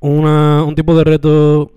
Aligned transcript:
una, 0.00 0.64
un 0.64 0.74
tipo 0.74 0.96
de 0.96 1.04
reto 1.04 1.72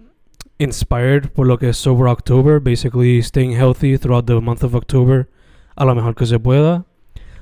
inspired 0.57 1.29
por 1.29 1.47
lo 1.47 1.57
que 1.57 1.69
es 1.69 1.77
Sober 1.77 2.07
October, 2.07 2.59
basically 2.59 3.21
staying 3.21 3.51
healthy 3.51 3.97
throughout 3.97 4.25
the 4.25 4.39
month 4.39 4.63
of 4.63 4.75
October 4.75 5.29
a 5.75 5.85
lo 5.85 5.95
mejor 5.95 6.15
que 6.15 6.25
se 6.25 6.39
pueda. 6.39 6.85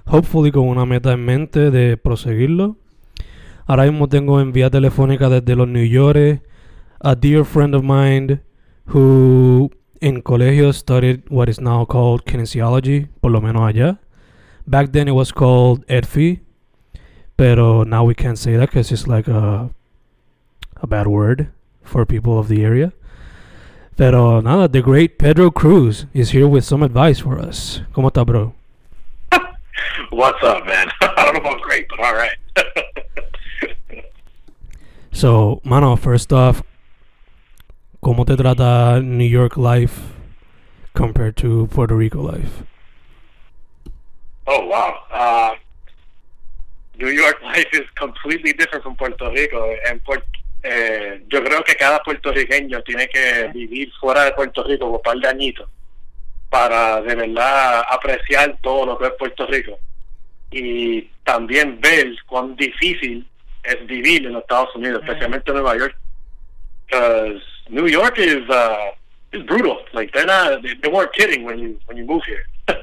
Hopefully 0.06 0.52
con 0.52 0.68
una 0.68 0.86
meta 0.86 1.14
en 1.14 1.26
mente 1.26 1.72
de 1.72 1.98
proseguirlo. 1.98 2.78
Ahora 3.66 3.84
mismo 3.84 4.10
tengo 4.10 4.42
en 4.42 4.52
vía 4.52 4.70
telefónica 4.70 5.30
desde 5.30 5.56
los 5.56 5.68
New 5.68 5.86
York 5.86 6.42
a 7.00 7.16
dear 7.16 7.46
friend 7.46 7.76
of 7.76 7.84
mine 7.84 8.42
who 8.88 9.70
in 10.02 10.22
colegio 10.22 10.74
studied 10.74 11.24
what 11.30 11.48
is 11.48 11.62
now 11.62 11.86
called 11.86 12.24
kinesiology, 12.26 13.08
por 13.22 13.32
lo 13.32 13.42
menos 13.42 13.64
allá. 13.64 14.00
Back 14.66 14.92
then 14.92 15.08
it 15.08 15.14
was 15.14 15.32
called 15.32 15.86
EDFI, 15.88 16.42
pero 17.36 17.84
now 17.84 18.04
we 18.04 18.16
can't 18.16 18.38
say 18.38 18.58
that 18.58 18.70
because 18.70 18.92
it's 18.92 19.08
like 19.08 19.28
a 19.28 19.70
a 20.82 20.88
bad 20.88 21.08
word 21.08 21.52
for 21.84 22.06
people 22.06 22.38
of 22.40 22.48
the 22.48 22.64
area. 22.64 22.92
Pero 23.98 24.42
nada, 24.42 24.68
the 24.68 24.82
great 24.82 25.20
Pedro 25.20 25.52
Cruz 25.52 26.06
is 26.14 26.32
here 26.32 26.48
with 26.48 26.66
some 26.66 26.82
advice 26.82 27.20
for 27.20 27.38
us. 27.38 27.82
¿Cómo 27.94 28.10
está, 28.10 28.26
bro? 28.26 28.54
What's 30.10 30.44
up, 30.44 30.66
man? 30.66 30.90
I 31.02 31.26
don't 31.26 31.36
know 31.36 31.50
about 31.50 31.62
great, 31.62 31.88
but 31.90 32.00
all 32.00 32.16
right. 32.16 32.38
so, 35.12 35.62
mano, 35.64 35.96
first 35.96 36.34
off, 36.34 36.64
¿cómo 38.02 38.26
te 38.26 38.36
trata 38.36 39.04
New 39.04 39.26
York 39.26 39.56
life 39.56 40.14
compared 40.96 41.38
to 41.38 41.68
Puerto 41.68 41.96
Rico 41.96 42.22
life? 42.22 42.64
Oh, 44.48 44.66
wow. 44.66 44.98
Uh, 45.12 45.56
New 46.98 47.10
York 47.10 47.42
life 47.44 47.68
is 47.74 47.88
completely 47.96 48.54
different 48.54 48.84
from 48.84 48.96
Puerto 48.96 49.30
Rico. 49.30 49.76
And 49.88 50.04
Puerto, 50.04 50.24
eh, 50.64 51.24
yo 51.28 51.44
creo 51.44 51.64
que 51.64 51.76
cada 51.76 52.00
puertorriqueño 52.00 52.82
tiene 52.84 53.08
que 53.08 53.50
vivir 53.54 53.92
fuera 54.00 54.26
de 54.26 54.34
Puerto 54.34 54.64
Rico 54.64 54.86
por 54.86 54.96
un 54.98 55.02
par 55.02 55.18
de 55.18 55.28
añitos 55.28 55.70
para 56.50 57.02
de 57.02 57.16
verdad 57.16 57.84
apreciar 57.90 58.58
todo 58.62 58.86
lo 58.86 58.98
que 58.98 59.06
es 59.06 59.14
Puerto 59.18 59.48
Rico 59.48 59.80
y 60.52 61.04
también 61.24 61.80
ver 61.80 62.14
cuán 62.28 62.56
difícil 62.58 63.26
es 63.64 63.88
vivir 63.88 64.26
en 64.26 64.34
los 64.34 64.42
Estados 64.42 64.76
Unidos, 64.76 65.02
especialmente 65.02 65.50
en 65.50 65.56
Nueva 65.56 65.78
York. 65.78 65.96
Because 66.88 67.42
New 67.70 67.88
York 67.88 68.18
is 68.18 68.48
uh, 68.50 68.92
is 69.32 69.44
brutal. 69.44 69.78
Like 69.94 70.12
they're 70.12 70.26
not 70.26 70.62
they, 70.62 70.74
they 70.82 70.90
weren't 70.90 71.14
kidding 71.14 71.46
when 71.46 71.58
you 71.58 71.80
when 71.86 71.96
you 71.96 72.06
move 72.06 72.22
here. 72.26 72.46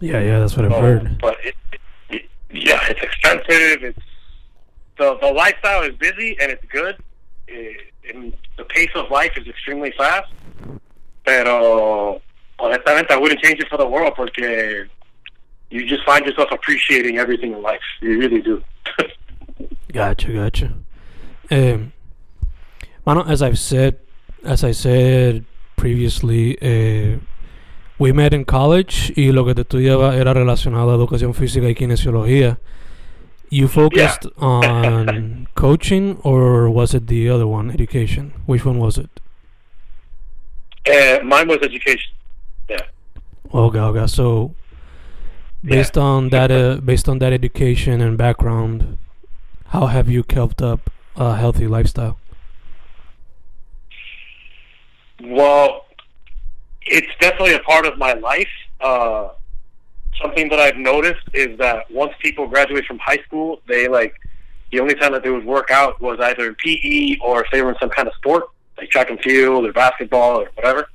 yeah, 0.00 0.20
yeah, 0.20 0.38
that's 0.38 0.56
what 0.56 0.66
I've 0.66 0.80
heard. 0.80 1.18
But 1.20 1.36
it, 1.44 1.56
it, 2.10 2.22
yeah, 2.52 2.78
it's 2.88 3.02
expensive. 3.02 3.82
It's 3.82 4.07
the 4.98 5.16
the 5.20 5.32
lifestyle 5.32 5.82
is 5.82 5.94
busy 5.96 6.36
and 6.40 6.50
it's 6.52 6.64
good, 6.70 6.96
eh, 7.48 8.12
and 8.12 8.32
the 8.56 8.64
pace 8.64 8.90
of 8.94 9.10
life 9.10 9.32
is 9.36 9.46
extremely 9.46 9.92
fast. 9.96 10.32
Pero 11.24 12.20
honestamente, 12.58 13.12
I 13.12 13.16
wouldn't 13.16 13.40
change 13.40 13.60
it 13.60 13.68
for 13.68 13.78
the 13.78 13.86
world 13.86 14.14
porque 14.16 14.88
you 15.70 15.86
just 15.86 16.04
find 16.04 16.24
yourself 16.26 16.48
appreciating 16.50 17.18
everything 17.18 17.52
in 17.52 17.62
life. 17.62 17.80
You 18.00 18.18
really 18.18 18.42
do. 18.42 18.62
gotcha, 19.92 20.32
gotcha. 20.32 20.74
Um, 21.50 21.92
mano, 23.06 23.24
as 23.24 23.42
I've 23.42 23.58
said, 23.58 23.98
as 24.44 24.64
I 24.64 24.72
said 24.72 25.44
previously, 25.76 26.58
uh, 26.60 27.18
we 27.98 28.12
met 28.12 28.32
in 28.32 28.44
college 28.44 29.12
y 29.16 29.32
lo 29.32 29.44
que 29.44 29.54
te 29.54 29.62
estudiaba 29.62 30.16
era 30.16 30.32
relacionado 30.34 30.92
a 30.92 30.94
educación 30.94 31.34
física 31.34 31.68
y 31.68 31.74
kinesiología. 31.74 32.58
You 33.50 33.66
focused 33.68 34.24
Yeah. 34.24 34.30
on 34.44 35.48
coaching, 35.54 36.18
or 36.22 36.68
was 36.70 36.94
it 36.94 37.06
the 37.06 37.28
other 37.30 37.46
one, 37.46 37.70
education? 37.70 38.32
Which 38.46 38.64
one 38.64 38.78
was 38.78 38.98
it? 38.98 39.10
Uh, 40.86 41.22
mine 41.24 41.48
was 41.48 41.58
education. 41.62 42.12
Yeah. 42.68 42.80
Okay, 43.52 43.78
okay. 43.78 44.06
So, 44.06 44.54
based 45.64 45.96
on 45.98 46.28
that, 46.30 46.50
uh, 46.50 46.76
based 46.84 47.08
on 47.08 47.18
that 47.20 47.32
education 47.32 48.00
and 48.00 48.16
background, 48.18 48.98
how 49.68 49.86
have 49.86 50.08
you 50.08 50.22
kept 50.22 50.62
up 50.62 50.90
a 51.16 51.36
healthy 51.36 51.66
lifestyle? 51.66 52.18
Well, 55.22 55.86
it's 56.82 57.08
definitely 57.20 57.54
a 57.54 57.58
part 57.60 57.86
of 57.86 57.98
my 57.98 58.12
life. 58.14 58.48
Uh, 58.80 59.28
something 60.20 60.48
that 60.48 60.58
I've 60.58 60.76
noticed 60.76 61.26
is 61.32 61.58
that 61.58 61.90
once 61.90 62.12
people 62.20 62.46
graduate 62.46 62.84
from 62.84 62.98
high 62.98 63.18
school, 63.26 63.60
they 63.68 63.88
like 63.88 64.14
the 64.72 64.80
only 64.80 64.94
time 64.94 65.12
that 65.12 65.22
they 65.22 65.30
would 65.30 65.46
work 65.46 65.70
out 65.70 66.00
was 66.00 66.18
either 66.20 66.48
in 66.48 66.54
PE 66.56 67.18
or 67.20 67.44
if 67.44 67.50
they 67.50 67.62
were 67.62 67.70
in 67.70 67.76
some 67.80 67.90
kind 67.90 68.08
of 68.08 68.14
sport, 68.14 68.44
like 68.76 68.90
track 68.90 69.10
and 69.10 69.20
field 69.20 69.64
or 69.64 69.72
basketball 69.72 70.40
or 70.40 70.50
whatever. 70.54 70.88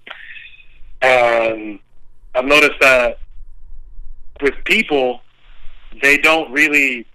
And 1.01 1.79
I've 2.35 2.45
noticed 2.45 2.79
that 2.81 3.19
with 4.41 4.53
people, 4.65 5.21
they 6.01 6.17
don't 6.17 6.51
really, 6.51 7.05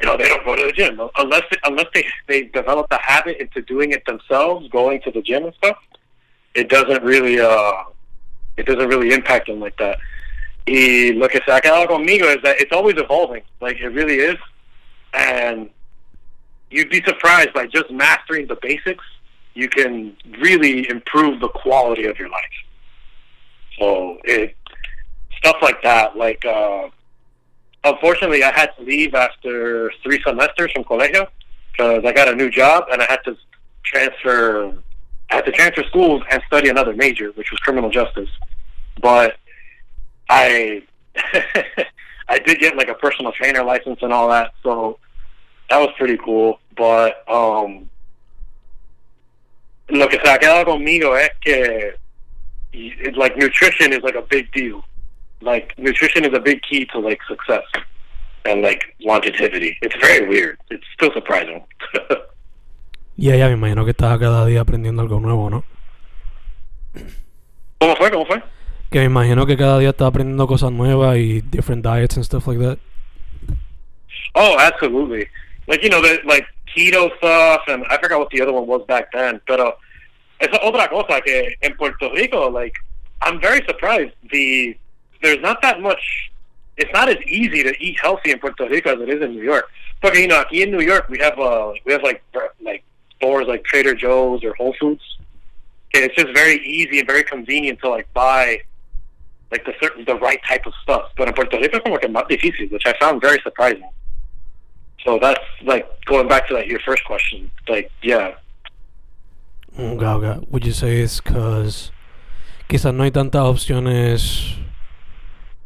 you 0.00 0.06
know, 0.06 0.16
they 0.16 0.28
don't 0.28 0.44
go 0.44 0.56
to 0.56 0.66
the 0.66 0.72
gym 0.72 1.00
unless 1.16 1.42
they, 1.50 1.56
unless 1.64 1.86
they 1.94 2.04
they 2.26 2.42
develop 2.44 2.88
the 2.90 2.98
habit 2.98 3.38
into 3.40 3.62
doing 3.62 3.92
it 3.92 4.04
themselves, 4.04 4.68
going 4.68 5.00
to 5.02 5.10
the 5.10 5.22
gym 5.22 5.44
and 5.44 5.54
stuff. 5.54 5.78
It 6.54 6.68
doesn't 6.68 7.02
really, 7.02 7.40
uh, 7.40 7.72
it 8.56 8.66
doesn't 8.66 8.88
really 8.88 9.12
impact 9.12 9.46
them 9.46 9.60
like 9.60 9.76
that. 9.78 9.98
Y 10.68 11.12
lo 11.14 11.28
que 11.28 11.40
se 11.46 11.50
ha 11.50 11.60
quedado 11.60 11.86
conmigo 11.86 12.26
is 12.26 12.42
that 12.42 12.60
it's 12.60 12.72
always 12.72 12.96
evolving. 12.98 13.42
Like 13.60 13.80
it 13.80 13.88
really 13.88 14.16
is, 14.16 14.36
and 15.14 15.70
you'd 16.70 16.90
be 16.90 17.02
surprised 17.04 17.54
by 17.54 17.66
just 17.66 17.90
mastering 17.90 18.46
the 18.48 18.56
basics. 18.60 19.04
You 19.54 19.70
can 19.70 20.14
really 20.40 20.86
improve 20.90 21.40
the 21.40 21.48
quality 21.48 22.04
of 22.04 22.18
your 22.18 22.28
life. 22.28 22.56
So 23.78 24.18
it 24.24 24.54
stuff 25.38 25.56
like 25.62 25.80
that. 25.82 26.18
Like 26.18 26.44
uh, 26.44 26.88
unfortunately, 27.84 28.44
I 28.44 28.52
had 28.52 28.76
to 28.76 28.82
leave 28.82 29.14
after 29.14 29.90
three 30.02 30.20
semesters 30.22 30.70
from 30.72 30.84
colegio 30.84 31.28
because 31.72 32.04
I 32.04 32.12
got 32.12 32.28
a 32.28 32.34
new 32.34 32.50
job 32.50 32.84
and 32.92 33.00
I 33.00 33.06
had 33.08 33.24
to 33.24 33.36
transfer. 33.84 34.76
I 35.30 35.36
had 35.36 35.46
to 35.46 35.52
transfer 35.52 35.82
schools 35.84 36.22
and 36.30 36.42
study 36.46 36.68
another 36.68 36.94
major, 36.94 37.30
which 37.32 37.50
was 37.50 37.58
criminal 37.60 37.88
justice. 37.88 38.30
But 39.00 39.36
I 40.28 40.82
I 42.28 42.38
did 42.38 42.58
get 42.60 42.76
like 42.76 42.88
a 42.88 42.94
personal 42.94 43.32
trainer 43.32 43.62
license 43.62 44.00
and 44.02 44.12
all 44.12 44.28
that, 44.28 44.52
so 44.62 44.98
that 45.70 45.78
was 45.78 45.90
pretty 45.96 46.18
cool. 46.18 46.60
But 46.76 47.28
um, 47.28 47.88
lo 49.88 50.08
que 50.08 50.18
se 50.22 50.30
ha 50.30 50.38
quedado 50.38 50.64
conmigo 50.66 51.14
es 51.16 51.30
que 51.40 51.94
it, 52.72 53.16
like 53.16 53.36
nutrition 53.36 53.92
is 53.92 54.02
like 54.02 54.14
a 54.14 54.22
big 54.22 54.52
deal. 54.52 54.84
Like 55.40 55.78
nutrition 55.78 56.24
is 56.24 56.34
a 56.34 56.40
big 56.40 56.62
key 56.62 56.84
to 56.86 56.98
like 56.98 57.20
success 57.28 57.64
and 58.44 58.62
like 58.62 58.94
longevity. 59.00 59.78
It's 59.82 59.96
very 60.00 60.28
weird. 60.28 60.58
It's 60.70 60.84
still 60.94 61.12
surprising. 61.12 61.64
Yeah, 63.20 63.48
me 63.48 63.54
imagino 63.54 63.84
que 63.84 63.90
estás 63.90 64.16
cada 64.20 64.46
día 64.46 64.60
aprendiendo 64.60 65.02
algo 65.02 65.18
nuevo, 65.18 65.50
¿no? 65.50 65.64
¿Cómo 67.80 67.96
fue? 67.96 68.12
¿Cómo 68.12 68.24
fue? 68.26 68.40
Que 68.90 69.00
me 69.00 69.04
imagino 69.04 69.46
que 69.46 69.56
cada 69.56 69.78
día 69.78 69.90
estás 69.90 70.08
aprendiendo 70.08 70.46
cosas 70.46 70.72
nuevas 70.72 71.16
y 71.18 71.42
different 71.42 71.84
diets 71.84 72.16
and 72.16 72.24
stuff 72.24 72.46
like 72.46 72.58
that. 72.58 72.78
Oh, 74.34 74.56
absolutely. 74.58 75.28
Like 75.66 75.82
you 75.82 75.90
know, 75.90 76.00
the 76.00 76.20
like 76.24 76.46
keto 76.74 77.14
stuff, 77.18 77.62
and 77.68 77.84
I 77.90 77.98
forgot 77.98 78.18
what 78.18 78.30
the 78.30 78.40
other 78.40 78.52
one 78.52 78.66
was 78.66 78.82
back 78.86 79.12
then. 79.12 79.40
Pero 79.46 79.76
es 80.40 80.48
otra 80.62 80.88
cosa 80.88 81.20
que 81.20 81.56
en 81.60 81.76
Puerto 81.76 82.10
Rico, 82.12 82.48
like 82.48 82.74
I'm 83.20 83.40
very 83.40 83.62
surprised. 83.66 84.12
The 84.30 84.76
there's 85.22 85.40
not 85.40 85.60
that 85.62 85.80
much. 85.80 86.30
It's 86.76 86.92
not 86.92 87.08
as 87.08 87.18
easy 87.26 87.62
to 87.64 87.74
eat 87.82 87.98
healthy 88.00 88.30
in 88.30 88.38
Puerto 88.38 88.68
Rico 88.68 88.94
as 88.94 89.00
it 89.00 89.08
is 89.08 89.22
in 89.22 89.32
New 89.32 89.42
York. 89.42 89.68
But 90.00 90.16
you 90.16 90.28
know, 90.28 90.44
in 90.52 90.70
New 90.70 90.80
York, 90.80 91.08
we 91.08 91.18
have 91.18 91.38
uh 91.38 91.72
we 91.84 91.92
have 91.92 92.02
like 92.02 92.22
like 92.62 92.84
stores 93.16 93.48
like 93.48 93.64
Trader 93.64 93.94
Joe's 93.94 94.44
or 94.44 94.54
Whole 94.54 94.74
Foods. 94.80 95.18
Okay, 95.88 96.04
it's 96.04 96.14
just 96.14 96.32
very 96.34 96.64
easy 96.64 97.00
and 97.00 97.06
very 97.06 97.24
convenient 97.24 97.80
to 97.80 97.88
like 97.88 98.12
buy 98.14 98.62
like 99.50 99.64
the 99.64 99.72
certain 99.80 100.04
the 100.04 100.16
right 100.16 100.40
type 100.46 100.66
of 100.66 100.72
stuff. 100.82 101.10
But 101.16 101.28
in 101.28 101.34
Puerto 101.34 101.58
Rico, 101.58 101.80
como 101.80 101.98
que 101.98 102.08
más 102.08 102.28
difícil, 102.28 102.70
which 102.70 102.86
I 102.86 102.94
found 102.98 103.20
very 103.20 103.38
surprising. 103.42 103.88
So 105.04 105.18
that's 105.20 105.40
like 105.62 105.86
going 106.04 106.28
back 106.28 106.48
to 106.48 106.54
that 106.54 106.66
your 106.66 106.80
first 106.80 107.04
question. 107.04 107.50
Like, 107.68 107.90
yeah. 108.02 108.34
Okay, 109.78 110.06
okay. 110.06 110.46
Would 110.50 110.66
you 110.66 110.72
say 110.72 111.00
it's 111.00 111.20
because 111.20 111.92
quizás 112.68 112.94
no 112.94 113.04
hay 113.04 113.10
tantas 113.10 113.46
opciones 113.46 114.56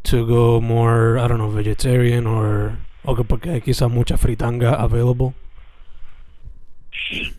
to 0.05 0.27
go 0.27 0.61
more, 0.61 1.19
I 1.19 1.27
don't 1.29 1.39
know, 1.39 1.49
vegetarian 1.49 2.27
or 2.27 2.79
okay 3.05 3.23
que 3.23 3.25
porque 3.25 3.51
hay 3.51 3.61
quizás 3.61 3.91
mucha 3.91 4.17
fritanga 4.17 4.77
available? 4.79 5.35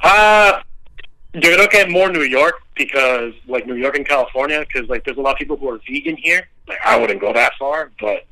Uh, 0.02 0.62
yo 1.34 1.42
creo 1.42 1.70
que 1.70 1.88
more 1.88 2.12
New 2.12 2.24
York 2.24 2.62
because 2.76 3.34
like 3.48 3.66
New 3.66 3.76
York 3.76 3.96
and 3.96 4.08
California 4.08 4.60
because 4.60 4.88
like 4.90 5.04
there's 5.04 5.18
a 5.18 5.22
lot 5.22 5.32
of 5.32 5.38
people 5.38 5.58
who 5.58 5.70
are 5.70 5.80
vegan 5.88 6.16
here. 6.18 6.48
Like 6.68 6.80
I 6.86 6.98
wouldn't 6.98 7.20
go 7.20 7.34
that 7.34 7.54
far, 7.58 7.92
but 8.00 8.26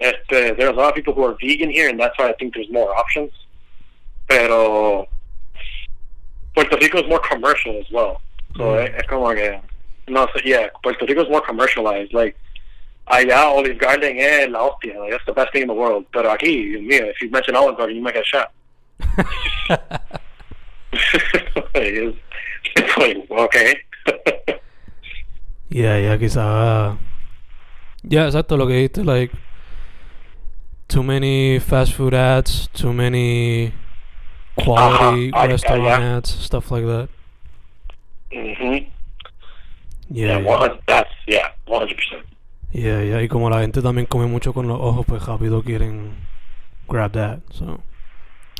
este, 0.00 0.56
there's 0.56 0.70
a 0.70 0.72
lot 0.72 0.88
of 0.88 0.94
people 0.94 1.14
who 1.14 1.24
are 1.24 1.36
vegan 1.40 1.70
here, 1.70 1.88
and 1.88 2.00
that's 2.00 2.18
why 2.18 2.28
I 2.28 2.32
think 2.34 2.54
there's 2.54 2.70
more 2.70 2.96
options. 2.96 3.30
Pero 4.28 5.06
Puerto 6.54 6.76
Rico 6.76 7.02
is 7.02 7.08
more 7.08 7.20
commercial 7.20 7.78
as 7.78 7.90
well. 7.90 8.20
So 8.56 8.64
mm. 8.64 8.98
es 8.98 9.06
como 9.06 9.34
que 9.34 9.60
no 10.08 10.26
sé, 10.28 10.44
yeah, 10.44 10.68
Puerto 10.82 11.04
Rico 11.06 11.22
is 11.22 11.28
more 11.28 11.42
commercialized. 11.42 12.14
Like 12.14 12.36
allá 13.06 13.44
Olive 13.44 13.78
Garden 13.78 14.18
es 14.18 14.48
la 14.48 14.60
hostia. 14.66 14.98
Like, 14.98 15.10
that's 15.10 15.26
the 15.26 15.32
best 15.32 15.52
thing 15.52 15.62
in 15.62 15.68
the 15.68 15.74
world. 15.74 16.06
Pero 16.12 16.34
aquí, 16.34 16.76
mío, 16.80 17.10
if 17.10 17.20
you 17.20 17.30
mention 17.30 17.54
Olive 17.54 17.76
Garden, 17.76 17.96
you 17.96 18.02
might 18.02 18.14
get 18.14 18.26
shot. 18.26 18.52
it's, 21.74 22.18
like, 22.96 23.26
okay. 23.30 23.74
yeah, 25.68 25.96
yeah, 25.98 26.16
quizá. 26.16 26.98
Yeah, 28.02 28.26
exacto 28.26 28.56
lo 28.56 28.66
que 28.66 28.74
dijiste, 28.74 29.04
like 29.04 29.32
too 30.88 31.02
many 31.02 31.58
fast 31.58 31.92
food 31.92 32.14
ads, 32.14 32.68
too 32.72 32.92
many 32.92 33.72
quality 34.58 35.30
restaurant 35.30 36.02
ads, 36.02 36.30
stuff 36.30 36.70
like 36.70 36.84
that. 36.84 37.08
Yeah, 38.32 38.80
yeah, 40.08 40.38
yeah. 40.38 40.76
that's 40.86 41.10
yeah, 41.26 41.48
one 41.66 41.80
hundred 41.80 41.96
percent. 41.96 42.26
Yeah, 42.72 43.02
yeah, 43.02 43.22
y 43.22 43.28
como 43.28 43.50
la 43.50 43.60
gente 43.60 43.82
también 43.82 44.06
come 44.06 44.26
mucho 44.26 44.52
con 44.52 44.68
los 44.68 44.78
ojos, 44.80 45.04
pues 45.06 45.24
rápido 45.26 45.62
quieren 45.62 46.12
grab 46.88 47.12
that, 47.12 47.40
so. 47.50 47.80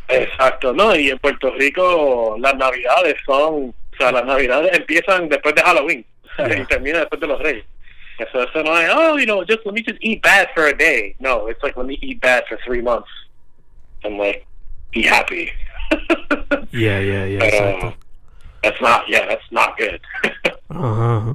Exacto, 0.08 0.72
no, 0.72 0.94
y 0.96 1.10
en 1.10 1.18
Puerto 1.18 1.50
Rico 1.52 2.36
las 2.38 2.56
navidades 2.56 3.16
son, 3.24 3.72
sea, 4.00 4.12
las 4.12 4.24
navidades 4.24 4.76
empiezan 4.76 5.28
después 5.28 5.54
de 5.54 5.62
Halloween, 5.62 6.04
yeah. 6.38 6.60
y 6.60 6.66
terminan 6.66 7.02
después 7.02 7.20
de 7.20 7.26
los 7.26 7.40
Reyes. 7.40 7.64
So 8.32 8.42
it's 8.42 8.54
not 8.54 8.66
like, 8.66 8.88
oh, 8.92 9.16
you 9.16 9.24
know, 9.24 9.44
just 9.44 9.64
let 9.64 9.74
me 9.74 9.82
just 9.82 9.98
eat 10.02 10.22
bad 10.22 10.48
for 10.54 10.66
a 10.66 10.76
day. 10.76 11.16
No, 11.20 11.46
it's 11.46 11.62
like 11.62 11.76
let 11.76 11.86
me 11.86 11.98
eat 12.02 12.20
bad 12.20 12.44
for 12.48 12.58
three 12.64 12.82
months 12.82 13.08
and 14.04 14.18
like 14.18 14.46
be 14.92 15.02
happy. 15.02 15.50
yeah, 16.70 17.00
yeah, 17.00 17.24
yeah. 17.24 17.38
But, 17.38 17.54
uh, 17.86 17.92
that's 18.62 18.80
not. 18.82 19.08
Yeah, 19.08 19.26
that's 19.26 19.50
not 19.50 19.78
good. 19.78 20.00
uh 20.70 21.32
huh. 21.32 21.34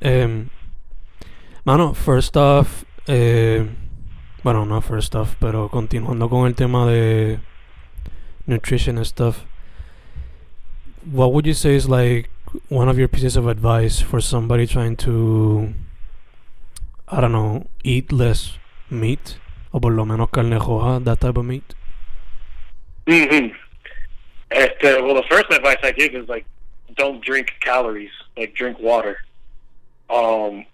Um, 0.00 0.50
mano, 1.64 1.92
first 1.92 2.36
off, 2.36 2.84
eh, 3.06 3.66
bueno, 4.42 4.64
no 4.64 4.80
first 4.80 5.14
off, 5.14 5.36
pero 5.38 5.68
continuando 5.68 6.30
con 6.30 6.46
el 6.46 6.54
tema 6.54 6.86
de 6.86 7.38
nutrition 8.46 8.96
and 8.96 9.06
stuff. 9.06 9.44
What 11.10 11.32
would 11.32 11.46
you 11.46 11.54
say 11.54 11.74
is 11.74 11.88
like 11.88 12.30
one 12.68 12.88
of 12.88 12.98
your 12.98 13.08
pieces 13.08 13.36
of 13.36 13.46
advice 13.48 14.00
for 14.00 14.20
somebody 14.20 14.66
trying 14.66 14.96
to, 14.98 15.74
I 17.08 17.20
don't 17.20 17.32
know, 17.32 17.66
eat 17.82 18.12
less 18.12 18.58
meat, 18.90 19.38
o 19.72 19.80
por 19.80 19.92
lo 19.92 20.04
menos 20.04 20.30
carne 20.30 20.58
roja, 20.58 21.02
that 21.04 21.20
type 21.20 21.36
of 21.36 21.44
meat? 21.44 21.74
Mm-hmm. 23.06 23.54
Este, 24.50 25.02
well, 25.02 25.14
the 25.14 25.24
first 25.28 25.50
advice 25.50 25.78
I 25.82 25.92
give 25.92 26.14
is 26.14 26.28
like, 26.28 26.44
don't 26.96 27.24
drink 27.24 27.52
calories. 27.60 28.10
Like, 28.36 28.54
drink 28.54 28.78
water. 28.78 29.16
Um, 30.08 30.66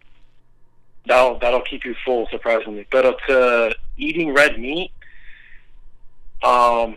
that'll 1.07 1.39
that'll 1.39 1.63
keep 1.63 1.85
you 1.85 1.95
full, 2.05 2.27
surprisingly. 2.31 2.87
But 2.91 3.17
to 3.29 3.75
eating 3.97 4.35
red 4.35 4.59
meat, 4.59 4.91
um, 6.43 6.97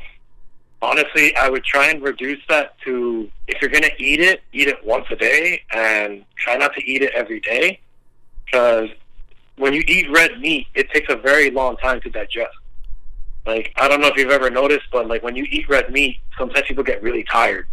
honestly, 0.82 1.36
I 1.36 1.50
would 1.50 1.64
try 1.64 1.90
and 1.90 2.02
reduce 2.02 2.40
that 2.50 2.80
to 2.82 3.30
if 3.48 3.62
you're 3.62 3.70
going 3.70 3.84
to 3.84 4.04
eat 4.04 4.20
it, 4.20 4.42
eat 4.52 4.68
it 4.68 4.84
once 4.86 5.06
a 5.12 5.16
day 5.16 5.62
and 5.74 6.26
try 6.36 6.56
not 6.56 6.74
to 6.76 6.84
eat 6.84 7.02
it 7.02 7.12
every 7.14 7.40
day 7.40 7.80
because 8.46 8.90
when 9.58 9.74
you 9.74 9.84
eat 9.88 10.10
red 10.12 10.40
meat, 10.40 10.68
it 10.74 10.90
takes 10.92 11.12
a 11.12 11.16
very 11.16 11.52
long 11.52 11.78
time 11.78 12.02
to 12.02 12.10
digest. 12.10 12.56
Like, 13.46 13.72
I 13.78 13.88
don't 13.88 14.02
know 14.02 14.08
if 14.08 14.18
you've 14.18 14.32
ever 14.32 14.50
noticed, 14.50 14.86
but 14.92 15.08
like 15.08 15.24
when 15.24 15.36
you 15.36 15.46
eat 15.50 15.70
red 15.70 15.92
meat, 15.92 16.20
sometimes 16.38 16.68
people 16.68 16.84
get 16.84 17.02
really 17.02 17.24
tired. 17.24 17.68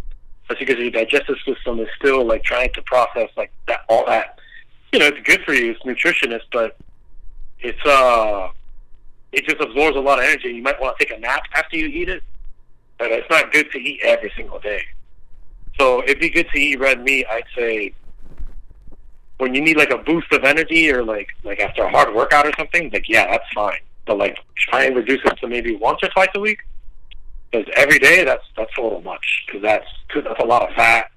That's 0.47 0.59
because 0.59 0.77
your 0.77 0.91
digestive 0.91 1.37
system 1.45 1.79
is 1.79 1.87
still 1.97 2.25
like 2.25 2.43
trying 2.43 2.71
to 2.73 2.81
process 2.83 3.29
like 3.37 3.51
that, 3.67 3.81
all 3.87 4.05
that. 4.05 4.39
You 4.91 4.99
know, 4.99 5.07
it's 5.07 5.21
good 5.27 5.43
for 5.43 5.53
you, 5.53 5.71
it's 5.71 5.85
nutritious, 5.85 6.41
but 6.51 6.75
it's, 7.59 7.85
uh, 7.85 8.49
it 9.31 9.45
just 9.45 9.61
absorbs 9.61 9.95
a 9.95 9.99
lot 9.99 10.17
of 10.17 10.25
energy. 10.25 10.49
You 10.49 10.63
might 10.63 10.81
want 10.81 10.97
to 10.97 11.05
take 11.05 11.15
a 11.15 11.19
nap 11.19 11.43
after 11.53 11.77
you 11.77 11.85
eat 11.85 12.09
it 12.09 12.23
but 12.99 13.11
it's 13.11 13.29
not 13.29 13.51
good 13.51 13.71
to 13.71 13.79
eat 13.79 14.01
every 14.03 14.31
single 14.35 14.59
day. 14.59 14.83
So 15.79 16.03
it'd 16.03 16.19
be 16.19 16.29
good 16.29 16.47
to 16.53 16.59
eat 16.59 16.79
red 16.79 17.01
meat. 17.03 17.25
I'd 17.31 17.45
say 17.55 17.93
when 19.37 19.55
you 19.55 19.61
need 19.61 19.77
like 19.77 19.91
a 19.91 19.97
boost 19.97 20.31
of 20.33 20.43
energy 20.43 20.91
or 20.91 21.03
like 21.03 21.29
like 21.43 21.59
after 21.61 21.83
a 21.83 21.89
hard 21.89 22.13
workout 22.13 22.45
or 22.45 22.51
something, 22.57 22.89
like 22.91 23.07
yeah, 23.07 23.25
that's 23.31 23.51
fine. 23.55 23.79
But 24.05 24.17
like 24.17 24.37
try 24.57 24.83
and 24.83 24.95
reduce 24.95 25.21
it 25.23 25.37
to 25.39 25.47
maybe 25.47 25.75
once 25.75 25.99
or 26.03 26.09
twice 26.09 26.29
a 26.35 26.39
week. 26.39 26.59
Because 27.49 27.67
every 27.75 27.97
day, 27.97 28.23
that's 28.23 28.43
that's 28.55 28.71
a 28.77 28.81
little 28.81 29.01
much. 29.01 29.45
Because 29.47 29.61
that's 29.61 29.87
cause 30.13 30.23
that's 30.25 30.39
a 30.41 30.45
lot 30.45 30.69
of 30.69 30.75
fat, 30.75 31.09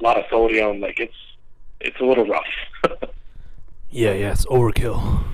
a 0.00 0.04
lot 0.04 0.18
of 0.18 0.24
sodium. 0.28 0.80
Like 0.80 0.98
it's 0.98 1.14
it's 1.80 1.98
a 2.00 2.04
little 2.04 2.26
rough. 2.26 2.44
yeah, 3.90 4.12
yeah, 4.12 4.32
it's 4.32 4.44
overkill. 4.46 5.24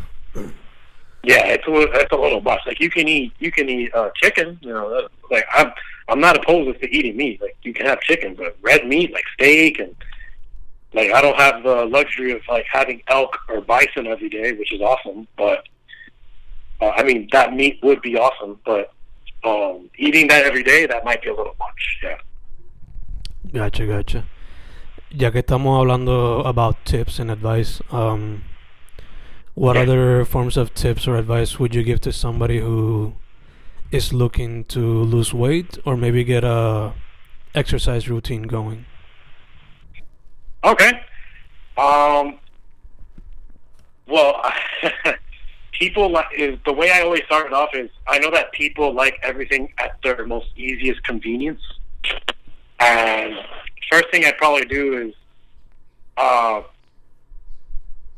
Yeah, 1.25 1.46
it's 1.46 1.66
a 1.66 1.70
little, 1.70 1.88
it's 1.94 2.12
a 2.12 2.16
little 2.16 2.42
much. 2.42 2.61
Like 2.66 2.80
you 2.80 2.90
can 2.90 3.08
eat 3.08 3.32
you 3.38 3.50
can 3.50 3.68
eat 3.70 3.94
uh, 3.94 4.11
chicken. 4.23 4.58
You 4.61 4.75
know, 4.75 5.08
like 5.30 5.46
I'm 5.54 5.73
I'm 6.14 6.21
not 6.21 6.37
opposed 6.37 6.80
to 6.80 6.97
eating 6.97 7.16
meat. 7.16 7.42
Like 7.42 7.56
you 7.64 7.75
can 7.75 7.87
have 7.87 8.00
chicken, 8.02 8.37
but 8.37 8.56
red 8.62 8.87
meat 8.87 9.12
like 9.12 9.25
steak 9.35 9.80
and 9.80 9.97
like 10.92 11.11
I 11.12 11.21
don't 11.21 11.37
have 11.37 11.64
the 11.64 11.87
luxury 11.87 12.30
of 12.30 12.40
like 12.49 12.66
having 12.71 13.02
elk 13.09 13.37
or 13.49 13.61
bison 13.61 14.06
every 14.06 14.28
day, 14.28 14.52
which 14.52 14.73
is 14.73 14.80
awesome. 14.80 15.26
But 15.37 15.66
uh, 16.80 16.90
I 16.90 17.02
mean 17.02 17.28
that 17.33 17.52
meat 17.52 17.80
would 17.83 18.00
be 18.00 18.16
awesome, 18.16 18.61
but 18.64 18.92
um, 19.42 19.90
eating 19.99 20.28
that 20.28 20.44
every 20.44 20.62
day 20.62 20.87
that 20.87 21.04
might 21.04 21.21
be 21.21 21.30
a 21.30 21.35
little 21.35 21.56
much. 21.59 21.99
Yeah. 22.00 22.18
Gotcha, 23.52 23.85
gotcha. 23.85 24.25
Ya 25.11 25.33
que 25.33 25.42
estamos 25.42 25.80
hablando 25.80 26.47
about 26.47 26.85
tips 26.85 27.18
and 27.18 27.28
advice, 27.28 27.83
um, 27.90 28.44
what 29.54 29.75
yeah. 29.75 29.83
other 29.83 30.25
forms 30.25 30.56
of 30.56 30.75
tips 30.75 31.09
or 31.09 31.16
advice 31.16 31.59
would 31.59 31.75
you 31.75 31.83
give 31.83 32.00
to 32.02 32.12
somebody 32.12 32.61
who 32.61 33.14
is 33.91 34.12
looking 34.12 34.64
to 34.64 34.81
lose 34.81 35.33
weight 35.33 35.79
or 35.85 35.97
maybe 35.97 36.25
get 36.25 36.45
a 36.45 36.93
exercise 37.55 38.09
routine 38.09 38.43
going? 38.43 38.87
Okay. 40.64 40.93
Um, 41.76 42.38
well, 44.07 44.43
people 45.73 46.11
like 46.11 46.26
the 46.64 46.73
way 46.73 46.91
I 46.91 47.03
always 47.03 47.23
start 47.25 47.47
it 47.47 47.53
off 47.53 47.71
is 47.75 47.91
I 48.07 48.19
know 48.19 48.31
that 48.31 48.53
people 48.53 48.93
like 48.93 49.19
everything 49.23 49.73
at 49.79 49.99
their 50.03 50.26
most 50.26 50.49
easiest 50.57 51.03
convenience, 51.05 51.61
and 52.81 53.35
first 53.91 54.11
thing 54.11 54.25
I'd 54.25 54.38
probably 54.38 54.64
do 54.64 55.09
is 55.09 55.14
uh, 56.17 56.62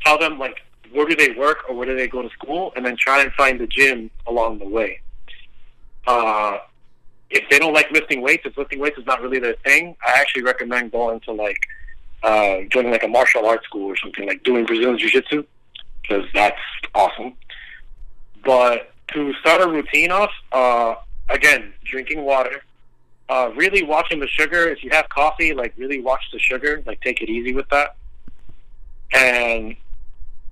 tell 0.05 0.19
them 0.19 0.39
like 0.39 0.59
where 0.93 1.07
do 1.07 1.17
they 1.17 1.33
work 1.33 1.69
or 1.69 1.75
where 1.75 1.87
do 1.87 1.97
they 1.97 2.09
go 2.09 2.23
to 2.23 2.31
school, 2.31 2.73
and 2.77 2.85
then 2.85 2.97
try 2.97 3.23
and 3.23 3.33
find 3.33 3.59
the 3.59 3.67
gym 3.67 4.11
along 4.27 4.59
the 4.59 4.69
way. 4.69 5.01
Uh, 6.07 6.59
if 7.31 7.49
they 7.51 7.59
don't 7.59 7.75
like 7.75 7.91
lifting 7.91 8.23
weights, 8.23 8.45
if 8.47 8.57
lifting 8.57 8.79
weights 8.79 8.99
is 8.99 9.07
not 9.07 9.21
really 9.21 9.39
their 9.39 9.57
thing, 9.65 9.97
I 10.07 10.21
actually 10.21 10.43
recommend 10.43 10.93
going 10.93 11.21
to 11.21 11.33
like 11.33 11.59
uh, 12.23 12.59
joining 12.71 12.93
like 12.93 13.03
a 13.03 13.09
martial 13.09 13.47
arts 13.47 13.65
school 13.65 13.87
or 13.87 13.97
something, 13.97 14.27
like 14.27 14.43
doing 14.45 14.65
Brazilian 14.65 14.99
Jiu 14.99 15.11
Jitsu, 15.11 15.45
because 16.03 16.25
that's 16.33 16.61
awesome. 16.95 17.35
But 18.45 18.93
to 19.09 19.33
start 19.35 19.61
a 19.61 19.69
routine 19.69 20.13
off, 20.13 20.31
uh, 20.53 20.95
again, 21.29 21.73
drinking 21.85 22.23
water, 22.23 22.63
uh, 23.29 23.51
really 23.57 23.83
watching 23.83 24.21
the 24.21 24.29
sugar. 24.29 24.69
If 24.69 24.85
you 24.85 24.91
have 24.91 25.09
coffee, 25.09 25.53
like 25.53 25.75
really 25.77 26.01
watch 26.01 26.23
the 26.33 26.39
sugar, 26.39 26.83
like 26.87 27.01
take 27.01 27.21
it 27.21 27.29
easy 27.29 27.53
with 27.53 27.69
that. 27.71 27.97
And 29.13 29.77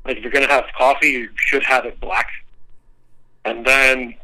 like 0.05 0.17
if 0.17 0.23
you're 0.23 0.33
gonna 0.33 0.49
have 0.49 0.67
coffee, 0.77 1.11
you 1.11 1.29
should 1.37 1.63
have 1.63 1.85
it 1.87 2.01
black. 2.01 2.29
And 3.45 3.65
then 3.65 4.15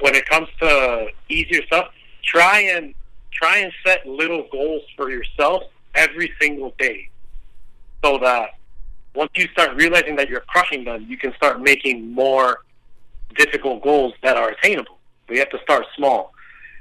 when 0.00 0.14
it 0.14 0.28
comes 0.28 0.48
to 0.60 1.08
easier 1.28 1.64
stuff, 1.66 1.88
try 2.22 2.60
and 2.60 2.94
try 3.32 3.58
and 3.58 3.72
set 3.84 4.06
little 4.06 4.46
goals 4.50 4.82
for 4.96 5.10
yourself 5.10 5.62
every 5.94 6.32
single 6.40 6.74
day, 6.78 7.08
so 8.02 8.18
that 8.18 8.50
once 9.14 9.30
you 9.34 9.48
start 9.48 9.74
realizing 9.76 10.16
that 10.16 10.28
you're 10.28 10.40
crushing 10.40 10.84
them, 10.84 11.06
you 11.08 11.16
can 11.16 11.34
start 11.34 11.60
making 11.60 12.12
more 12.12 12.60
difficult 13.36 13.82
goals 13.82 14.12
that 14.22 14.36
are 14.36 14.50
attainable. 14.50 14.98
We 15.28 15.38
have 15.38 15.50
to 15.50 15.58
start 15.62 15.86
small. 15.96 16.32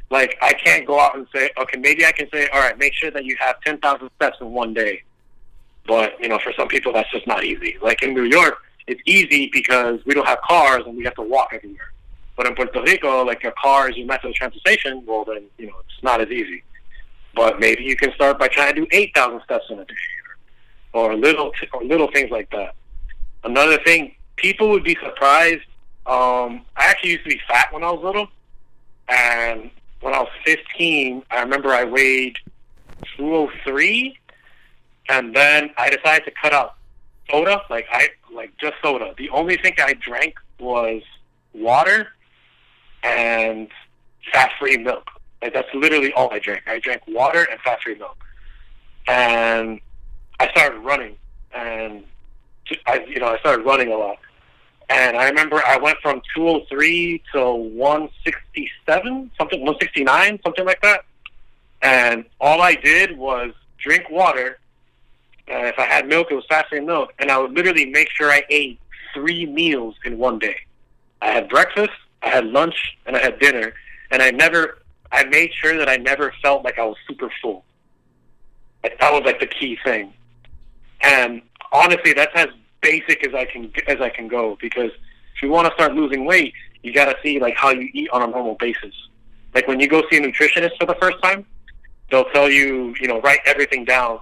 Like 0.09 0.37
I 0.41 0.53
can't 0.53 0.85
go 0.85 0.99
out 0.99 1.15
and 1.15 1.27
say, 1.33 1.49
okay, 1.57 1.79
maybe 1.79 2.05
I 2.05 2.11
can 2.11 2.29
say, 2.31 2.47
all 2.49 2.59
right, 2.59 2.77
make 2.77 2.93
sure 2.93 3.11
that 3.11 3.25
you 3.25 3.35
have 3.39 3.59
ten 3.61 3.79
thousand 3.79 4.09
steps 4.17 4.37
in 4.39 4.51
one 4.51 4.73
day. 4.73 5.03
But 5.87 6.19
you 6.21 6.29
know, 6.29 6.39
for 6.39 6.53
some 6.53 6.67
people, 6.67 6.93
that's 6.93 7.09
just 7.11 7.27
not 7.27 7.43
easy. 7.43 7.77
Like 7.81 8.03
in 8.03 8.13
New 8.13 8.23
York, 8.23 8.57
it's 8.87 9.01
easy 9.05 9.49
because 9.51 9.99
we 10.05 10.13
don't 10.13 10.27
have 10.27 10.41
cars 10.41 10.83
and 10.85 10.95
we 10.97 11.03
have 11.05 11.15
to 11.15 11.21
walk 11.21 11.49
everywhere. 11.53 11.91
But 12.35 12.47
in 12.47 12.55
Puerto 12.55 12.81
Rico, 12.81 13.23
like 13.23 13.43
your 13.43 13.53
car 13.53 13.89
is 13.89 13.97
your 13.97 14.07
method 14.07 14.29
of 14.29 14.33
transportation. 14.35 15.03
Well, 15.05 15.23
then 15.25 15.45
you 15.57 15.67
know 15.67 15.75
it's 15.79 16.03
not 16.03 16.21
as 16.21 16.29
easy. 16.29 16.63
But 17.33 17.59
maybe 17.59 17.83
you 17.83 17.95
can 17.95 18.13
start 18.13 18.39
by 18.39 18.47
trying 18.47 18.75
to 18.75 18.81
do 18.81 18.87
eight 18.91 19.13
thousand 19.15 19.41
steps 19.43 19.65
in 19.69 19.79
a 19.79 19.85
day, 19.85 19.93
or, 20.93 21.15
little 21.15 21.51
t- 21.59 21.67
or 21.73 21.83
little 21.83 22.09
things 22.11 22.31
like 22.31 22.49
that. 22.51 22.75
Another 23.43 23.77
thing, 23.83 24.15
people 24.35 24.69
would 24.69 24.83
be 24.83 24.97
surprised. 25.03 25.63
Um, 26.05 26.61
I 26.75 26.85
actually 26.85 27.11
used 27.11 27.23
to 27.23 27.29
be 27.29 27.41
fat 27.47 27.73
when 27.73 27.83
I 27.83 27.91
was 27.91 28.03
little, 28.03 28.27
and 29.07 29.69
when 30.01 30.13
I 30.13 30.19
was 30.19 30.29
15, 30.45 31.23
I 31.31 31.41
remember 31.41 31.69
I 31.69 31.83
weighed 31.83 32.37
203, 33.17 34.17
and 35.09 35.35
then 35.35 35.71
I 35.77 35.89
decided 35.89 36.25
to 36.25 36.31
cut 36.31 36.53
out 36.53 36.75
soda, 37.29 37.61
like 37.69 37.87
I 37.91 38.09
like 38.33 38.55
just 38.57 38.75
soda. 38.81 39.13
The 39.17 39.29
only 39.29 39.57
thing 39.57 39.73
I 39.79 39.93
drank 39.93 40.35
was 40.59 41.01
water 41.53 42.09
and 43.05 43.67
fat-free 44.33 44.77
milk. 44.77 45.07
Like 45.41 45.53
that's 45.53 45.73
literally 45.73 46.11
all 46.13 46.33
I 46.33 46.39
drank. 46.39 46.63
I 46.67 46.79
drank 46.79 47.03
water 47.07 47.47
and 47.49 47.59
fat-free 47.61 47.95
milk, 47.95 48.17
and 49.07 49.79
I 50.39 50.49
started 50.49 50.79
running, 50.79 51.15
and 51.53 52.03
I, 52.87 53.05
you 53.07 53.19
know, 53.19 53.27
I 53.27 53.37
started 53.39 53.65
running 53.65 53.91
a 53.91 53.97
lot. 53.97 54.17
And 54.89 55.17
I 55.17 55.29
remember 55.29 55.61
I 55.65 55.77
went 55.77 55.97
from 56.01 56.21
203 56.35 57.23
to 57.33 57.51
167, 57.53 59.31
something 59.37 59.59
169, 59.61 60.39
something 60.43 60.65
like 60.65 60.81
that. 60.81 61.05
And 61.81 62.25
all 62.39 62.61
I 62.61 62.75
did 62.75 63.17
was 63.17 63.51
drink 63.79 64.09
water. 64.11 64.59
And 65.47 65.67
if 65.67 65.79
I 65.79 65.85
had 65.85 66.07
milk, 66.07 66.27
it 66.29 66.35
was 66.35 66.45
fat-free 66.47 66.81
milk. 66.81 67.13
And 67.17 67.31
I 67.31 67.37
would 67.39 67.51
literally 67.53 67.85
make 67.85 68.09
sure 68.11 68.29
I 68.31 68.43
ate 68.49 68.79
three 69.13 69.47
meals 69.47 69.95
in 70.05 70.19
one 70.19 70.37
day. 70.37 70.57
I 71.21 71.31
had 71.31 71.49
breakfast, 71.49 71.93
I 72.25 72.29
had 72.29 72.45
lunch, 72.47 72.97
and 73.05 73.15
I 73.15 73.21
had 73.21 73.39
dinner. 73.39 73.73
And 74.11 74.21
I 74.21 74.31
never, 74.31 74.79
I 75.11 75.23
made 75.25 75.51
sure 75.53 75.77
that 75.77 75.87
I 75.87 75.97
never 75.97 76.33
felt 76.41 76.63
like 76.63 76.77
I 76.79 76.85
was 76.85 76.97
super 77.07 77.31
full. 77.41 77.63
Like, 78.83 78.99
that 78.99 79.13
was 79.13 79.23
like 79.23 79.39
the 79.39 79.47
key 79.47 79.77
thing. 79.83 80.13
And 81.01 81.41
honestly, 81.71 82.13
that's 82.13 82.31
as 82.35 82.49
basic 82.81 83.25
as 83.25 83.33
I 83.33 83.45
can 83.45 83.71
as 83.87 83.99
I 83.99 84.09
can 84.09 84.27
go 84.27 84.57
because 84.61 84.91
if 85.35 85.41
you 85.41 85.49
want 85.49 85.67
to 85.67 85.73
start 85.73 85.93
losing 85.93 86.25
weight, 86.25 86.53
you 86.83 86.93
got 86.93 87.05
to 87.05 87.15
see 87.23 87.39
like 87.39 87.55
how 87.55 87.71
you 87.71 87.89
eat 87.93 88.09
on 88.11 88.21
a 88.21 88.27
normal 88.27 88.55
basis. 88.55 88.93
Like 89.53 89.67
when 89.67 89.79
you 89.79 89.87
go 89.87 90.03
see 90.09 90.17
a 90.17 90.21
nutritionist 90.21 90.77
for 90.79 90.85
the 90.85 90.95
first 91.01 91.21
time, 91.23 91.45
they'll 92.09 92.29
tell 92.31 92.49
you, 92.49 92.95
you 92.99 93.07
know, 93.07 93.21
write 93.21 93.39
everything 93.45 93.85
down. 93.85 94.19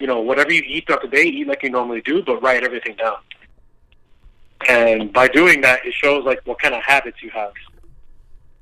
You 0.00 0.06
know, 0.06 0.20
whatever 0.20 0.52
you 0.52 0.62
eat 0.66 0.86
throughout 0.86 1.02
the 1.02 1.08
day, 1.08 1.24
eat 1.24 1.46
like 1.46 1.62
you 1.62 1.70
normally 1.70 2.00
do, 2.00 2.22
but 2.22 2.42
write 2.42 2.64
everything 2.64 2.96
down. 2.96 3.16
And 4.66 5.12
by 5.12 5.28
doing 5.28 5.60
that, 5.60 5.86
it 5.86 5.94
shows 5.94 6.24
like 6.24 6.40
what 6.44 6.58
kind 6.60 6.74
of 6.74 6.82
habits 6.82 7.22
you 7.22 7.30
have. 7.30 7.52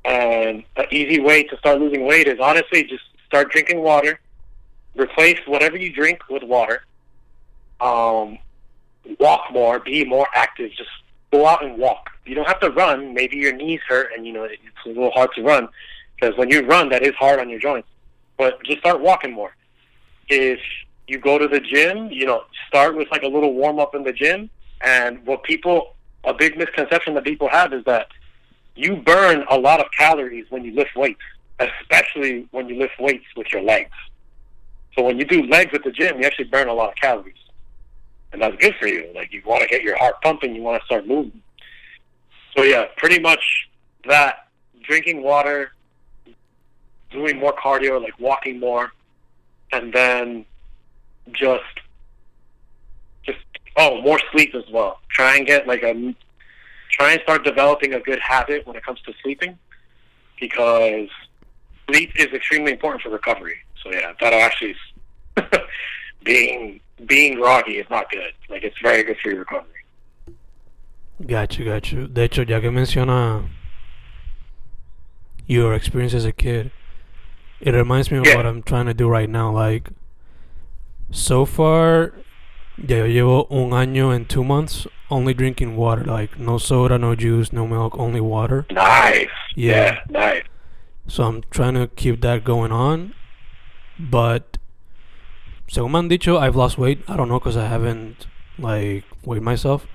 And 0.05 0.63
an 0.77 0.87
easy 0.91 1.21
way 1.21 1.43
to 1.45 1.57
start 1.59 1.81
losing 1.81 2.05
weight 2.05 2.29
is 2.29 2.39
honestly 2.41 2.85
just 2.85 3.05
start 3.27 3.51
drinking 3.51 3.81
water. 3.81 4.21
Replace 4.95 5.39
whatever 5.47 5.77
you 5.77 5.93
drink 5.93 6.21
with 6.29 6.43
water. 6.43 6.85
Um, 7.81 8.39
walk 9.19 9.53
more, 9.53 9.81
be 9.81 10.05
more 10.05 10.29
active. 10.35 10.71
Just 10.77 10.91
go 11.33 11.47
out 11.47 11.65
and 11.65 11.79
walk. 11.79 12.11
You 12.25 12.35
don't 12.35 12.47
have 12.47 12.61
to 12.61 12.71
run. 12.71 13.15
Maybe 13.15 13.37
your 13.37 13.53
knees 13.53 13.81
hurt, 13.87 14.11
and 14.17 14.27
you 14.27 14.33
know 14.33 14.45
it's 14.45 14.63
a 14.85 14.89
little 14.89 15.11
hard 15.11 15.31
to 15.35 15.43
run 15.43 15.69
because 16.15 16.37
when 16.37 16.51
you 16.51 16.65
run, 16.67 16.89
that 16.91 17.03
is 17.03 17.15
hard 17.15 17.41
on 17.41 17.49
your 17.49 17.61
joints. 17.61 17.89
But 18.37 18.63
just 18.65 18.79
start 18.79 19.01
walking 19.01 19.33
more. 19.33 19.55
If 20.29 20.61
you 21.07 21.19
go 21.19 21.39
to 21.39 21.47
the 21.47 21.61
gym, 21.61 22.11
you 22.11 22.27
know, 22.27 22.45
start 22.69 22.97
with 22.97 23.11
like 23.11 23.23
a 23.23 23.29
little 23.29 23.55
warm 23.55 23.79
up 23.79 23.95
in 23.95 24.03
the 24.03 24.13
gym. 24.13 24.51
And 24.83 25.25
what 25.27 25.43
people, 25.43 25.95
a 26.25 26.35
big 26.35 26.57
misconception 26.57 27.15
that 27.15 27.25
people 27.25 27.49
have 27.49 27.73
is 27.73 27.85
that 27.85 28.09
you 28.75 28.97
burn 28.97 29.45
a 29.51 29.57
lot 29.57 29.81
of 29.81 29.87
calories 29.97 30.47
when 30.51 30.65
you 30.65 30.75
lift 30.75 30.95
weights, 30.97 31.23
especially 31.59 32.47
when 32.51 32.69
you 32.69 32.79
lift 32.79 33.01
weights 33.01 33.25
with 33.37 33.53
your 33.53 33.63
legs. 33.63 33.93
So 34.95 35.03
when 35.03 35.19
you 35.19 35.25
do 35.25 35.43
legs 35.45 35.73
at 35.75 35.85
the 35.85 35.91
gym, 35.91 36.21
you 36.21 36.27
actually 36.27 36.47
burn 36.47 36.69
a 36.69 36.75
lot 36.75 36.91
of 36.91 36.97
calories 36.97 37.37
and 38.37 38.43
that's 38.43 38.57
good 38.57 38.75
for 38.79 38.87
you. 38.87 39.11
Like 39.15 39.33
you 39.33 39.43
want 39.47 39.63
to 39.63 39.69
get 39.69 39.83
your 39.83 39.97
heart 39.97 40.21
pumping, 40.23 40.55
you 40.55 40.63
want 40.63 40.81
to 40.83 40.87
start 40.87 41.07
moving. 41.07 41.41
So 42.55 42.63
yeah, 42.63 42.85
pretty 42.97 43.19
much 43.19 43.69
that. 44.07 44.43
Drinking 44.83 45.25
water, 45.25 45.73
doing 47.11 47.41
more 47.41 47.53
cardio, 47.53 48.01
like 48.01 48.21
walking 48.21 48.61
more, 48.61 48.93
and 49.73 49.93
then 49.93 50.45
just 51.33 51.65
just 53.25 53.39
oh 53.77 54.01
more 54.03 54.21
sleep 54.33 54.55
as 54.55 54.65
well. 54.71 55.01
Try 55.09 55.37
and 55.37 55.47
get 55.47 55.67
like 55.67 55.83
a 55.83 56.15
try 56.91 57.13
and 57.13 57.21
start 57.23 57.45
developing 57.45 57.95
a 57.95 58.01
good 58.01 58.21
habit 58.21 58.67
when 58.67 58.77
it 58.77 58.85
comes 58.85 59.01
to 59.03 59.13
sleeping, 59.23 59.59
because 60.41 61.09
sleep 61.89 62.11
is 62.17 62.27
extremely 62.33 62.73
important 62.73 63.03
for 63.03 63.11
recovery. 63.11 63.59
So 63.83 63.93
yeah, 63.93 64.13
that'll 64.21 64.41
actually 64.41 64.75
being 66.25 66.81
being 67.07 67.35
groggy 67.37 67.79
is 67.79 67.87
not 67.91 68.11
good. 68.11 68.33
Like 68.49 68.65
it's 68.65 68.77
very 68.83 69.03
good 69.03 69.17
for 69.23 69.31
your 69.31 69.41
recovery. 69.41 69.73
Gotcha, 71.27 71.65
gotcha. 71.65 72.07
De 72.09 72.23
hecho, 72.29 72.43
ya 72.47 72.61
que 72.61 72.71
menciona 72.71 73.49
your 75.47 75.75
experience 75.75 76.13
as 76.13 76.25
a 76.27 76.33
kid, 76.33 76.71
it 77.61 77.73
reminds 77.73 78.11
me 78.11 78.19
of 78.19 78.27
Yeah. 78.27 78.37
what 78.37 78.45
I'm 78.47 78.63
trying 78.63 78.87
to 78.87 78.95
do 78.95 79.09
right 79.09 79.29
now. 79.29 79.51
Like, 79.51 79.89
so 81.11 81.47
far, 81.47 82.13
ya 82.79 82.99
yo 82.99 83.07
llevo 83.07 83.47
un 83.51 83.71
año 83.73 84.11
and 84.15 84.29
two 84.29 84.45
months 84.45 84.87
only 85.11 85.33
drinking 85.35 85.77
water. 85.77 86.05
Like, 86.05 86.39
no 86.39 86.59
soda, 86.59 86.99
no 86.99 87.15
juice, 87.15 87.53
no 87.53 87.67
milk, 87.67 87.97
only 87.99 88.21
water. 88.21 88.67
Nice. 88.71 89.29
Yeah. 89.55 90.01
nice. 90.11 90.43
So 91.07 91.25
I'm 91.25 91.43
trying 91.51 91.75
to 91.75 91.87
keep 91.87 92.21
that 92.23 92.45
going 92.45 92.73
on. 92.73 93.15
But, 93.99 94.59
según 95.69 95.93
me 95.93 95.97
han 95.99 96.09
dicho, 96.09 96.37
I've 96.39 96.57
lost 96.57 96.77
weight. 96.79 97.03
I 97.09 97.17
don't 97.17 97.29
know 97.29 97.39
because 97.39 97.57
I 97.57 97.67
haven't, 97.67 98.27
like, 98.59 99.05
weighed 99.25 99.43
myself. 99.43 99.87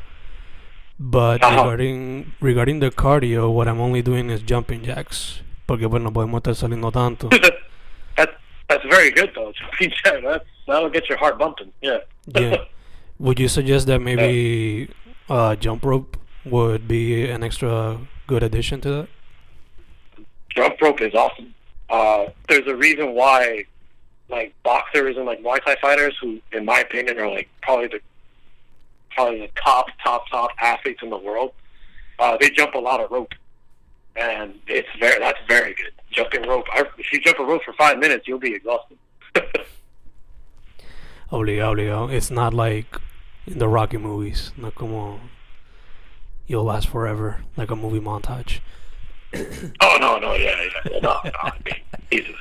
But 0.97 1.43
Uh-huh. 1.43 1.55
regarding 1.57 2.31
regarding 2.39 2.79
the 2.79 2.91
cardio, 2.91 3.51
what 3.51 3.67
I'm 3.67 3.81
only 3.81 4.01
doing 4.01 4.29
is 4.29 4.41
jumping 4.43 4.83
jacks. 4.83 5.41
Porque, 5.67 5.89
pues, 5.89 6.01
no 6.01 6.11
podemos 6.11 6.41
estar 6.41 6.55
saliendo 6.55 6.91
tanto. 6.91 7.29
that's 8.15 8.31
that's 8.69 8.85
very 8.85 9.11
good 9.11 9.31
though. 9.35 9.51
Yeah, 9.81 10.19
that's 10.23 10.45
that'll 10.71 10.89
get 10.89 11.09
your 11.09 11.17
heart 11.17 11.37
bumping. 11.37 11.71
Yeah. 11.81 11.99
yeah. 12.27 12.57
Would 13.19 13.39
you 13.39 13.47
suggest 13.47 13.87
that 13.87 13.99
maybe 13.99 14.89
uh, 15.29 15.55
jump 15.55 15.85
rope 15.85 16.17
would 16.43 16.87
be 16.87 17.29
an 17.29 17.43
extra 17.43 17.99
good 18.25 18.41
addition 18.41 18.81
to 18.81 18.89
that? 18.89 19.07
Jump 20.49 20.81
rope 20.81 21.01
is 21.01 21.13
awesome. 21.13 21.53
Uh, 21.89 22.27
there's 22.49 22.65
a 22.67 22.75
reason 22.75 23.13
why, 23.13 23.65
like 24.29 24.55
boxers 24.63 25.17
and 25.17 25.25
like 25.25 25.43
Muay 25.43 25.63
Thai 25.63 25.75
fighters, 25.81 26.17
who, 26.19 26.39
in 26.51 26.65
my 26.65 26.79
opinion, 26.79 27.19
are 27.19 27.29
like 27.29 27.47
probably 27.61 27.87
the 27.87 27.99
probably 29.11 29.41
the 29.41 29.49
top, 29.61 29.87
top, 30.03 30.27
top 30.29 30.51
athletes 30.59 31.01
in 31.03 31.09
the 31.09 31.17
world. 31.17 31.53
Uh, 32.17 32.37
they 32.39 32.49
jump 32.49 32.73
a 32.75 32.79
lot 32.79 33.01
of 33.01 33.11
rope, 33.11 33.33
and 34.15 34.55
it's 34.67 34.87
very 34.99 35.19
that's 35.19 35.39
very 35.47 35.73
good. 35.75 35.91
Jumping 36.11 36.43
rope. 36.47 36.65
I, 36.73 36.85
if 36.97 37.11
you 37.13 37.19
jump 37.19 37.39
a 37.39 37.43
rope 37.43 37.63
for 37.63 37.73
five 37.73 37.99
minutes, 37.99 38.27
you'll 38.27 38.39
be 38.39 38.55
exhausted. 38.55 38.97
Obligado, 41.31 41.71
obligado. 41.73 42.13
It's 42.13 42.29
not 42.29 42.53
like 42.53 42.99
in 43.47 43.59
the 43.59 43.67
Rocky 43.67 43.97
movies. 43.97 44.51
No 44.57 44.71
como 44.71 45.19
you'll 46.47 46.65
last 46.65 46.89
forever, 46.89 47.41
like 47.55 47.71
a 47.71 47.75
movie 47.75 47.99
montage. 47.99 48.59
oh 49.81 49.97
no, 49.99 50.19
no, 50.19 50.33
yeah, 50.33 50.61
yeah, 50.61 50.99
no, 50.99 51.19
no. 51.23 51.31
I 51.41 51.53
mean, 51.65 51.75
Jesus. 52.11 52.35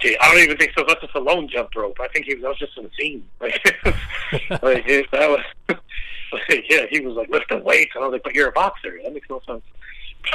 Gee, 0.00 0.16
I 0.20 0.32
don't 0.32 0.42
even 0.42 0.56
think 0.56 0.72
Sylvester 0.76 1.06
Stallone 1.08 1.48
jumped 1.48 1.76
rope. 1.76 1.98
I 2.00 2.08
think 2.08 2.26
he 2.26 2.34
was, 2.34 2.42
that 2.42 2.48
was 2.48 2.58
just 2.58 2.96
scene. 2.96 3.24
Like, 3.40 4.62
like 4.62 4.86
that 5.12 5.30
was, 5.30 5.40
like, 5.68 5.78
yeah, 6.70 6.86
he 6.90 7.00
was 7.00 7.14
like 7.14 7.28
lifting 7.28 7.62
weights, 7.62 7.92
and 7.94 8.02
I 8.02 8.08
was 8.08 8.14
like, 8.14 8.24
but 8.24 8.34
you're 8.34 8.48
a 8.48 8.52
boxer. 8.52 8.98
That 9.02 9.12
makes 9.12 9.28
no 9.30 9.40
sense. 9.46 9.62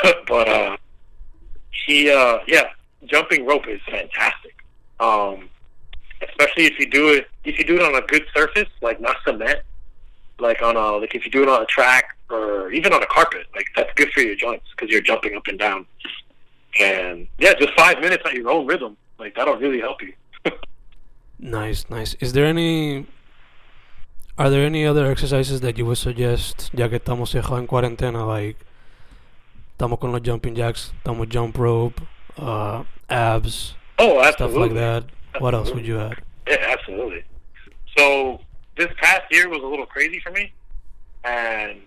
but 0.27 0.47
uh, 0.47 0.77
he, 1.71 2.09
uh, 2.09 2.39
yeah, 2.47 2.69
jumping 3.05 3.45
rope 3.45 3.67
is 3.67 3.81
fantastic. 3.85 4.55
Um, 4.99 5.49
especially 6.29 6.65
if 6.65 6.79
you 6.79 6.89
do 6.89 7.09
it 7.09 7.27
if 7.43 7.57
you 7.57 7.65
do 7.65 7.75
it 7.75 7.81
on 7.81 7.95
a 7.95 8.05
good 8.05 8.25
surface, 8.33 8.69
like 8.81 9.01
not 9.01 9.17
cement, 9.25 9.59
like 10.39 10.61
on 10.61 10.75
a 10.75 10.97
like 10.97 11.15
if 11.15 11.25
you 11.25 11.31
do 11.31 11.43
it 11.43 11.49
on 11.49 11.61
a 11.61 11.65
track 11.65 12.17
or 12.29 12.71
even 12.71 12.93
on 12.93 13.01
a 13.01 13.07
carpet, 13.07 13.47
like 13.55 13.67
that's 13.75 13.91
good 13.95 14.11
for 14.11 14.21
your 14.21 14.35
joints 14.35 14.65
because 14.71 14.91
you're 14.91 15.01
jumping 15.01 15.35
up 15.35 15.47
and 15.47 15.59
down. 15.59 15.85
And 16.79 17.27
yeah, 17.37 17.53
just 17.53 17.73
five 17.73 17.99
minutes 17.99 18.23
at 18.25 18.33
your 18.33 18.49
own 18.49 18.65
rhythm, 18.65 18.97
like 19.19 19.35
that'll 19.35 19.57
really 19.57 19.79
help 19.79 20.01
you. 20.01 20.13
nice, 21.39 21.85
nice. 21.89 22.15
Is 22.15 22.33
there 22.33 22.45
any 22.45 23.05
are 24.37 24.49
there 24.49 24.65
any 24.65 24.85
other 24.85 25.05
exercises 25.11 25.61
that 25.61 25.77
you 25.77 25.85
would 25.85 25.97
suggest, 25.97 26.71
ya 26.73 26.87
que 26.87 26.99
estamos 26.99 27.35
en 27.35 27.67
cuarentena, 27.67 28.25
like 28.25 28.57
estamos 29.77 29.99
con 29.99 30.11
los 30.11 30.21
jumping 30.21 30.55
jacks, 30.55 30.93
estamos 31.03 31.27
jump 31.31 31.57
rope, 31.57 32.01
uh, 32.37 32.83
abs, 33.09 33.75
oh, 33.99 34.31
stuff 34.31 34.53
like 34.55 34.73
that. 34.73 35.03
What 35.39 35.53
else 35.53 35.71
would 35.73 35.85
you 35.85 35.99
add? 35.99 36.21
Yeah, 36.47 36.75
absolutely. 36.77 37.23
So 37.97 38.39
this 38.77 38.87
past 38.97 39.23
year 39.31 39.49
was 39.49 39.61
a 39.61 39.65
little 39.65 39.85
crazy 39.85 40.19
for 40.19 40.31
me, 40.31 40.51
and 41.23 41.81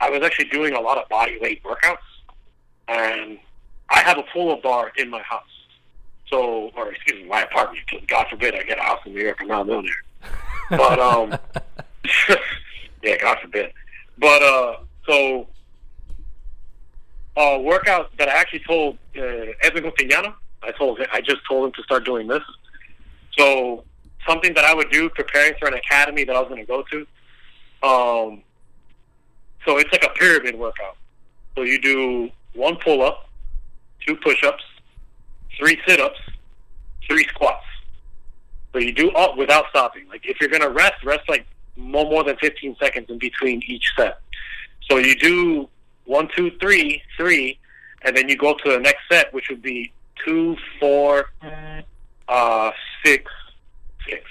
I 0.00 0.10
was 0.10 0.22
actually 0.22 0.46
doing 0.46 0.74
a 0.74 0.80
lot 0.80 0.98
of 0.98 1.08
body 1.08 1.38
weight 1.40 1.62
workouts, 1.62 1.98
and 2.88 3.38
I 3.88 4.00
have 4.00 4.18
a 4.18 4.24
pull-up 4.32 4.62
bar 4.62 4.92
in 4.96 5.10
my 5.10 5.22
house. 5.22 5.44
So, 6.28 6.70
or 6.76 6.92
excuse 6.92 7.22
me, 7.22 7.28
my 7.28 7.42
apartment. 7.42 7.84
Because 7.90 8.06
God 8.06 8.26
forbid 8.30 8.54
I 8.54 8.62
get 8.62 8.78
a 8.78 8.82
house 8.82 9.00
in 9.04 9.14
New 9.14 9.22
York, 9.22 9.38
I'm 9.40 9.48
not 9.48 9.66
living 9.66 9.90
there. 9.90 10.78
But 10.78 10.98
um, 11.00 11.36
yeah, 13.02 13.16
God 13.20 13.38
forbid. 13.42 13.72
But 14.18 14.42
uh, 14.42 14.76
so 15.06 15.48
a 17.36 17.58
workout 17.60 18.16
that 18.18 18.28
I 18.28 18.32
actually 18.32 18.60
told 18.60 18.98
uh, 19.16 19.52
Edwin 19.62 19.84
Gutignano, 19.84 20.34
I 20.62 20.72
told 20.72 20.98
him, 20.98 21.06
I 21.12 21.20
just 21.20 21.40
told 21.48 21.66
him 21.66 21.72
to 21.72 21.82
start 21.82 22.04
doing 22.04 22.26
this. 22.26 22.42
So 23.38 23.84
something 24.26 24.54
that 24.54 24.64
I 24.64 24.74
would 24.74 24.90
do 24.90 25.08
preparing 25.10 25.54
for 25.58 25.68
an 25.68 25.74
academy 25.74 26.24
that 26.24 26.36
I 26.36 26.40
was 26.40 26.48
going 26.48 26.60
to 26.60 26.66
go 26.66 26.84
to. 26.90 26.98
Um, 27.82 28.42
so 29.64 29.78
it's 29.78 29.90
like 29.92 30.04
a 30.04 30.10
pyramid 30.10 30.58
workout. 30.58 30.96
So 31.56 31.62
you 31.62 31.80
do 31.80 32.30
one 32.54 32.76
pull 32.76 33.02
up, 33.02 33.28
two 34.06 34.16
push 34.16 34.42
ups, 34.44 34.62
three 35.58 35.80
sit 35.86 36.00
ups, 36.00 36.18
three 37.06 37.24
squats. 37.24 37.64
So 38.72 38.78
you 38.78 38.92
do 38.92 39.10
all 39.12 39.36
without 39.36 39.66
stopping. 39.70 40.08
Like 40.08 40.26
if 40.26 40.40
you're 40.40 40.50
going 40.50 40.62
to 40.62 40.70
rest, 40.70 41.04
rest 41.04 41.28
like 41.28 41.46
no 41.76 42.08
more 42.08 42.24
than 42.24 42.36
15 42.36 42.76
seconds 42.78 43.06
in 43.08 43.18
between 43.18 43.62
each 43.66 43.92
set. 43.96 44.20
So 44.88 44.98
you 44.98 45.16
do 45.16 45.68
one, 46.04 46.28
two, 46.36 46.50
three, 46.60 47.02
three, 47.16 47.58
and 48.02 48.16
then 48.16 48.28
you 48.28 48.36
go 48.36 48.54
to 48.54 48.70
the 48.70 48.78
next 48.78 49.02
set, 49.10 49.32
which 49.32 49.48
would 49.48 49.62
be 49.62 49.92
two, 50.24 50.56
four, 50.78 51.30
uh, 52.28 52.70
six, 53.04 53.30
six. 54.08 54.24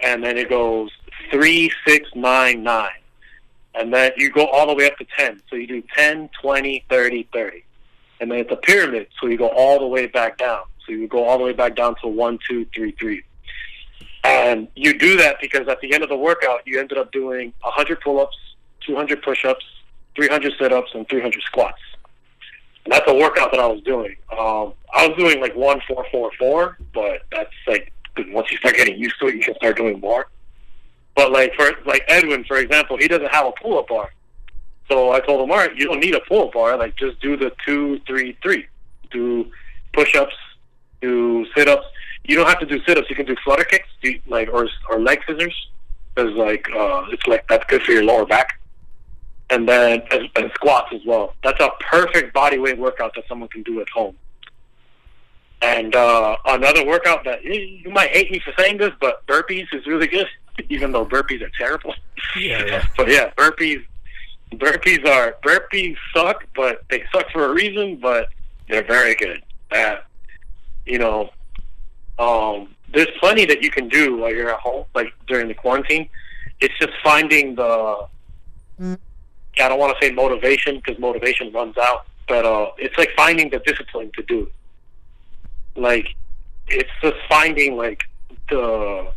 And 0.00 0.22
then 0.22 0.36
it 0.36 0.48
goes 0.48 0.90
three, 1.30 1.70
six, 1.86 2.08
nine, 2.14 2.62
nine. 2.62 2.90
And 3.74 3.92
then 3.92 4.12
you 4.16 4.30
go 4.30 4.46
all 4.46 4.66
the 4.66 4.74
way 4.74 4.86
up 4.86 4.96
to 4.98 5.06
10. 5.18 5.42
So 5.50 5.56
you 5.56 5.66
do 5.66 5.82
10, 5.96 6.30
20, 6.40 6.84
30, 6.88 7.28
30. 7.32 7.64
And 8.20 8.30
then 8.30 8.38
it's 8.38 8.52
a 8.52 8.56
pyramid. 8.56 9.08
So 9.20 9.26
you 9.26 9.36
go 9.36 9.48
all 9.48 9.80
the 9.80 9.86
way 9.86 10.06
back 10.06 10.38
down. 10.38 10.62
So 10.86 10.92
you 10.92 11.08
go 11.08 11.24
all 11.24 11.38
the 11.38 11.44
way 11.44 11.52
back 11.52 11.74
down 11.74 11.96
to 12.02 12.08
one, 12.08 12.38
two, 12.48 12.66
three, 12.74 12.92
three. 12.92 13.24
And 14.22 14.68
you 14.74 14.96
do 14.96 15.16
that 15.18 15.36
because 15.40 15.68
at 15.68 15.80
the 15.80 15.92
end 15.92 16.02
of 16.02 16.08
the 16.08 16.16
workout, 16.16 16.60
you 16.66 16.78
ended 16.78 16.98
up 16.98 17.12
doing 17.12 17.52
100 17.60 18.00
pull 18.00 18.20
ups, 18.20 18.36
200 18.86 19.22
push 19.22 19.44
ups, 19.44 19.64
300 20.16 20.52
sit 20.58 20.72
ups, 20.72 20.90
and 20.94 21.08
300 21.08 21.42
squats. 21.42 21.80
And 22.84 22.92
that's 22.92 23.10
a 23.10 23.14
workout 23.14 23.50
that 23.52 23.60
I 23.60 23.66
was 23.66 23.82
doing. 23.82 24.14
Um, 24.30 24.74
I 24.92 25.08
was 25.08 25.16
doing 25.16 25.40
like 25.40 25.54
one 25.56 25.80
four 25.88 26.06
four 26.10 26.30
four, 26.38 26.78
but 26.92 27.22
that's 27.32 27.52
like 27.66 27.92
once 28.28 28.50
you 28.50 28.58
start 28.58 28.76
getting 28.76 28.98
used 28.98 29.18
to 29.20 29.28
it, 29.28 29.34
you 29.36 29.40
can 29.40 29.54
start 29.56 29.76
doing 29.76 30.00
more. 30.00 30.28
But 31.14 31.32
like 31.32 31.54
for 31.54 31.70
like 31.86 32.04
Edwin, 32.08 32.44
for 32.44 32.58
example, 32.58 32.96
he 32.98 33.08
doesn't 33.08 33.32
have 33.32 33.46
a 33.46 33.52
pull 33.62 33.78
up 33.78 33.88
bar. 33.88 34.12
So 34.90 35.12
I 35.12 35.20
told 35.20 35.42
him, 35.42 35.50
all 35.50 35.56
right, 35.56 35.74
you 35.74 35.86
don't 35.86 36.00
need 36.00 36.14
a 36.14 36.20
pull 36.20 36.48
up 36.48 36.52
bar. 36.52 36.76
Like 36.76 36.96
just 36.96 37.20
do 37.20 37.36
the 37.36 37.52
two, 37.64 38.00
three, 38.06 38.36
three. 38.42 38.66
Do 39.10 39.50
push 39.92 40.14
ups, 40.14 40.34
do 41.00 41.46
sit 41.56 41.68
ups. 41.68 41.86
You 42.24 42.36
don't 42.36 42.46
have 42.46 42.60
to 42.60 42.66
do 42.66 42.82
sit 42.84 42.98
ups. 42.98 43.08
You 43.08 43.16
can 43.16 43.26
do 43.26 43.36
flutter 43.44 43.64
kicks, 43.64 43.88
do, 44.02 44.18
like 44.26 44.48
or 44.52 44.68
or 44.90 45.00
leg 45.00 45.20
scissors, 45.26 45.54
because 46.14 46.32
like 46.34 46.66
uh, 46.76 47.04
it's 47.10 47.26
like 47.26 47.46
that's 47.48 47.64
good 47.66 47.82
for 47.82 47.92
your 47.92 48.04
lower 48.04 48.26
back. 48.26 48.60
And 49.50 49.68
then 49.68 50.02
and, 50.10 50.28
and 50.36 50.50
squats 50.54 50.92
as 50.94 51.02
well. 51.04 51.34
That's 51.42 51.60
a 51.60 51.70
perfect 51.80 52.32
body 52.32 52.58
weight 52.58 52.78
workout 52.78 53.14
that 53.14 53.24
someone 53.28 53.48
can 53.50 53.62
do 53.62 53.80
at 53.80 53.88
home. 53.90 54.16
And 55.64 55.94
uh, 55.94 56.36
another 56.44 56.84
workout 56.84 57.24
that 57.24 57.42
you 57.44 57.90
might 57.90 58.10
hate 58.10 58.30
me 58.30 58.38
for 58.38 58.52
saying 58.58 58.78
this, 58.78 58.92
but 59.00 59.26
burpees 59.26 59.66
is 59.72 59.86
really 59.86 60.06
good, 60.06 60.26
even 60.68 60.92
though 60.92 61.06
burpees 61.06 61.42
are 61.42 61.50
terrible. 61.56 61.94
Yeah, 62.36 62.64
yeah. 62.64 62.86
but 62.96 63.08
yeah, 63.08 63.30
burpees, 63.30 63.84
burpees 64.52 65.06
are 65.06 65.36
burpees 65.42 65.96
suck, 66.14 66.44
but 66.54 66.82
they 66.90 67.04
suck 67.12 67.30
for 67.30 67.46
a 67.46 67.52
reason. 67.52 67.96
But 67.96 68.28
they're 68.68 68.84
very 68.84 69.14
good. 69.14 69.42
Uh, 69.70 69.96
you 70.84 70.98
know, 70.98 71.30
um, 72.18 72.68
there's 72.92 73.08
plenty 73.18 73.44
that 73.46 73.62
you 73.62 73.70
can 73.70 73.88
do 73.88 74.18
while 74.18 74.32
you're 74.32 74.50
at 74.50 74.60
home, 74.60 74.84
like 74.94 75.12
during 75.26 75.48
the 75.48 75.54
quarantine. 75.54 76.08
It's 76.60 76.74
just 76.78 76.92
finding 77.02 77.54
the. 77.54 78.06
I 79.60 79.68
don't 79.68 79.78
want 79.78 79.96
to 79.98 80.04
say 80.06 80.12
motivation 80.12 80.76
because 80.76 80.98
motivation 80.98 81.52
runs 81.52 81.76
out, 81.76 82.06
but 82.28 82.44
uh, 82.44 82.70
it's 82.78 82.96
like 82.98 83.10
finding 83.16 83.50
the 83.50 83.58
discipline 83.60 84.10
to 84.16 84.22
do 84.22 84.50
like 85.76 86.08
it's 86.68 86.90
just 87.02 87.16
finding 87.28 87.76
like 87.76 88.04
the 88.50 89.10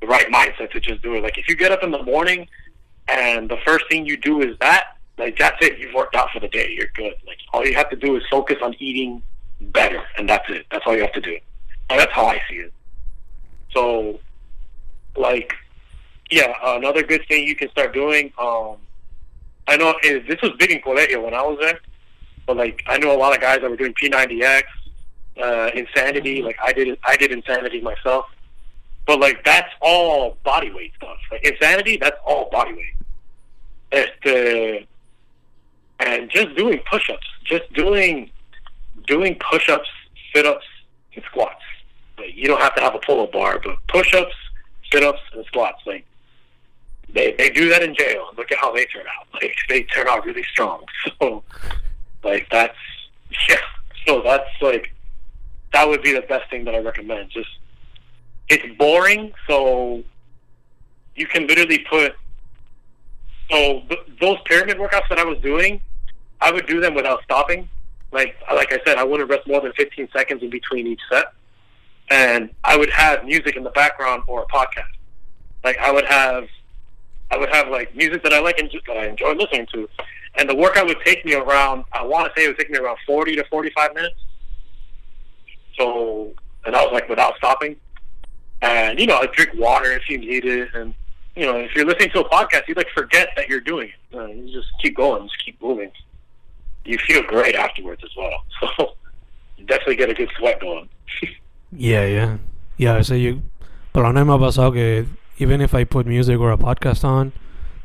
the 0.00 0.06
right 0.06 0.26
mindset 0.28 0.70
to 0.72 0.80
just 0.80 1.02
do 1.02 1.14
it. 1.14 1.22
Like 1.22 1.38
if 1.38 1.48
you 1.48 1.56
get 1.56 1.72
up 1.72 1.82
in 1.82 1.90
the 1.90 2.02
morning 2.02 2.48
and 3.08 3.48
the 3.48 3.58
first 3.66 3.84
thing 3.88 4.06
you 4.06 4.16
do 4.16 4.40
is 4.40 4.56
that, 4.60 4.96
like 5.18 5.38
that's 5.38 5.56
it. 5.64 5.78
You've 5.78 5.94
worked 5.94 6.14
out 6.14 6.30
for 6.30 6.40
the 6.40 6.48
day. 6.48 6.70
You're 6.70 6.90
good. 6.94 7.14
Like 7.26 7.38
all 7.52 7.66
you 7.66 7.74
have 7.74 7.90
to 7.90 7.96
do 7.96 8.16
is 8.16 8.22
focus 8.30 8.56
on 8.62 8.74
eating 8.78 9.22
better, 9.60 10.02
and 10.16 10.28
that's 10.28 10.48
it. 10.50 10.66
That's 10.70 10.84
all 10.86 10.94
you 10.94 11.02
have 11.02 11.12
to 11.12 11.20
do. 11.20 11.38
And 11.90 11.98
that's 11.98 12.12
how 12.12 12.26
I 12.26 12.40
see 12.48 12.56
it. 12.56 12.72
So, 13.72 14.20
like, 15.16 15.54
yeah, 16.30 16.52
another 16.62 17.02
good 17.02 17.26
thing 17.28 17.46
you 17.46 17.56
can 17.56 17.70
start 17.70 17.94
doing. 17.94 18.32
Um, 18.38 18.76
I 19.68 19.76
know 19.76 19.94
is 20.02 20.26
this 20.26 20.40
was 20.42 20.52
big 20.58 20.70
in 20.70 20.80
Colegio 20.80 21.22
when 21.22 21.34
I 21.34 21.42
was 21.42 21.58
there, 21.60 21.78
but 22.46 22.56
like 22.56 22.82
I 22.86 22.96
know 22.96 23.14
a 23.14 23.18
lot 23.18 23.34
of 23.34 23.40
guys 23.40 23.60
that 23.60 23.68
were 23.68 23.76
doing 23.76 23.92
P90X, 23.92 24.62
uh, 25.40 25.70
Insanity. 25.74 26.42
Like 26.42 26.56
I 26.62 26.72
did, 26.72 26.98
I 27.04 27.16
did 27.16 27.30
Insanity 27.30 27.82
myself. 27.82 28.26
But 29.06 29.20
like 29.20 29.44
that's 29.44 29.72
all 29.82 30.38
body 30.42 30.70
weight 30.70 30.94
stuff. 30.96 31.18
Like 31.30 31.44
Insanity, 31.44 31.98
that's 31.98 32.16
all 32.26 32.48
body 32.50 32.72
weight. 32.72 32.94
Este, 33.92 34.86
and 36.00 36.30
just 36.30 36.54
doing 36.56 36.80
push-ups, 36.90 37.26
just 37.44 37.70
doing 37.74 38.30
doing 39.06 39.38
push-ups, 39.50 39.88
sit-ups, 40.34 40.66
and 41.14 41.24
squats. 41.24 41.62
Like 42.16 42.34
you 42.34 42.48
don't 42.48 42.60
have 42.60 42.74
to 42.76 42.80
have 42.80 42.94
a 42.94 42.98
pull-up 43.00 43.32
bar, 43.32 43.60
but 43.62 43.76
push-ups, 43.88 44.34
sit-ups, 44.90 45.20
and 45.34 45.44
squats. 45.46 45.82
Like 45.86 46.06
they 47.12 47.32
they 47.32 47.50
do 47.50 47.68
that 47.70 47.82
in 47.82 47.94
jail, 47.94 48.26
and 48.28 48.38
look 48.38 48.52
at 48.52 48.58
how 48.58 48.72
they 48.72 48.84
turn 48.86 49.04
out. 49.06 49.26
Like 49.40 49.54
they 49.68 49.82
turn 49.84 50.08
out 50.08 50.24
really 50.24 50.42
strong. 50.42 50.84
So 51.20 51.44
like 52.24 52.48
that's 52.50 52.76
yeah. 53.48 53.56
So 54.06 54.20
that's 54.22 54.48
like 54.60 54.92
that 55.72 55.86
would 55.88 56.02
be 56.02 56.12
the 56.12 56.22
best 56.22 56.50
thing 56.50 56.64
that 56.64 56.74
I 56.74 56.78
recommend. 56.78 57.30
Just 57.30 57.50
it's 58.48 58.76
boring, 58.76 59.32
so 59.46 60.02
you 61.14 61.26
can 61.26 61.46
literally 61.46 61.84
put. 61.90 62.14
So 63.50 63.82
th- 63.88 64.00
those 64.20 64.38
pyramid 64.44 64.78
workouts 64.78 65.08
that 65.08 65.18
I 65.18 65.24
was 65.24 65.38
doing, 65.38 65.80
I 66.40 66.50
would 66.50 66.66
do 66.66 66.80
them 66.80 66.94
without 66.94 67.22
stopping. 67.22 67.68
Like 68.10 68.36
like 68.52 68.72
I 68.72 68.80
said, 68.84 68.98
I 68.98 69.04
wouldn't 69.04 69.30
rest 69.30 69.46
more 69.46 69.60
than 69.60 69.72
15 69.72 70.08
seconds 70.12 70.42
in 70.42 70.50
between 70.50 70.86
each 70.86 71.00
set, 71.10 71.32
and 72.10 72.50
I 72.64 72.76
would 72.76 72.90
have 72.90 73.24
music 73.24 73.56
in 73.56 73.64
the 73.64 73.70
background 73.70 74.22
or 74.26 74.42
a 74.42 74.46
podcast. 74.46 74.94
Like 75.64 75.78
I 75.78 75.92
would 75.92 76.06
have, 76.06 76.48
I 77.30 77.36
would 77.36 77.54
have 77.54 77.68
like 77.68 77.94
music 77.94 78.22
that 78.22 78.32
I 78.32 78.40
like 78.40 78.58
and 78.58 78.70
that 78.86 78.96
I 78.96 79.06
enjoy 79.06 79.32
listening 79.34 79.66
to, 79.74 79.88
and 80.36 80.48
the 80.48 80.54
workout 80.54 80.86
would 80.86 81.00
take 81.04 81.24
me 81.24 81.34
around. 81.34 81.84
I 81.92 82.02
want 82.04 82.26
to 82.26 82.32
say 82.40 82.46
it 82.46 82.48
would 82.48 82.58
take 82.58 82.70
me 82.70 82.78
around 82.78 82.98
forty 83.06 83.36
to 83.36 83.44
forty-five 83.50 83.94
minutes. 83.94 84.16
So, 85.76 86.32
and 86.64 86.74
I 86.74 86.82
was 86.82 86.92
like 86.92 87.08
without 87.08 87.36
stopping. 87.36 87.76
And 88.62 88.98
you 88.98 89.06
know, 89.06 89.18
I 89.18 89.26
drink 89.26 89.50
water 89.54 89.92
if 89.92 90.08
you 90.08 90.18
need 90.18 90.44
it, 90.44 90.68
and 90.74 90.94
you 91.36 91.46
know, 91.46 91.56
if 91.56 91.74
you're 91.74 91.86
listening 91.86 92.10
to 92.10 92.20
a 92.20 92.28
podcast, 92.28 92.66
you 92.66 92.74
like 92.74 92.88
forget 92.94 93.28
that 93.36 93.48
you're 93.48 93.60
doing 93.60 93.90
it. 93.90 94.16
Uh, 94.16 94.26
you 94.26 94.52
just 94.52 94.68
keep 94.82 94.96
going, 94.96 95.22
just 95.24 95.44
keep 95.44 95.60
moving. 95.62 95.90
You 96.84 96.98
feel 96.98 97.22
great 97.22 97.54
afterwards 97.54 98.02
as 98.04 98.10
well. 98.16 98.44
So, 98.76 98.94
you 99.56 99.66
definitely 99.66 99.96
get 99.96 100.10
a 100.10 100.14
good 100.14 100.30
sweat 100.38 100.60
going. 100.60 100.88
Yeah, 101.70 102.06
yeah. 102.06 102.38
Yeah, 102.78 102.96
I 102.96 103.02
say 103.02 103.18
you. 103.18 103.42
Por 103.92 104.02
lo 104.02 104.08
menos 104.12 104.26
me 104.26 104.32
ha 104.34 104.38
pasado 104.38 104.72
que 104.72 105.04
even 105.38 105.60
if 105.60 105.74
I 105.74 105.84
put 105.84 106.06
music 106.06 106.38
or 106.38 106.50
a 106.50 106.56
podcast 106.56 107.04
on, 107.04 107.32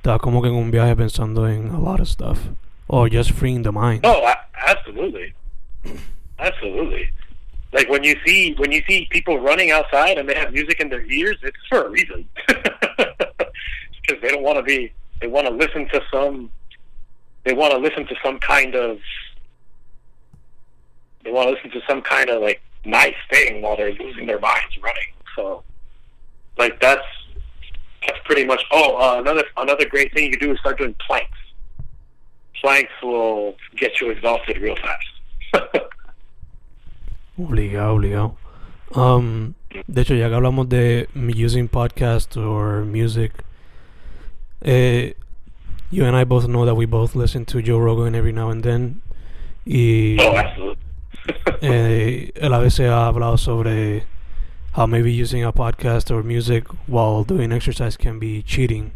está 0.01 0.19
como 0.19 0.41
que 0.41 0.49
en 0.49 0.55
un 0.55 0.71
viaje 0.71 0.95
pensando 0.95 1.47
en 1.47 1.69
a 1.69 1.79
lot 1.79 1.99
of 1.99 2.07
stuff. 2.07 2.49
Or 2.87 3.07
just 3.09 3.31
freeing 3.31 3.63
the 3.63 3.71
mind. 3.71 4.01
Oh, 4.03 4.33
absolutely, 4.67 5.33
absolutely. 6.37 7.09
Like 7.71 7.89
when 7.89 8.03
you 8.03 8.15
see 8.25 8.53
when 8.57 8.71
you 8.71 8.83
see 8.87 9.07
people 9.09 9.39
running 9.39 9.71
outside 9.71 10.17
and 10.17 10.27
they 10.27 10.35
have 10.35 10.53
music 10.53 10.79
in 10.79 10.89
their 10.89 11.03
ears, 11.05 11.37
it's 11.41 11.57
for 11.69 11.85
a 11.85 11.89
reason. 11.89 12.27
Because 14.05 14.21
they 14.21 14.27
don't 14.27 14.43
want 14.43 14.57
to 14.57 14.63
be, 14.63 14.91
they 15.21 15.27
want 15.27 15.47
to 15.47 15.53
listen 15.53 15.87
to 15.87 16.01
some, 16.11 16.51
they 17.45 17.53
want 17.53 17.71
to 17.71 17.79
listen 17.79 18.05
to 18.07 18.15
some 18.21 18.37
kind 18.37 18.75
of, 18.75 18.99
they 21.23 21.31
want 21.31 21.47
to 21.47 21.53
listen 21.53 21.71
to 21.71 21.81
some 21.87 22.01
kind 22.01 22.29
of 22.29 22.41
like 22.41 22.61
nice 22.83 23.15
thing 23.31 23.61
while 23.61 23.77
they're 23.77 23.93
losing 23.93 24.25
their 24.25 24.41
minds 24.41 24.77
running. 24.81 25.13
So, 25.37 25.63
like 26.57 26.81
that's 26.81 27.05
that's 28.07 28.19
pretty 28.25 28.45
much. 28.45 28.63
Oh, 28.71 28.95
uh, 28.97 29.19
another 29.19 29.43
another 29.57 29.87
great 29.87 30.13
thing 30.13 30.25
you 30.25 30.31
can 30.31 30.47
do 30.47 30.53
is 30.53 30.59
start 30.59 30.77
doing 30.77 30.95
planks. 31.05 31.37
Planks 32.61 32.91
will 33.01 33.55
get 33.75 33.99
you 33.99 34.09
exhausted 34.09 34.57
real 34.57 34.75
fast. 34.75 35.73
Obligado, 37.37 37.95
obligado. 37.95 38.37
Um, 38.95 39.55
de 39.87 40.01
hecho, 40.01 40.13
ya 40.13 40.29
que 40.29 40.35
hablamos 40.35 40.69
de 40.69 41.07
using 41.15 41.67
podcast 41.67 42.37
or 42.37 42.85
music, 42.85 43.43
eh, 44.61 45.13
you 45.89 46.05
and 46.05 46.15
I 46.15 46.25
both 46.25 46.47
know 46.47 46.63
that 46.65 46.75
we 46.75 46.85
both 46.85 47.15
listen 47.15 47.45
to 47.45 47.61
Joe 47.61 47.79
Rogan 47.79 48.13
every 48.13 48.31
now 48.31 48.51
and 48.51 48.63
then. 48.63 49.01
Y 49.65 50.17
oh, 50.19 50.37
absolutely. 50.37 50.83
eh, 51.61 52.31
él 52.35 52.53
a 52.53 52.59
veces 52.59 52.89
ha 52.89 53.07
hablado 53.07 53.37
sobre 53.37 54.03
how 54.73 54.85
maybe 54.87 55.11
using 55.11 55.43
a 55.43 55.53
podcast 55.53 56.09
or 56.11 56.23
music 56.23 56.67
while 56.87 57.23
doing 57.23 57.51
exercise 57.51 57.95
can 57.95 58.19
be 58.19 58.41
cheating. 58.41 58.91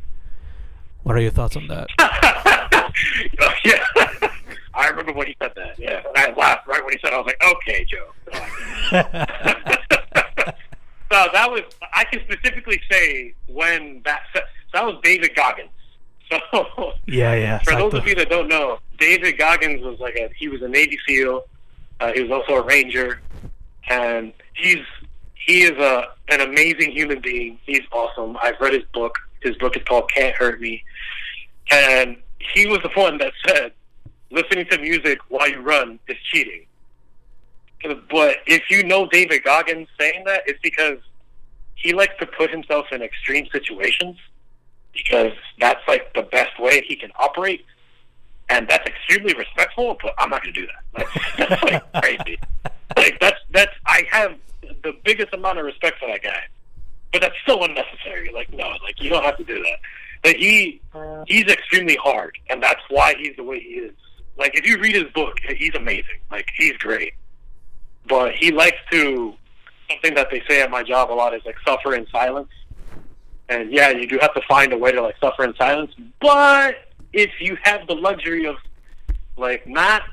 What 1.04 1.16
are 1.16 1.22
your 1.22 1.32
thoughts 1.32 1.56
on 1.56 1.68
that? 1.68 1.88
Yeah, 3.63 3.84
I 4.74 4.88
remember 4.90 5.13
when 5.13 5.28
he 5.28 5.36
said 5.42 5.54
that. 5.56 5.78
Yeah, 5.78 6.02
I 6.16 6.32
laughed 6.32 6.68
right 6.68 6.84
when 6.84 6.94
he 6.94 7.00
said. 7.00 7.13
it. 7.13 7.16
I 7.16 7.18
was 7.18 7.28
like, 7.28 7.44
"Okay, 7.44 7.86
Joe." 7.86 8.12
so 11.12 11.30
that 11.34 11.50
was. 11.50 11.62
I 11.94 12.04
can 12.06 12.22
specifically 12.22 12.82
say 12.90 13.34
when 13.48 14.02
that. 14.06 14.22
So 14.34 14.40
That 14.74 14.86
was 14.86 15.00
David 15.04 15.36
Goggins. 15.36 15.70
So 16.30 16.40
yeah, 17.06 17.36
yeah. 17.36 17.60
for 17.60 17.74
those 17.74 17.94
exacto. 17.94 18.00
of 18.00 18.08
you 18.08 18.16
that 18.16 18.30
don't 18.30 18.48
know, 18.48 18.80
David 19.00 19.38
Goggins 19.38 19.82
was 19.82 20.00
like 20.00 20.16
a. 20.16 20.30
He 20.36 20.48
was 20.48 20.62
a 20.62 20.68
Navy 20.68 20.98
SEAL. 21.08 21.46
Uh, 22.00 22.12
he 22.13 22.24
was 22.24 22.32
also 22.32 22.62
a 22.62 22.66
Ranger, 22.66 23.22
and 23.90 24.34
he's 24.54 24.84
he 25.45 25.63
is 25.63 25.78
a 25.78 26.10
an 26.30 26.41
amazing 26.41 26.91
human 26.91 27.21
being. 27.21 27.58
He's 27.65 27.84
awesome. 27.91 28.38
I've 28.41 28.60
read 28.60 28.73
his 28.73 28.84
book. 28.93 29.15
His 29.41 29.56
book 29.58 29.78
is 29.78 29.84
called 29.84 30.12
Can't 30.12 30.36
Hurt 30.36 30.60
Me, 30.60 30.84
and 31.71 32.17
he 32.39 32.67
was 32.67 32.80
the 32.82 32.89
one 32.89 33.17
that 33.19 33.34
said 33.47 33.71
listening 34.32 34.65
to 34.67 34.78
music 34.78 35.19
while 35.30 35.50
you 35.50 35.62
run 35.62 36.00
is 36.08 36.17
cheating. 36.32 36.65
But 38.10 38.38
if 38.45 38.69
you 38.69 38.84
know 38.84 39.08
David 39.08 39.43
Goggins 39.43 39.88
saying 40.00 40.23
that, 40.26 40.43
it's 40.47 40.60
because 40.62 40.97
he 41.76 41.93
likes 41.93 42.13
to 42.19 42.26
put 42.26 42.50
himself 42.50 42.88
in 42.91 43.02
extreme 43.02 43.47
situations 43.52 44.17
because 44.93 45.34
that's 45.60 45.80
like 45.88 46.13
the 46.13 46.23
best 46.23 46.60
way 46.60 46.84
he 46.88 46.95
can 46.95 47.12
operate. 47.17 47.63
And 48.50 48.67
that's 48.67 48.86
extremely 48.88 49.34
respectful, 49.36 49.97
but 50.02 50.13
I'm 50.17 50.30
not 50.30 50.41
going 50.41 50.54
to 50.54 50.62
do 50.62 50.67
that. 50.67 51.10
That's, 51.38 51.50
that's 51.50 51.63
like 51.63 51.93
crazy. 52.02 52.39
Like 52.95 53.19
that's 53.19 53.39
that's 53.52 53.73
I 53.86 54.04
have 54.10 54.36
the 54.84 54.93
biggest 55.03 55.34
amount 55.34 55.60
of 55.60 55.65
respect 55.65 55.99
for 55.99 56.08
that 56.08 56.21
guy, 56.21 56.43
but 57.12 57.21
that's 57.21 57.36
so 57.45 57.63
unnecessary. 57.63 58.32
Like 58.34 58.51
no, 58.53 58.69
like 58.84 59.01
you 59.01 59.10
don't 59.10 59.23
have 59.23 59.38
to 59.38 59.43
do 59.43 59.62
that. 59.63 59.80
But 60.23 60.36
he 60.36 60.82
he's 61.27 61.45
extremely 61.45 61.95
hard, 61.95 62.38
and 62.49 62.62
that's 62.62 62.82
why 62.89 63.15
he's 63.17 63.36
the 63.36 63.43
way 63.43 63.60
he 63.60 63.69
is. 63.69 63.93
Like 64.38 64.56
if 64.56 64.65
you 64.65 64.80
read 64.80 64.95
his 64.95 65.12
book, 65.13 65.38
he's 65.47 65.75
amazing. 65.75 66.19
Like 66.32 66.47
he's 66.58 66.77
great, 66.77 67.13
but 68.08 68.34
he 68.36 68.51
likes 68.51 68.77
to 68.91 69.34
something 69.89 70.15
that 70.15 70.30
they 70.32 70.43
say 70.47 70.62
at 70.62 70.69
my 70.69 70.84
job 70.84 71.12
a 71.12 71.13
lot 71.13 71.34
is 71.34 71.41
like 71.45 71.58
suffer 71.65 71.95
in 71.95 72.08
silence. 72.12 72.49
And 73.49 73.71
yeah, 73.71 73.89
you 73.89 74.08
do 74.08 74.17
have 74.19 74.34
to 74.34 74.41
find 74.47 74.73
a 74.73 74.77
way 74.77 74.91
to 74.91 75.01
like 75.01 75.15
suffer 75.19 75.43
in 75.43 75.56
silence. 75.56 75.91
But 76.19 76.75
if 77.13 77.32
you 77.39 77.58
have 77.63 77.88
the 77.88 77.95
luxury 77.95 78.45
of 78.45 78.58
like 79.38 79.65
not 79.67 80.03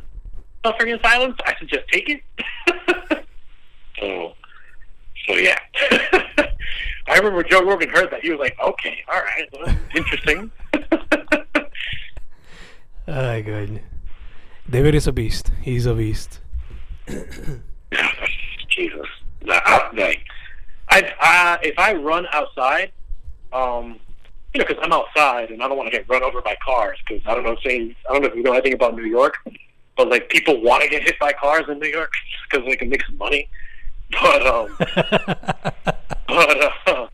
suffering 0.65 0.93
in 0.93 1.01
silence, 1.03 1.37
I 1.45 1.55
suggest 1.59 1.89
take 1.91 2.09
it. 2.09 2.23
so, 3.99 4.35
so 5.27 5.35
yeah. 5.35 5.59
I 7.07 7.19
remember 7.19 7.43
Joe 7.43 7.63
Rogan 7.63 7.91
heard 7.91 8.11
that 8.11 8.23
he 8.23 8.31
was 8.31 8.41
like, 8.41 8.57
"Okay, 8.61 9.05
all 9.09 9.21
right, 9.21 9.49
well, 9.53 9.77
interesting." 9.95 10.51
Ay, 13.07 13.43
god, 13.43 13.83
David 14.69 14.95
is 14.95 15.07
a 15.07 15.13
beast. 15.13 15.51
He's 15.61 15.85
a 15.87 15.95
beast. 15.95 16.41
Jesus, 18.69 19.07
like, 19.45 19.63
I, 20.89 21.13
I 21.21 21.59
if 21.63 21.79
I 21.79 21.95
run 21.95 22.27
outside, 22.33 22.93
um, 23.53 24.01
you 24.55 24.61
know, 24.61 24.67
because 24.67 24.83
I'm 24.83 24.93
outside 24.93 25.51
and 25.51 25.63
I 25.63 25.69
don't 25.69 25.77
want 25.77 25.91
to 25.93 25.97
get 25.97 26.09
run 26.09 26.23
over 26.23 26.41
by 26.41 26.57
cars. 26.65 26.99
Because 27.07 27.23
I 27.27 27.35
don't 27.35 27.45
know, 27.45 27.57
saying 27.65 27.95
I 28.09 28.13
don't 28.13 28.23
know 28.23 28.29
if 28.29 28.35
you 28.35 28.43
know 28.43 28.53
anything 28.53 28.73
about 28.73 28.97
New 28.97 29.05
York, 29.05 29.37
but 29.97 30.09
like 30.09 30.29
people 30.29 30.61
want 30.63 30.83
to 30.83 30.89
get 30.89 31.03
hit 31.03 31.19
by 31.19 31.33
cars 31.33 31.65
in 31.69 31.79
New 31.79 31.89
York 31.89 32.13
because 32.51 32.67
they 32.67 32.77
can 32.77 32.89
make 32.89 33.05
some 33.05 33.19
money. 33.19 33.49
But 34.11 34.47
um, 34.47 34.77
but 36.29 36.87
uh, 36.87 37.09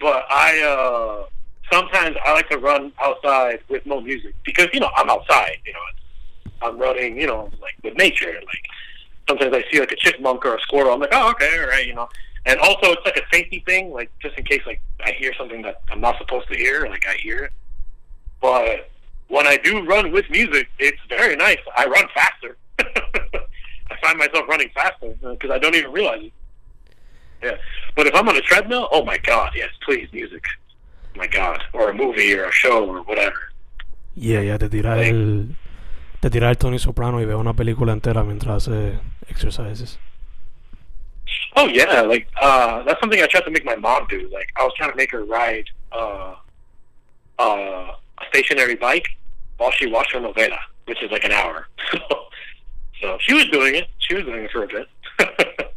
but 0.00 0.24
I 0.30 0.60
uh, 0.62 1.26
sometimes 1.72 2.16
I 2.24 2.32
like 2.32 2.48
to 2.50 2.58
run 2.58 2.92
outside 3.00 3.60
with 3.68 3.86
no 3.86 4.00
music 4.00 4.34
because 4.44 4.68
you 4.72 4.80
know 4.80 4.90
I'm 4.96 5.08
outside. 5.08 5.58
You 5.64 5.72
know, 5.72 5.80
I'm 6.62 6.78
running. 6.78 7.18
You 7.18 7.26
know, 7.26 7.50
like 7.60 7.74
with 7.82 7.96
nature. 7.96 8.32
Like 8.32 8.64
sometimes 9.28 9.54
I 9.54 9.64
see 9.70 9.80
like 9.80 9.92
a 9.92 9.96
chipmunk 9.96 10.44
or 10.44 10.56
a 10.56 10.60
squirrel. 10.60 10.92
I'm 10.92 11.00
like, 11.00 11.10
oh, 11.12 11.30
okay, 11.30 11.58
all 11.58 11.68
right, 11.68 11.86
you 11.86 11.94
know. 11.94 12.08
And 12.46 12.58
also, 12.60 12.92
it's 12.92 13.04
like 13.04 13.16
a 13.16 13.36
safety 13.36 13.62
thing, 13.66 13.92
like 13.92 14.10
just 14.20 14.36
in 14.38 14.44
case 14.44 14.62
like 14.66 14.80
I 15.04 15.12
hear 15.12 15.32
something 15.34 15.62
that 15.62 15.82
I'm 15.90 16.00
not 16.00 16.18
supposed 16.18 16.48
to 16.48 16.56
hear, 16.56 16.86
like 16.86 17.06
I 17.06 17.14
hear 17.14 17.44
it. 17.44 17.52
But 18.40 18.90
when 19.28 19.46
I 19.46 19.58
do 19.58 19.84
run 19.86 20.10
with 20.10 20.28
music, 20.30 20.68
it's 20.78 20.98
very 21.08 21.36
nice. 21.36 21.58
I 21.76 21.86
run 21.86 22.06
faster. 22.14 22.56
Find 24.10 24.18
myself 24.18 24.48
running 24.48 24.70
faster 24.74 25.14
because 25.22 25.50
I 25.52 25.58
don't 25.58 25.76
even 25.76 25.92
realize 25.92 26.24
it. 26.24 26.32
Yeah, 27.44 27.56
but 27.94 28.08
if 28.08 28.14
I'm 28.14 28.28
on 28.28 28.36
a 28.36 28.40
treadmill, 28.40 28.88
oh 28.90 29.04
my 29.04 29.18
god, 29.18 29.52
yes, 29.54 29.68
please, 29.84 30.08
music. 30.12 30.42
my 31.14 31.28
god, 31.28 31.62
or 31.72 31.90
a 31.90 31.94
movie 31.94 32.34
or 32.36 32.46
a 32.46 32.52
show 32.52 32.84
or 32.86 33.02
whatever. 33.02 33.52
Yeah, 34.16 34.40
yeah, 34.40 34.58
te 34.58 34.68
tira 34.68 35.06
el. 35.06 35.54
Te 36.20 36.28
tira 36.28 36.48
el 36.48 36.56
Tony 36.56 36.80
Soprano 36.80 37.20
y 37.20 37.24
ve 37.24 37.36
una 37.36 37.54
película 37.54 37.92
entera 37.92 38.24
mientras 38.24 38.66
hace 38.66 38.98
exercises. 39.28 40.00
Oh 41.54 41.68
yeah, 41.68 42.00
like 42.00 42.26
uh, 42.42 42.82
that's 42.82 42.98
something 42.98 43.22
I 43.22 43.28
tried 43.28 43.44
to 43.44 43.52
make 43.52 43.64
my 43.64 43.76
mom 43.76 44.08
do. 44.08 44.28
Like 44.32 44.48
I 44.56 44.64
was 44.64 44.72
trying 44.76 44.90
to 44.90 44.96
make 44.96 45.12
her 45.12 45.24
ride 45.24 45.70
uh, 45.92 46.34
uh, 47.38 47.92
a 48.18 48.24
stationary 48.28 48.74
bike 48.74 49.06
while 49.58 49.70
she 49.70 49.86
watched 49.86 50.12
her 50.14 50.20
novela, 50.20 50.58
which 50.86 51.00
is 51.00 51.12
like 51.12 51.22
an 51.22 51.30
hour. 51.30 51.68
so 53.00 53.16
she 53.20 53.34
was 53.34 53.46
doing 53.46 53.74
it. 53.74 53.88
She 53.98 54.14
was 54.14 54.24
doing 54.24 54.44
it 54.44 54.50
for 54.50 54.64
a 54.64 54.68
bit. 54.68 54.88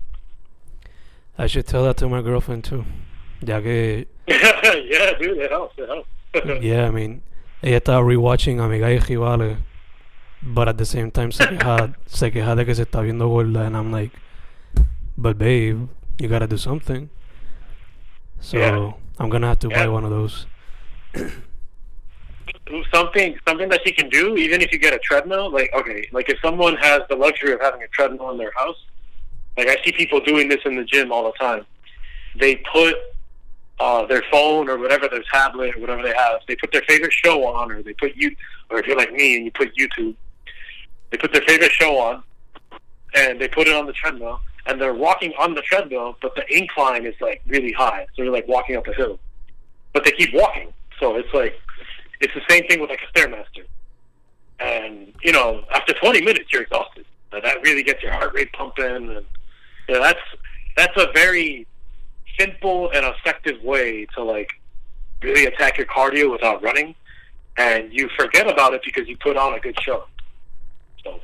I 1.38 1.47
should 1.47 1.65
tell 1.65 1.83
that 1.83 1.97
to 1.97 2.09
my 2.09 2.21
girlfriend 2.21 2.63
too. 2.63 2.86
Ya 3.41 3.59
que, 3.59 4.05
yeah, 4.27 5.13
dude, 5.19 5.38
it 5.38 5.51
helps. 5.51 5.77
It 5.77 5.89
helps. 5.89 6.09
yeah, 6.63 6.88
I 6.88 6.91
mean, 6.91 7.21
ella 7.62 7.79
estaba 7.79 8.01
rewatching 8.03 8.59
Amiga 8.62 8.88
y 8.88 8.99
Rivales, 8.99 9.57
but 10.41 10.67
at 10.69 10.77
the 10.77 10.86
same 10.86 11.12
time 11.12 11.31
se 11.31 11.45
queja, 11.45 11.95
se 12.05 12.31
queja 12.31 12.55
de 12.55 12.65
que 12.65 12.75
se 12.75 12.83
está 12.86 13.01
viendo 13.01 13.27
gorda, 13.27 13.65
and 13.65 13.75
I'm 13.75 13.91
like, 13.91 14.12
but 15.17 15.38
babe, 15.38 15.89
you 16.19 16.27
gotta 16.29 16.47
do 16.47 16.57
something. 16.57 17.09
So 18.39 18.57
Yeah. 18.57 18.93
I'm 19.19 19.29
gonna 19.29 19.47
have 19.47 19.59
to 19.59 19.69
buy 19.69 19.88
one 19.88 20.03
of 20.03 20.09
those. 20.12 20.45
something 22.93 23.38
something 23.47 23.69
that 23.69 23.81
she 23.86 23.91
can 23.91 24.09
do, 24.09 24.38
even 24.38 24.62
if 24.62 24.71
you 24.71 24.79
get 24.79 24.93
a 24.93 24.99
treadmill. 24.99 25.51
Like 25.51 25.71
okay, 25.73 26.07
like 26.12 26.29
if 26.29 26.39
someone 26.41 26.75
has 26.77 27.01
the 27.09 27.15
luxury 27.15 27.53
of 27.53 27.62
having 27.62 27.83
a 27.83 27.88
treadmill 27.88 28.31
in 28.31 28.38
their 28.38 28.53
house, 28.57 28.77
like 29.57 29.67
I 29.67 29.77
see 29.83 29.91
people 29.91 30.19
doing 30.19 30.49
this 30.49 30.62
in 30.65 30.75
the 30.75 30.83
gym 30.83 31.12
all 31.12 31.25
the 31.25 31.38
time. 31.38 31.65
They 32.39 32.55
put 32.71 32.95
uh, 33.79 34.05
their 34.05 34.23
phone 34.31 34.69
or 34.69 34.77
whatever, 34.77 35.07
their 35.07 35.23
tablet 35.31 35.75
or 35.75 35.81
whatever 35.81 36.03
they 36.03 36.13
have. 36.13 36.41
They 36.47 36.55
put 36.55 36.71
their 36.71 36.83
favorite 36.88 37.13
show 37.13 37.45
on, 37.45 37.71
or 37.71 37.81
they 37.81 37.93
put 37.93 38.15
you, 38.15 38.36
or 38.69 38.79
if 38.79 38.88
you're 38.88 38.97
like 38.97 39.12
me 39.12 39.36
and 39.36 39.45
you 39.45 39.51
put 39.51 39.75
YouTube, 39.75 40.15
they 41.12 41.17
put 41.17 41.33
their 41.33 41.43
favorite 41.43 41.71
show 41.71 41.97
on, 41.97 42.23
and 43.15 43.39
they 43.39 43.47
put 43.47 43.67
it 43.67 43.75
on 43.75 43.86
the 43.86 43.93
treadmill, 43.93 44.39
and 44.65 44.79
they're 44.79 44.93
walking 44.93 45.33
on 45.39 45.53
the 45.53 45.62
treadmill, 45.62 46.17
but 46.21 46.36
the 46.36 46.45
incline 46.55 47.05
is 47.05 47.15
like 47.21 47.41
really 47.47 47.71
high, 47.71 48.05
so 48.15 48.23
they're 48.23 48.31
like 48.31 48.47
walking 48.47 48.75
up 48.77 48.88
a 48.88 48.93
hill, 48.93 49.19
but 49.93 50.03
they 50.03 50.12
keep 50.12 50.33
walking. 50.33 50.71
So 50.99 51.15
it's 51.15 51.33
like 51.33 51.59
it's 52.23 52.33
the 52.33 52.41
same 52.49 52.65
thing 52.67 52.79
with 52.79 52.89
like 52.89 53.01
a 53.01 53.17
stairmaster, 53.17 53.65
and 54.59 55.13
you 55.23 55.31
know 55.31 55.63
after 55.71 55.93
20 55.93 56.21
minutes 56.21 56.51
you're 56.51 56.63
exhausted. 56.63 57.05
That 57.31 57.63
really 57.63 57.81
gets 57.83 58.03
your 58.03 58.12
heart 58.12 58.33
rate 58.36 58.53
pumping, 58.53 58.86
and 58.86 59.25
you 59.88 59.95
know, 59.95 60.01
that's 60.01 60.19
that's 60.77 60.95
a 60.97 61.12
very 61.13 61.67
simple 62.39 62.91
and 62.91 63.05
effective 63.05 63.62
way 63.63 64.05
to 64.15 64.23
like 64.23 64.51
really 65.21 65.45
attack 65.45 65.77
your 65.77 65.88
cardio 65.88 66.31
without 66.31 66.62
running, 66.62 66.95
and 67.57 67.91
you 67.91 68.09
forget 68.17 68.49
about 68.49 68.73
it 68.73 68.81
because 68.86 69.07
you 69.07 69.17
put 69.17 69.36
on 69.36 69.53
a 69.53 69.59
good 69.59 69.79
show. 69.81 70.05
So 71.03 71.19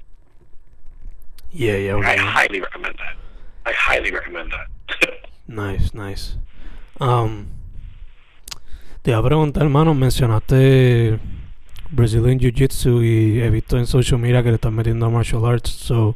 Yeah, 1.51 1.75
yeah. 1.75 1.97
I 1.97 2.17
highly 2.17 2.59
recommend 2.59 2.95
that. 2.97 3.15
I 3.65 3.71
highly 3.73 4.11
recommend 4.11 4.51
that. 4.51 4.67
Nice, 5.51 5.95
nice. 5.95 6.35
Um, 7.01 7.47
te 9.01 9.11
iba 9.11 9.19
a 9.19 9.23
preguntar, 9.23 9.63
hermano, 9.63 9.93
mencionaste 9.93 11.19
Brazilian 11.91 12.39
Jiu-Jitsu 12.39 13.03
y 13.03 13.41
he 13.41 13.49
visto 13.49 13.77
en 13.77 13.87
social 13.87 14.19
media 14.19 14.43
que 14.43 14.49
le 14.49 14.55
estás 14.55 14.71
metiendo 14.71 15.05
a 15.05 15.09
martial 15.09 15.45
arts. 15.45 15.69
So, 15.69 16.15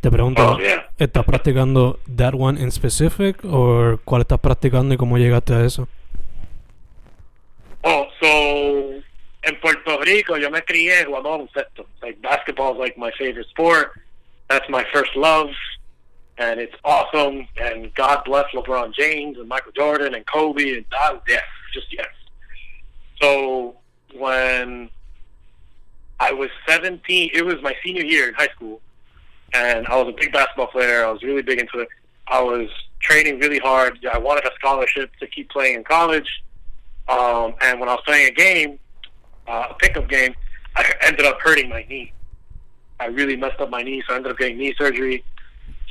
te 0.00 0.10
pregunto, 0.10 0.52
oh 0.52 0.58
yeah. 0.58 0.88
¿estás 0.98 1.24
practicando 1.24 1.98
that 2.16 2.34
one 2.34 2.60
in 2.60 2.70
specific 2.70 3.38
o 3.44 3.98
cuál 4.04 4.22
estás 4.22 4.40
practicando 4.40 4.94
y 4.94 4.96
cómo 4.96 5.18
llegaste 5.18 5.54
a 5.54 5.64
eso? 5.64 5.88
Oh, 7.82 8.06
so 8.20 8.26
en 9.42 9.60
Puerto 9.60 9.98
Rico 10.00 10.36
yo 10.36 10.50
me 10.50 10.62
crié 10.62 11.04
jugando 11.04 11.30
baloncesto. 11.30 11.86
Like 12.02 12.20
basketball 12.20 12.74
is 12.74 12.78
like 12.78 12.98
my 12.98 13.10
favorite 13.18 13.48
sport. 13.48 13.92
That's 14.48 14.68
my 14.68 14.84
first 14.92 15.14
love, 15.14 15.50
and 16.36 16.60
it's 16.60 16.74
awesome. 16.84 17.46
And 17.56 17.94
God 17.94 18.24
bless 18.24 18.46
LeBron 18.52 18.92
James 18.94 19.38
and 19.38 19.48
Michael 19.48 19.72
Jordan 19.72 20.14
and 20.14 20.26
Kobe 20.26 20.76
and 20.76 20.84
that 20.90 21.22
yes, 21.28 21.42
just 21.72 21.92
yes. 21.92 22.08
So 23.20 23.76
when 24.14 24.90
I 26.18 26.32
was 26.32 26.50
17, 26.66 27.30
it 27.32 27.44
was 27.44 27.56
my 27.62 27.74
senior 27.84 28.04
year 28.04 28.28
in 28.28 28.34
high 28.34 28.48
school, 28.48 28.80
and 29.52 29.86
I 29.86 29.96
was 29.96 30.08
a 30.08 30.16
big 30.16 30.32
basketball 30.32 30.68
player. 30.68 31.04
I 31.04 31.10
was 31.10 31.22
really 31.22 31.42
big 31.42 31.58
into 31.58 31.78
it. 31.78 31.88
I 32.28 32.40
was 32.40 32.68
training 33.00 33.38
really 33.40 33.58
hard. 33.58 33.98
I 34.12 34.18
wanted 34.18 34.44
a 34.44 34.50
scholarship 34.58 35.10
to 35.20 35.26
keep 35.26 35.50
playing 35.50 35.76
in 35.76 35.84
college. 35.84 36.28
Um, 37.08 37.54
and 37.60 37.80
when 37.80 37.88
I 37.88 37.94
was 37.94 38.02
playing 38.04 38.28
a 38.28 38.34
game, 38.34 38.78
uh, 39.48 39.68
a 39.70 39.74
pickup 39.74 40.08
game, 40.08 40.34
I 40.76 40.92
ended 41.02 41.26
up 41.26 41.40
hurting 41.40 41.68
my 41.68 41.84
knee. 41.88 42.12
I 43.00 43.06
really 43.06 43.34
messed 43.36 43.60
up 43.60 43.70
my 43.70 43.82
knee, 43.82 44.02
so 44.06 44.12
I 44.12 44.16
ended 44.18 44.32
up 44.32 44.38
getting 44.38 44.58
knee 44.58 44.74
surgery. 44.78 45.24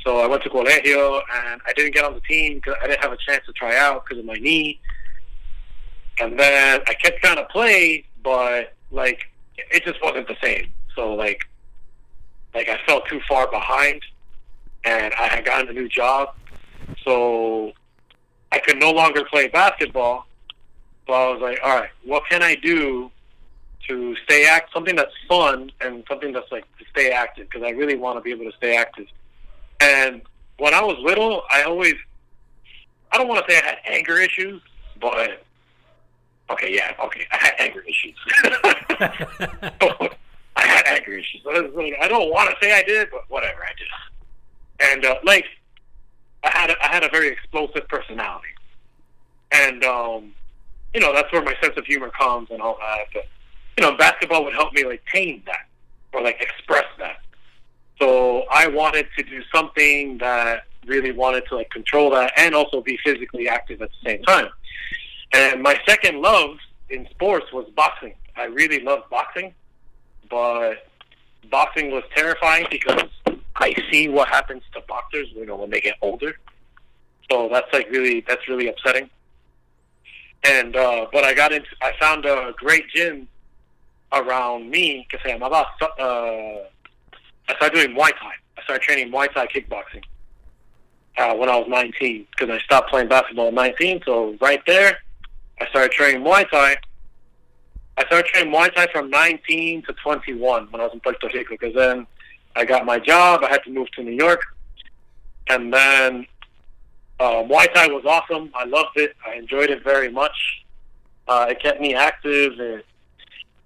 So 0.04 0.20
I 0.20 0.26
went 0.26 0.42
to 0.44 0.48
colegio, 0.48 1.20
and 1.50 1.60
I 1.66 1.72
didn't 1.74 1.92
get 1.92 2.04
on 2.04 2.14
the 2.14 2.20
team 2.20 2.54
because 2.54 2.76
I 2.82 2.86
didn't 2.86 3.02
have 3.02 3.12
a 3.12 3.18
chance 3.18 3.44
to 3.46 3.52
try 3.52 3.76
out 3.76 4.04
because 4.04 4.18
of 4.18 4.24
my 4.24 4.34
knee. 4.34 4.80
And 6.20 6.38
then 6.38 6.80
I 6.86 6.94
kept 6.94 7.20
trying 7.20 7.36
to 7.36 7.46
play, 7.46 8.04
but 8.22 8.74
like 8.90 9.30
it 9.56 9.84
just 9.84 10.02
wasn't 10.02 10.28
the 10.28 10.36
same. 10.42 10.72
So 10.94 11.14
like, 11.14 11.48
like 12.54 12.68
I 12.68 12.78
felt 12.86 13.06
too 13.08 13.20
far 13.28 13.50
behind, 13.50 14.02
and 14.84 15.14
I 15.14 15.28
had 15.28 15.44
gotten 15.44 15.68
a 15.68 15.72
new 15.72 15.88
job, 15.88 16.34
so 17.04 17.72
I 18.52 18.58
could 18.58 18.78
no 18.78 18.90
longer 18.90 19.24
play 19.24 19.48
basketball. 19.48 20.26
So 21.06 21.12
I 21.12 21.32
was 21.32 21.40
like, 21.40 21.58
all 21.64 21.76
right, 21.76 21.90
what 22.04 22.24
can 22.28 22.42
I 22.42 22.54
do 22.54 23.10
to 23.88 24.14
stay 24.24 24.46
act 24.46 24.72
something 24.72 24.94
that's 24.94 25.14
fun 25.28 25.72
and 25.80 26.04
something 26.08 26.32
that's 26.32 26.50
like 26.52 26.64
to 26.78 26.84
stay 26.90 27.10
active 27.10 27.48
because 27.50 27.66
I 27.66 27.70
really 27.70 27.96
want 27.96 28.18
to 28.18 28.20
be 28.20 28.30
able 28.30 28.50
to 28.50 28.56
stay 28.56 28.76
active. 28.76 29.06
And 29.80 30.22
when 30.58 30.74
I 30.74 30.82
was 30.82 30.98
little, 31.00 31.42
I 31.50 31.62
always 31.62 31.94
I 33.10 33.18
don't 33.18 33.26
want 33.26 33.44
to 33.44 33.52
say 33.52 33.58
I 33.58 33.64
had 33.64 33.78
anger 33.86 34.18
issues, 34.18 34.62
but 35.00 35.42
okay, 36.50 36.74
yeah, 36.74 36.94
okay, 37.04 37.26
I 37.32 37.36
had 37.36 37.54
anger 37.58 37.82
issues. 37.82 38.16
I 40.56 40.66
had 40.66 40.86
anger 40.86 41.12
issues. 41.12 41.42
It's 41.44 41.76
like, 41.76 41.94
I 42.00 42.08
don't 42.08 42.30
want 42.30 42.50
to 42.50 42.56
say 42.64 42.72
I 42.72 42.82
did, 42.82 43.08
but 43.10 43.22
whatever, 43.28 43.60
I 43.62 43.72
did. 43.78 44.92
And 44.92 45.04
uh, 45.04 45.16
like, 45.24 45.46
I 46.44 46.50
had 46.50 46.70
a, 46.70 46.74
I 46.82 46.88
had 46.88 47.04
a 47.04 47.08
very 47.08 47.28
explosive 47.28 47.86
personality, 47.88 48.48
and 49.52 49.84
um, 49.84 50.32
you 50.94 51.00
know 51.00 51.12
that's 51.12 51.30
where 51.32 51.42
my 51.42 51.54
sense 51.62 51.74
of 51.76 51.84
humor 51.84 52.10
comes 52.10 52.48
and 52.50 52.62
all 52.62 52.78
that. 52.80 53.06
But 53.12 53.26
you 53.76 53.84
know, 53.84 53.96
basketball 53.96 54.44
would 54.44 54.54
help 54.54 54.72
me 54.72 54.84
like 54.84 55.02
tame 55.12 55.42
that 55.46 55.66
or 56.12 56.22
like 56.22 56.40
express 56.40 56.86
that. 56.98 57.20
So 57.98 58.44
I 58.50 58.66
wanted 58.68 59.06
to 59.18 59.22
do 59.22 59.42
something 59.54 60.18
that 60.18 60.64
really 60.86 61.12
wanted 61.12 61.44
to 61.48 61.56
like 61.56 61.70
control 61.70 62.10
that 62.10 62.32
and 62.36 62.54
also 62.54 62.80
be 62.80 62.98
physically 63.04 63.48
active 63.48 63.82
at 63.82 63.90
the 63.90 64.10
same 64.10 64.22
time. 64.22 64.48
And 65.32 65.62
my 65.62 65.78
second 65.86 66.20
love 66.20 66.56
in 66.88 67.06
sports 67.10 67.52
was 67.52 67.66
boxing. 67.76 68.14
I 68.36 68.44
really 68.44 68.80
loved 68.80 69.08
boxing, 69.10 69.54
but 70.28 70.86
boxing 71.50 71.90
was 71.90 72.02
terrifying 72.14 72.66
because 72.70 73.08
I 73.56 73.74
see 73.90 74.08
what 74.08 74.28
happens 74.28 74.62
to 74.74 74.80
boxers, 74.88 75.28
you 75.34 75.46
know, 75.46 75.56
when 75.56 75.70
they 75.70 75.80
get 75.80 75.96
older. 76.02 76.36
So 77.30 77.48
that's 77.52 77.72
like 77.72 77.88
really 77.90 78.24
that's 78.26 78.48
really 78.48 78.68
upsetting. 78.68 79.08
And 80.42 80.74
uh, 80.74 81.06
but 81.12 81.24
I 81.24 81.34
got 81.34 81.52
into 81.52 81.68
I 81.82 81.92
found 82.00 82.24
a 82.24 82.54
great 82.56 82.88
gym 82.88 83.28
around 84.12 84.70
me 84.70 85.06
que 85.08 85.18
se 85.22 85.32
llamaba 85.38 85.64
uh, 85.80 86.64
I 87.48 87.56
started 87.56 87.74
doing 87.74 87.96
Muay 87.96 88.10
Thai. 88.18 88.32
I 88.58 88.62
started 88.64 88.82
training 88.82 89.12
Muay 89.12 89.32
Thai 89.32 89.46
kickboxing 89.46 90.04
uh, 91.18 91.34
when 91.34 91.48
I 91.48 91.56
was 91.56 91.68
19 91.68 92.26
because 92.30 92.50
I 92.50 92.62
stopped 92.64 92.90
playing 92.90 93.08
basketball 93.08 93.48
at 93.48 93.54
19. 93.54 94.02
So 94.04 94.36
right 94.40 94.62
there, 94.66 94.98
I 95.60 95.68
started 95.68 95.92
training 95.92 96.22
Muay 96.22 96.48
Thai. 96.50 96.76
I 97.98 98.04
started 98.06 98.26
training 98.26 98.52
Muay 98.52 98.74
Thai 98.74 98.86
from 98.92 99.10
19 99.10 99.82
to 99.82 99.92
21 99.92 100.68
when 100.70 100.80
I 100.80 100.84
was 100.84 100.94
in 100.94 101.00
Puerto 101.00 101.28
Rico 101.32 101.50
because 101.50 101.74
then 101.74 102.06
I 102.56 102.64
got 102.64 102.86
my 102.86 102.98
job. 102.98 103.44
I 103.44 103.50
had 103.50 103.62
to 103.64 103.70
move 103.70 103.90
to 103.92 104.02
New 104.02 104.12
York, 104.12 104.40
and 105.48 105.72
then 105.72 106.26
uh, 107.20 107.42
Muay 107.44 107.72
Thai 107.72 107.88
was 107.88 108.04
awesome. 108.06 108.50
I 108.54 108.64
loved 108.64 108.96
it. 108.96 109.14
I 109.26 109.34
enjoyed 109.34 109.70
it 109.70 109.84
very 109.84 110.10
much. 110.10 110.64
Uh, 111.28 111.46
it 111.50 111.62
kept 111.62 111.80
me 111.80 111.94
active. 111.94 112.58
It, 112.58 112.86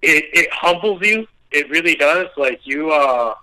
it 0.01 0.25
it 0.33 0.49
humbles 0.51 1.01
you. 1.01 1.27
It 1.51 1.69
really 1.69 1.95
does. 1.95 2.27
Like 2.35 2.59
you, 2.65 2.91
uh, 2.91 3.35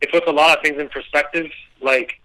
it 0.00 0.12
puts 0.12 0.26
a 0.28 0.32
lot 0.32 0.56
of 0.56 0.62
things 0.62 0.80
in 0.80 0.88
perspective. 0.88 1.46
Like 1.82 2.20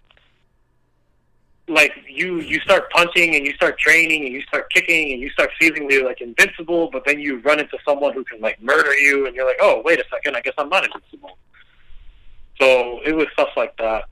like 1.67 1.93
you 2.07 2.41
you 2.41 2.59
start 2.59 2.89
punching 2.91 3.35
and 3.35 3.45
you 3.45 3.53
start 3.53 3.79
training 3.79 4.25
and 4.25 4.33
you 4.33 4.41
start 4.43 4.71
kicking 4.71 5.13
and 5.13 5.21
you 5.21 5.29
start 5.31 5.49
feeling 5.59 5.89
like 6.05 6.21
invincible, 6.21 6.89
but 6.91 7.03
then 7.05 7.19
you 7.19 7.39
run 7.39 7.59
into 7.59 7.77
someone 7.83 8.13
who 8.13 8.23
can 8.23 8.39
like 8.39 8.61
murder 8.61 8.93
you 8.95 9.25
and 9.25 9.35
you're 9.35 9.45
like, 9.45 9.57
oh 9.59 9.81
wait 9.83 9.99
a 9.99 10.03
second, 10.11 10.35
I 10.35 10.41
guess 10.41 10.53
I'm 10.57 10.69
not 10.69 10.85
invincible. 10.85 11.37
So 12.59 13.01
it 13.03 13.15
was 13.15 13.27
stuff 13.33 13.49
like 13.57 13.75
that. 13.77 14.05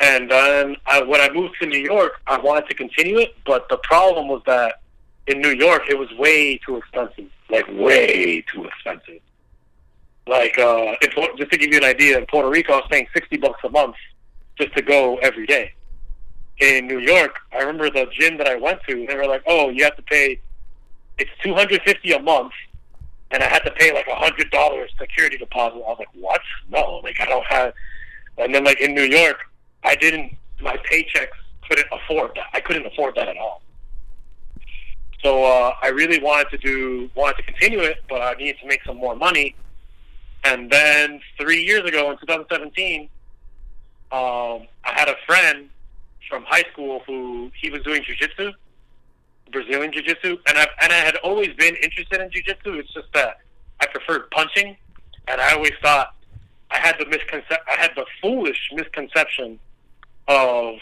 And 0.00 0.30
then 0.30 0.76
I, 0.86 1.02
when 1.02 1.20
I 1.20 1.30
moved 1.30 1.54
to 1.60 1.66
New 1.66 1.78
York, 1.78 2.20
I 2.26 2.38
wanted 2.38 2.68
to 2.68 2.74
continue 2.74 3.18
it, 3.18 3.36
but 3.46 3.68
the 3.68 3.78
problem 3.78 4.26
was 4.26 4.42
that 4.46 4.80
in 5.28 5.40
New 5.40 5.52
York 5.52 5.82
it 5.88 5.96
was 5.96 6.10
way 6.18 6.58
too 6.58 6.76
expensive, 6.76 7.30
like 7.50 7.66
way 7.68 8.44
too 8.52 8.64
expensive. 8.64 9.20
Like 10.26 10.58
uh, 10.58 10.96
in, 11.02 11.10
just 11.36 11.52
to 11.52 11.58
give 11.58 11.70
you 11.70 11.78
an 11.78 11.84
idea, 11.84 12.18
in 12.18 12.26
Puerto 12.26 12.48
Rico, 12.48 12.72
I 12.72 12.76
was 12.76 12.86
paying 12.90 13.06
sixty 13.14 13.36
bucks 13.36 13.60
a 13.62 13.68
month 13.68 13.94
just 14.58 14.74
to 14.76 14.82
go 14.82 15.18
every 15.18 15.46
day 15.46 15.73
in 16.64 16.86
New 16.86 16.98
York, 16.98 17.40
I 17.52 17.58
remember 17.58 17.90
the 17.90 18.06
gym 18.12 18.38
that 18.38 18.46
I 18.46 18.56
went 18.56 18.80
to, 18.88 19.06
they 19.06 19.14
were 19.14 19.26
like, 19.26 19.42
"Oh, 19.46 19.68
you 19.68 19.84
have 19.84 19.96
to 19.96 20.02
pay 20.02 20.40
it's 21.18 21.30
250 21.42 22.12
a 22.12 22.18
month." 22.20 22.52
And 23.30 23.42
I 23.42 23.46
had 23.46 23.60
to 23.60 23.70
pay 23.72 23.92
like 23.92 24.06
a 24.06 24.14
hundred 24.14 24.50
dollars 24.50 24.90
security 24.98 25.36
deposit. 25.36 25.76
I 25.76 25.90
was 25.90 25.96
like, 25.98 26.14
"What? 26.14 26.40
No, 26.70 27.00
like 27.02 27.20
I 27.20 27.26
don't 27.26 27.46
have." 27.46 27.74
And 28.38 28.54
then 28.54 28.64
like 28.64 28.80
in 28.80 28.94
New 28.94 29.02
York, 29.02 29.38
I 29.82 29.94
didn't. 29.94 30.36
My 30.60 30.76
paychecks 30.90 31.28
couldn't 31.68 31.88
afford 31.92 32.32
that. 32.36 32.46
I 32.52 32.60
couldn't 32.60 32.86
afford 32.86 33.16
that 33.16 33.28
at 33.28 33.36
all. 33.36 33.62
So 35.22 35.44
uh, 35.44 35.74
I 35.82 35.88
really 35.88 36.22
wanted 36.22 36.50
to 36.50 36.58
do, 36.58 37.10
wanted 37.14 37.38
to 37.38 37.42
continue 37.44 37.80
it, 37.80 38.04
but 38.10 38.20
I 38.20 38.34
needed 38.34 38.56
to 38.60 38.66
make 38.66 38.84
some 38.84 38.98
more 38.98 39.16
money. 39.16 39.56
And 40.44 40.70
then 40.70 41.20
three 41.38 41.64
years 41.64 41.88
ago, 41.88 42.10
in 42.10 42.18
2017, 42.18 43.08
um, 44.12 44.68
I 44.84 44.92
had 44.92 45.08
a 45.08 45.16
friend 45.26 45.70
from 46.28 46.44
high 46.44 46.64
school 46.72 47.02
who 47.06 47.50
he 47.60 47.70
was 47.70 47.82
doing 47.82 48.02
jujitsu, 48.02 48.52
Brazilian 49.52 49.92
jiu-jitsu, 49.92 50.38
and 50.48 50.58
I 50.58 50.66
and 50.82 50.92
I 50.92 50.96
had 50.96 51.16
always 51.16 51.50
been 51.56 51.76
interested 51.76 52.20
in 52.20 52.30
jiu-jitsu. 52.30 52.74
It's 52.74 52.92
just 52.92 53.12
that 53.14 53.38
I 53.80 53.86
preferred 53.86 54.30
punching, 54.30 54.76
and 55.28 55.40
I 55.40 55.54
always 55.54 55.72
thought 55.82 56.14
I 56.70 56.78
had 56.78 56.96
the 56.98 57.06
misconception, 57.06 57.58
I 57.68 57.80
had 57.80 57.92
the 57.94 58.04
foolish 58.20 58.58
misconception 58.72 59.58
of 60.28 60.76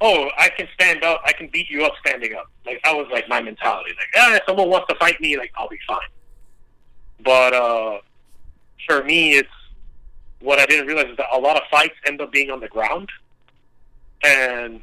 oh, 0.00 0.28
I 0.36 0.50
can 0.50 0.68
stand 0.74 1.02
up, 1.02 1.22
I 1.24 1.32
can 1.32 1.48
beat 1.48 1.70
you 1.70 1.84
up 1.84 1.94
standing 2.04 2.34
up. 2.34 2.50
Like 2.66 2.80
that 2.84 2.94
was 2.94 3.06
like 3.10 3.28
my 3.28 3.40
mentality. 3.40 3.90
Like, 3.96 4.08
ah, 4.16 4.34
if 4.34 4.42
someone 4.46 4.68
wants 4.68 4.88
to 4.88 4.94
fight 4.96 5.20
me, 5.20 5.38
like 5.38 5.52
I'll 5.56 5.68
be 5.68 5.78
fine. 5.86 5.98
But 7.24 7.54
uh, 7.54 7.98
for 8.86 9.02
me, 9.04 9.34
it's 9.34 9.48
what 10.40 10.58
I 10.58 10.66
didn't 10.66 10.86
realize 10.86 11.06
is 11.06 11.16
that 11.16 11.26
a 11.32 11.38
lot 11.38 11.56
of 11.56 11.62
fights 11.70 11.94
end 12.06 12.20
up 12.20 12.32
being 12.32 12.50
on 12.50 12.60
the 12.60 12.68
ground, 12.68 13.08
and 14.24 14.80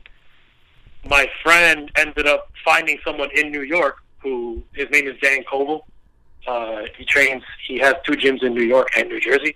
my 1.05 1.27
friend 1.43 1.91
ended 1.97 2.27
up 2.27 2.51
finding 2.63 2.99
someone 3.03 3.29
in 3.33 3.51
New 3.51 3.63
York 3.63 3.97
who 4.19 4.61
his 4.73 4.89
name 4.91 5.07
is 5.07 5.15
Dan 5.21 5.43
Koval. 5.51 5.81
Uh, 6.47 6.83
he 6.97 7.05
trains. 7.05 7.43
He 7.67 7.79
has 7.79 7.95
two 8.05 8.13
gyms 8.13 8.43
in 8.43 8.53
New 8.53 8.63
York 8.63 8.89
and 8.95 9.09
New 9.09 9.19
Jersey, 9.19 9.55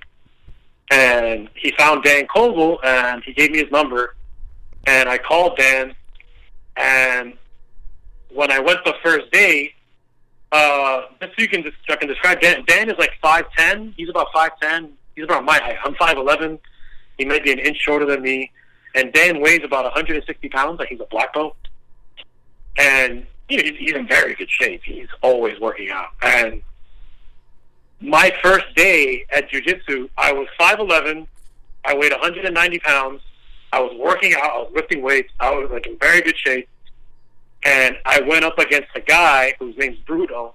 and 0.91 1.49
he 1.55 1.71
found 1.77 2.03
Dan 2.03 2.27
Koval 2.27 2.77
and 2.83 3.23
he 3.23 3.33
gave 3.33 3.51
me 3.51 3.59
his 3.59 3.71
number, 3.71 4.15
and 4.85 5.07
I 5.09 5.17
called 5.17 5.57
Dan, 5.57 5.95
and 6.75 7.33
when 8.29 8.51
I 8.51 8.59
went 8.59 8.83
the 8.85 8.93
first 9.03 9.31
day, 9.31 9.73
uh, 10.51 11.03
just 11.21 11.35
so 11.35 11.41
you 11.41 11.47
can 11.47 11.63
just 11.63 11.75
I 11.89 11.95
can 11.95 12.07
describe 12.07 12.41
Dan. 12.41 12.63
Dan 12.67 12.89
is 12.89 12.97
like 12.99 13.11
five 13.21 13.45
ten. 13.57 13.93
He's 13.97 14.09
about 14.09 14.27
five 14.33 14.51
ten. 14.61 14.93
He's 15.15 15.25
about 15.25 15.43
my 15.43 15.57
height. 15.57 15.77
I'm 15.83 15.95
five 15.95 16.17
eleven. 16.17 16.59
He 17.17 17.25
might 17.25 17.43
be 17.43 17.51
an 17.51 17.59
inch 17.59 17.77
shorter 17.77 18.05
than 18.05 18.21
me, 18.21 18.51
and 18.95 19.13
Dan 19.13 19.41
weighs 19.41 19.61
about 19.63 19.83
160 19.83 20.49
pounds. 20.49 20.79
Like 20.79 20.89
he's 20.89 20.99
a 20.99 21.05
black 21.05 21.33
belt, 21.33 21.55
and 22.77 23.27
you 23.49 23.57
know, 23.57 23.63
he's, 23.63 23.77
he's 23.77 23.93
in 23.93 24.07
very 24.07 24.33
good 24.35 24.49
shape. 24.49 24.81
He's 24.83 25.07
always 25.21 25.59
working 25.59 25.91
out. 25.91 26.09
And 26.21 26.61
my 28.01 28.33
first 28.41 28.65
day 28.75 29.25
at 29.31 29.49
jujitsu, 29.49 30.09
I 30.17 30.33
was 30.33 30.47
5'11. 30.59 31.27
I 31.83 31.95
weighed 31.95 32.11
190 32.11 32.79
pounds. 32.79 33.21
I 33.71 33.79
was 33.79 33.95
working 33.99 34.33
out. 34.33 34.43
I 34.43 34.57
was 34.59 34.71
lifting 34.73 35.01
weights. 35.01 35.31
I 35.39 35.51
was 35.51 35.69
like 35.69 35.85
in 35.85 35.97
very 35.99 36.21
good 36.21 36.37
shape. 36.37 36.67
And 37.63 37.97
I 38.05 38.21
went 38.21 38.45
up 38.45 38.57
against 38.57 38.89
a 38.95 39.01
guy 39.01 39.53
whose 39.59 39.77
name's 39.77 39.99
Bruto. 39.99 40.53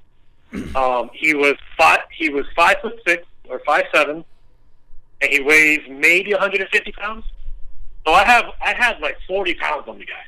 Um, 0.74 1.10
he 1.12 1.32
was 1.32 1.54
five. 1.78 2.00
He 2.10 2.28
was 2.28 2.44
five 2.56 2.78
foot 2.82 3.00
six 3.06 3.24
or 3.48 3.60
five 3.60 3.84
seven, 3.94 4.24
and 5.20 5.30
he 5.30 5.40
weighs 5.40 5.78
maybe 5.88 6.32
150 6.32 6.90
pounds. 6.90 7.24
So 8.06 8.12
I 8.12 8.24
have 8.24 8.46
I 8.64 8.74
had 8.74 9.00
like 9.00 9.18
40 9.26 9.54
pounds 9.54 9.88
on 9.88 9.98
the 9.98 10.06
guy, 10.06 10.24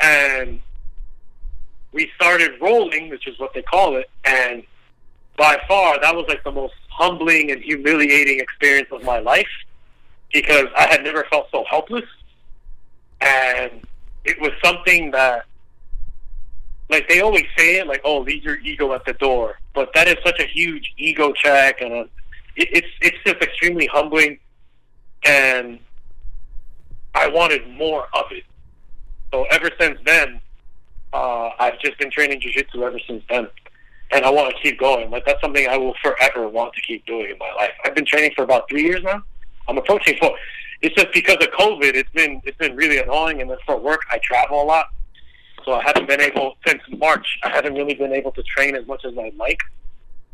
and 0.00 0.60
we 1.92 2.10
started 2.14 2.60
rolling, 2.60 3.08
which 3.08 3.26
is 3.26 3.38
what 3.38 3.54
they 3.54 3.62
call 3.62 3.96
it, 3.96 4.10
and 4.24 4.62
by 5.36 5.58
far 5.66 5.98
that 6.00 6.14
was 6.14 6.26
like 6.28 6.44
the 6.44 6.52
most 6.52 6.74
humbling 6.88 7.50
and 7.50 7.62
humiliating 7.62 8.40
experience 8.40 8.88
of 8.92 9.02
my 9.02 9.18
life 9.18 9.48
because 10.32 10.66
I 10.76 10.86
had 10.88 11.02
never 11.02 11.24
felt 11.30 11.48
so 11.50 11.64
helpless, 11.68 12.04
and 13.20 13.80
it 14.24 14.40
was 14.40 14.52
something 14.62 15.10
that, 15.12 15.46
like 16.90 17.08
they 17.08 17.20
always 17.20 17.46
say 17.56 17.78
it, 17.78 17.86
like 17.86 18.02
oh, 18.04 18.20
leave 18.20 18.44
your 18.44 18.58
ego 18.58 18.92
at 18.92 19.04
the 19.06 19.14
door, 19.14 19.58
but 19.74 19.90
that 19.94 20.06
is 20.06 20.16
such 20.24 20.38
a 20.38 20.46
huge 20.46 20.92
ego 20.98 21.32
check, 21.32 21.80
and 21.80 21.92
a, 21.92 22.00
it, 22.56 22.68
it's 22.72 22.88
it's 23.00 23.16
just 23.24 23.42
extremely 23.42 23.86
humbling, 23.86 24.38
and 25.24 25.78
I 27.14 27.28
wanted 27.28 27.68
more 27.68 28.06
of 28.14 28.26
it. 28.30 28.44
So 29.32 29.44
ever 29.50 29.70
since 29.78 29.98
then, 30.04 30.40
uh, 31.12 31.50
I've 31.58 31.78
just 31.80 31.98
been 31.98 32.10
training 32.10 32.40
jiu-jitsu 32.40 32.82
ever 32.82 32.98
since 33.06 33.22
then. 33.28 33.48
And 34.12 34.24
I 34.24 34.30
want 34.30 34.54
to 34.54 34.62
keep 34.62 34.78
going. 34.78 35.10
Like 35.10 35.24
that's 35.24 35.40
something 35.40 35.68
I 35.68 35.76
will 35.76 35.94
forever 36.02 36.48
want 36.48 36.74
to 36.74 36.80
keep 36.82 37.06
doing 37.06 37.30
in 37.30 37.38
my 37.38 37.52
life. 37.56 37.70
I've 37.84 37.94
been 37.94 38.06
training 38.06 38.32
for 38.34 38.42
about 38.42 38.68
three 38.68 38.82
years 38.82 39.02
now. 39.04 39.22
I'm 39.68 39.78
approaching 39.78 40.16
four. 40.18 40.36
It's 40.82 40.94
just 40.96 41.12
because 41.12 41.36
of 41.36 41.48
COVID. 41.52 41.94
It's 41.94 42.10
been 42.10 42.40
it's 42.44 42.56
been 42.56 42.74
really 42.74 42.98
annoying, 42.98 43.40
and 43.40 43.48
then 43.50 43.58
for 43.64 43.76
work 43.76 44.00
I 44.10 44.18
travel 44.18 44.62
a 44.62 44.64
lot, 44.64 44.86
so 45.64 45.74
I 45.74 45.82
haven't 45.84 46.08
been 46.08 46.20
able 46.20 46.56
since 46.66 46.82
March. 46.96 47.38
I 47.44 47.50
haven't 47.50 47.74
really 47.74 47.94
been 47.94 48.12
able 48.12 48.32
to 48.32 48.42
train 48.42 48.74
as 48.74 48.86
much 48.86 49.04
as 49.04 49.16
I'd 49.16 49.36
like. 49.36 49.60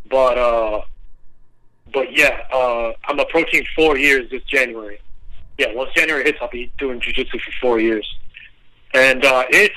But 0.09 0.39
uh, 0.39 0.81
but 1.93 2.17
yeah, 2.17 2.45
uh, 2.53 2.93
I'm 3.05 3.19
approaching 3.19 3.67
four 3.75 3.99
years 3.99 4.31
this 4.31 4.43
January. 4.45 5.01
Yeah, 5.59 5.73
once 5.75 5.90
January 5.95 6.25
hits, 6.25 6.38
I'll 6.40 6.51
be 6.51 6.71
doing 6.79 7.01
jujitsu 7.01 7.40
for 7.40 7.53
four 7.61 7.81
years, 7.81 8.07
and 8.92 9.25
uh, 9.25 9.45
it's 9.49 9.75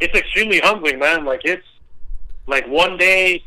it's 0.00 0.14
extremely 0.14 0.60
humbling, 0.60 0.98
man. 0.98 1.24
Like 1.24 1.42
it's 1.44 1.66
like 2.46 2.66
one 2.66 2.96
day, 2.96 3.44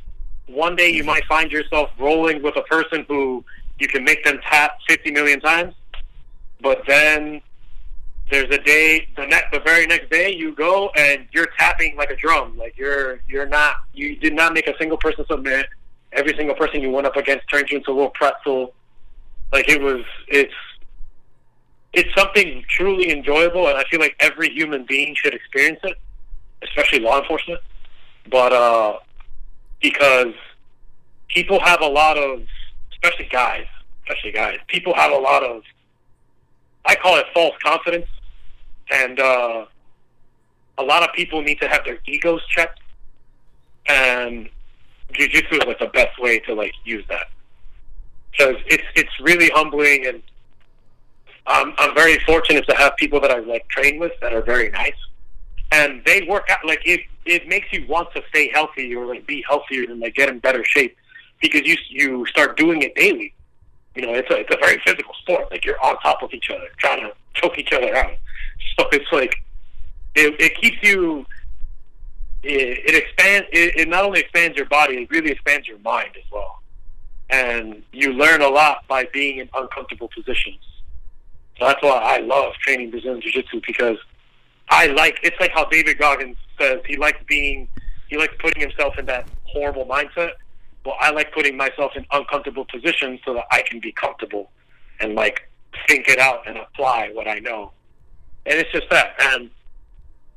one 0.48 0.76
day 0.76 0.90
you 0.90 1.04
might 1.04 1.26
find 1.26 1.52
yourself 1.52 1.90
rolling 2.00 2.44
with 2.44 2.56
a 2.56 2.62
person 2.64 3.06
who 3.08 3.44
you 3.80 3.88
can 3.88 4.04
make 4.04 4.24
them 4.24 4.40
tap 4.50 4.78
50 4.88 5.12
million 5.12 5.42
times, 5.42 5.74
but 6.62 6.84
then 6.88 7.42
there's 8.32 8.50
a 8.52 8.58
day 8.60 9.08
the 9.18 9.28
next 9.28 9.52
the 9.52 9.60
very 9.60 9.86
next 9.86 10.10
day 10.10 10.34
you 10.34 10.56
go 10.56 10.90
and 10.96 11.28
you're 11.34 11.50
tapping 11.58 11.96
like 11.96 12.10
a 12.10 12.16
drum. 12.16 12.58
Like 12.58 12.78
you're 12.78 13.20
you're 13.28 13.48
not 13.48 13.76
you 13.94 14.16
did 14.16 14.34
not 14.34 14.54
make 14.54 14.68
a 14.68 14.78
single 14.78 14.98
person 14.98 15.26
submit. 15.30 15.68
Every 16.12 16.36
single 16.38 16.56
person 16.56 16.82
you 16.82 16.92
went 16.92 17.08
up 17.08 17.16
against 17.16 17.50
turned 17.50 17.70
you 17.70 17.78
into 17.78 17.92
a 17.92 17.94
little 17.94 18.12
pretzel. 18.12 18.74
Like 19.52 19.70
it 19.70 19.82
was 19.82 20.04
it's 20.28 20.54
it's 21.94 22.14
something 22.16 22.64
truly 22.68 23.12
enjoyable 23.12 23.68
and 23.68 23.78
i 23.78 23.84
feel 23.86 24.00
like 24.00 24.16
every 24.20 24.50
human 24.50 24.86
being 24.86 25.16
should 25.16 25.34
experience 25.34 25.80
it 25.84 25.98
especially 26.64 27.00
law 27.00 27.20
enforcement, 27.20 27.60
but 28.30 28.54
uh, 28.54 28.98
because 29.82 30.34
people 31.30 31.60
have 31.60 31.82
a 31.82 31.88
lot 31.88 32.18
of, 32.18 32.44
especially 32.92 33.28
guys, 33.32 33.66
especially 34.04 34.32
guys, 34.32 34.58
people 34.68 34.94
have 34.94 35.12
a 35.12 35.18
lot 35.18 35.44
of, 35.44 35.62
I 36.86 36.96
call 36.96 37.18
it 37.18 37.26
false 37.34 37.56
confidence, 37.62 38.08
and 38.92 39.20
uh, 39.20 39.66
a 40.78 40.84
lot 40.84 41.04
of 41.04 41.14
people 41.14 41.42
need 41.42 41.60
to 41.62 41.68
have 41.68 41.86
their 41.86 42.00
egos 42.06 42.46
checked, 42.48 42.80
and 43.88 44.50
jujitsu 45.14 45.54
is 45.54 45.66
like 45.66 45.80
the 45.80 45.88
best 45.88 46.20
way 46.20 46.40
to 46.40 46.54
like 46.54 46.74
use 46.84 47.06
that. 47.10 47.28
Because 48.32 48.56
it's 48.66 48.84
it's 48.96 49.20
really 49.20 49.50
humbling 49.54 50.08
and. 50.08 50.22
I'm 51.46 51.74
I'm 51.78 51.94
very 51.94 52.20
fortunate 52.20 52.68
to 52.68 52.76
have 52.76 52.96
people 52.98 53.20
that 53.22 53.32
I 53.32 53.40
like 53.40 53.68
train 53.68 54.00
with 54.00 54.14
that 54.22 54.34
are 54.34 54.42
very 54.42 54.70
nice 54.70 54.96
and 55.74 56.02
they 56.06 56.22
work 56.30 56.48
out 56.50 56.64
like 56.66 56.82
it. 56.86 57.02
It 57.26 57.48
makes 57.48 57.72
you 57.72 57.86
want 57.88 58.14
to 58.16 58.22
stay 58.30 58.50
healthy 58.54 58.94
or 58.96 59.06
like 59.06 59.26
be 59.26 59.44
healthier 59.48 59.90
and 59.90 60.00
like 60.00 60.14
get 60.16 60.30
in 60.30 60.40
better 60.40 60.64
shape 60.64 60.96
because 61.42 61.62
you 61.66 61.76
you 61.90 62.26
start 62.28 62.58
doing 62.58 62.82
it 62.84 62.96
daily. 62.96 63.34
You 63.96 64.04
know, 64.04 64.14
it's 64.14 64.30
a 64.30 64.36
it's 64.40 64.54
a 64.54 64.58
very 64.58 64.80
physical 64.86 65.14
sport. 65.22 65.50
Like 65.52 65.66
you're 65.66 65.84
on 65.84 65.98
top 66.00 66.22
of 66.22 66.34
each 66.34 66.50
other, 66.50 66.68
trying 66.78 67.02
to 67.02 67.14
choke 67.34 67.58
each 67.58 67.74
other 67.74 67.96
out. 67.96 68.14
So 68.80 68.88
it's 68.92 69.12
like 69.12 69.36
it, 70.16 70.40
it 70.40 70.56
keeps 70.62 70.78
you. 70.82 71.26
It, 72.44 72.80
it 72.86 72.96
expands. 72.96 73.48
It, 73.52 73.76
it 73.78 73.88
not 73.88 74.04
only 74.04 74.20
expands 74.20 74.58
your 74.58 74.68
body, 74.68 74.96
it 74.96 75.10
really 75.10 75.32
expands 75.32 75.68
your 75.68 75.80
mind 75.80 76.12
as 76.18 76.30
well. 76.32 76.62
And 77.30 77.84
you 77.92 78.14
learn 78.14 78.42
a 78.42 78.48
lot 78.48 78.88
by 78.88 79.06
being 79.12 79.38
in 79.40 79.50
uncomfortable 79.56 80.10
positions. 80.14 80.60
So 81.60 81.68
that's 81.68 81.82
why 81.82 81.98
I 81.98 82.18
love 82.20 82.54
training 82.56 82.92
Brazilian 82.92 83.22
Jiu 83.22 83.32
Jitsu 83.32 83.62
because 83.66 83.98
I 84.70 84.88
like 84.88 85.20
it's 85.24 85.40
like 85.40 85.52
how 85.52 85.66
David 85.66 86.00
Goggins 86.00 86.38
says 86.60 86.82
he 86.86 86.98
likes 86.98 87.20
being 87.28 87.68
he 88.10 88.18
likes 88.18 88.34
putting 88.40 88.62
himself 88.62 88.98
in 88.98 89.06
that 89.06 89.28
horrible 89.46 89.86
mindset. 89.86 90.32
Well, 90.86 90.96
I 91.00 91.12
like 91.12 91.32
putting 91.32 91.56
myself 91.56 91.94
in 91.96 92.06
uncomfortable 92.12 92.66
positions 92.66 93.22
so 93.24 93.34
that 93.36 93.46
I 93.52 93.62
can 93.62 93.80
be 93.80 93.92
comfortable 93.92 94.50
and 95.00 95.16
like 95.16 95.50
think 95.88 96.08
it 96.08 96.20
out 96.20 96.48
and 96.48 96.58
apply 96.58 97.10
what 97.14 97.28
I 97.28 97.40
know. 97.40 97.72
And 98.46 98.60
it's 98.60 98.72
just 98.72 98.90
that. 98.90 99.16
And 99.20 99.50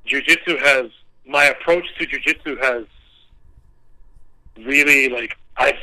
jujitsu 0.06 0.60
has 0.60 0.90
my 1.26 1.46
approach 1.46 1.86
to 1.98 2.06
jujitsu 2.06 2.62
has 2.62 2.84
really 4.64 5.08
like 5.08 5.36
I've 5.56 5.74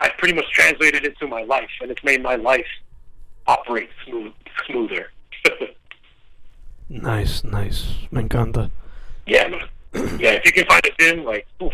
I've 0.00 0.16
pretty 0.18 0.34
much 0.34 0.50
translated 0.52 1.04
it 1.04 1.18
to 1.18 1.26
my 1.26 1.42
life, 1.42 1.70
and 1.80 1.90
it's 1.90 2.02
made 2.02 2.22
my 2.22 2.36
life 2.36 2.66
operate 3.46 3.90
smooth 4.06 4.32
smoother. 4.66 5.10
Nice, 6.90 7.44
nice. 7.44 7.94
Me 8.10 8.22
encanta. 8.22 8.68
Yeah, 9.24 9.46
man. 9.46 9.68
yeah, 10.18 10.32
if 10.32 10.44
you 10.44 10.52
can 10.52 10.66
find 10.66 10.84
a 10.84 10.90
gym, 10.98 11.24
like, 11.24 11.46
oof. 11.62 11.72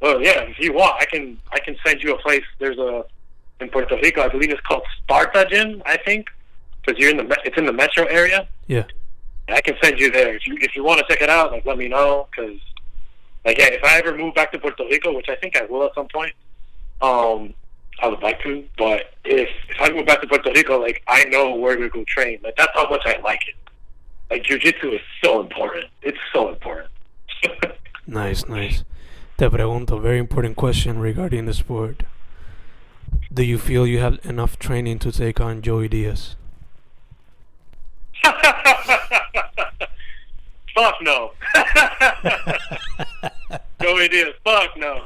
Well, 0.00 0.20
yeah, 0.20 0.40
if 0.40 0.58
you 0.58 0.72
want, 0.72 1.00
I 1.00 1.04
can 1.04 1.38
I 1.52 1.60
can 1.60 1.76
send 1.86 2.02
you 2.02 2.12
a 2.12 2.18
place. 2.18 2.42
There's 2.58 2.76
a 2.76 3.04
in 3.60 3.68
Puerto 3.70 3.96
Rico, 4.02 4.20
I 4.20 4.28
believe 4.28 4.50
it's 4.50 4.60
called 4.62 4.82
Sparta 4.98 5.46
Gym. 5.48 5.80
I 5.86 5.96
think 5.96 6.26
because 6.84 6.98
you're 7.00 7.10
in 7.10 7.18
the 7.18 7.38
it's 7.44 7.56
in 7.56 7.66
the 7.66 7.72
metro 7.72 8.04
area. 8.06 8.48
Yeah. 8.66 8.84
I 9.48 9.60
can 9.60 9.76
send 9.80 10.00
you 10.00 10.10
there 10.10 10.34
if 10.34 10.46
you 10.46 10.56
if 10.60 10.74
you 10.74 10.82
want 10.82 10.98
to 10.98 11.06
check 11.08 11.22
it 11.22 11.30
out. 11.30 11.52
Like, 11.52 11.64
let 11.64 11.78
me 11.78 11.86
know 11.86 12.26
because, 12.30 12.58
like, 13.44 13.58
yeah, 13.58 13.66
if 13.66 13.84
I 13.84 13.98
ever 13.98 14.16
move 14.16 14.34
back 14.34 14.50
to 14.52 14.58
Puerto 14.58 14.84
Rico, 14.84 15.14
which 15.14 15.28
I 15.28 15.36
think 15.36 15.56
I 15.56 15.64
will 15.66 15.84
at 15.84 15.94
some 15.94 16.08
point, 16.08 16.34
um, 17.00 17.54
I 18.00 18.08
would 18.08 18.22
like 18.22 18.40
to. 18.42 18.64
But 18.78 19.14
if 19.24 19.48
if 19.68 19.80
I 19.80 19.90
move 19.90 20.06
back 20.06 20.20
to 20.20 20.26
Puerto 20.26 20.50
Rico, 20.54 20.80
like, 20.80 21.02
I 21.06 21.24
know 21.24 21.54
where 21.54 21.76
to 21.76 21.88
go 21.88 22.04
train. 22.06 22.38
Like, 22.42 22.56
that's 22.56 22.72
how 22.74 22.88
much 22.88 23.02
I 23.04 23.18
like 23.20 23.40
it. 23.48 23.54
Like 24.32 24.44
jiu-jitsu 24.44 24.92
is 24.92 25.00
so 25.22 25.40
important. 25.40 25.84
It's 26.00 26.16
so 26.32 26.48
important. 26.48 26.88
nice, 28.06 28.46
nice. 28.46 28.82
Te 29.36 29.46
pregunto, 29.46 30.00
very 30.00 30.18
important 30.18 30.56
question 30.56 30.98
regarding 30.98 31.44
the 31.44 31.52
sport. 31.52 32.04
Do 33.30 33.42
you 33.42 33.58
feel 33.58 33.86
you 33.86 33.98
have 33.98 34.18
enough 34.24 34.58
training 34.58 35.00
to 35.00 35.12
take 35.12 35.38
on 35.38 35.60
Joey 35.60 35.88
Diaz? 35.88 36.36
fuck 40.74 40.94
no. 41.02 41.32
Joey 43.82 44.08
Diaz, 44.08 44.32
fuck 44.44 44.78
no. 44.78 45.04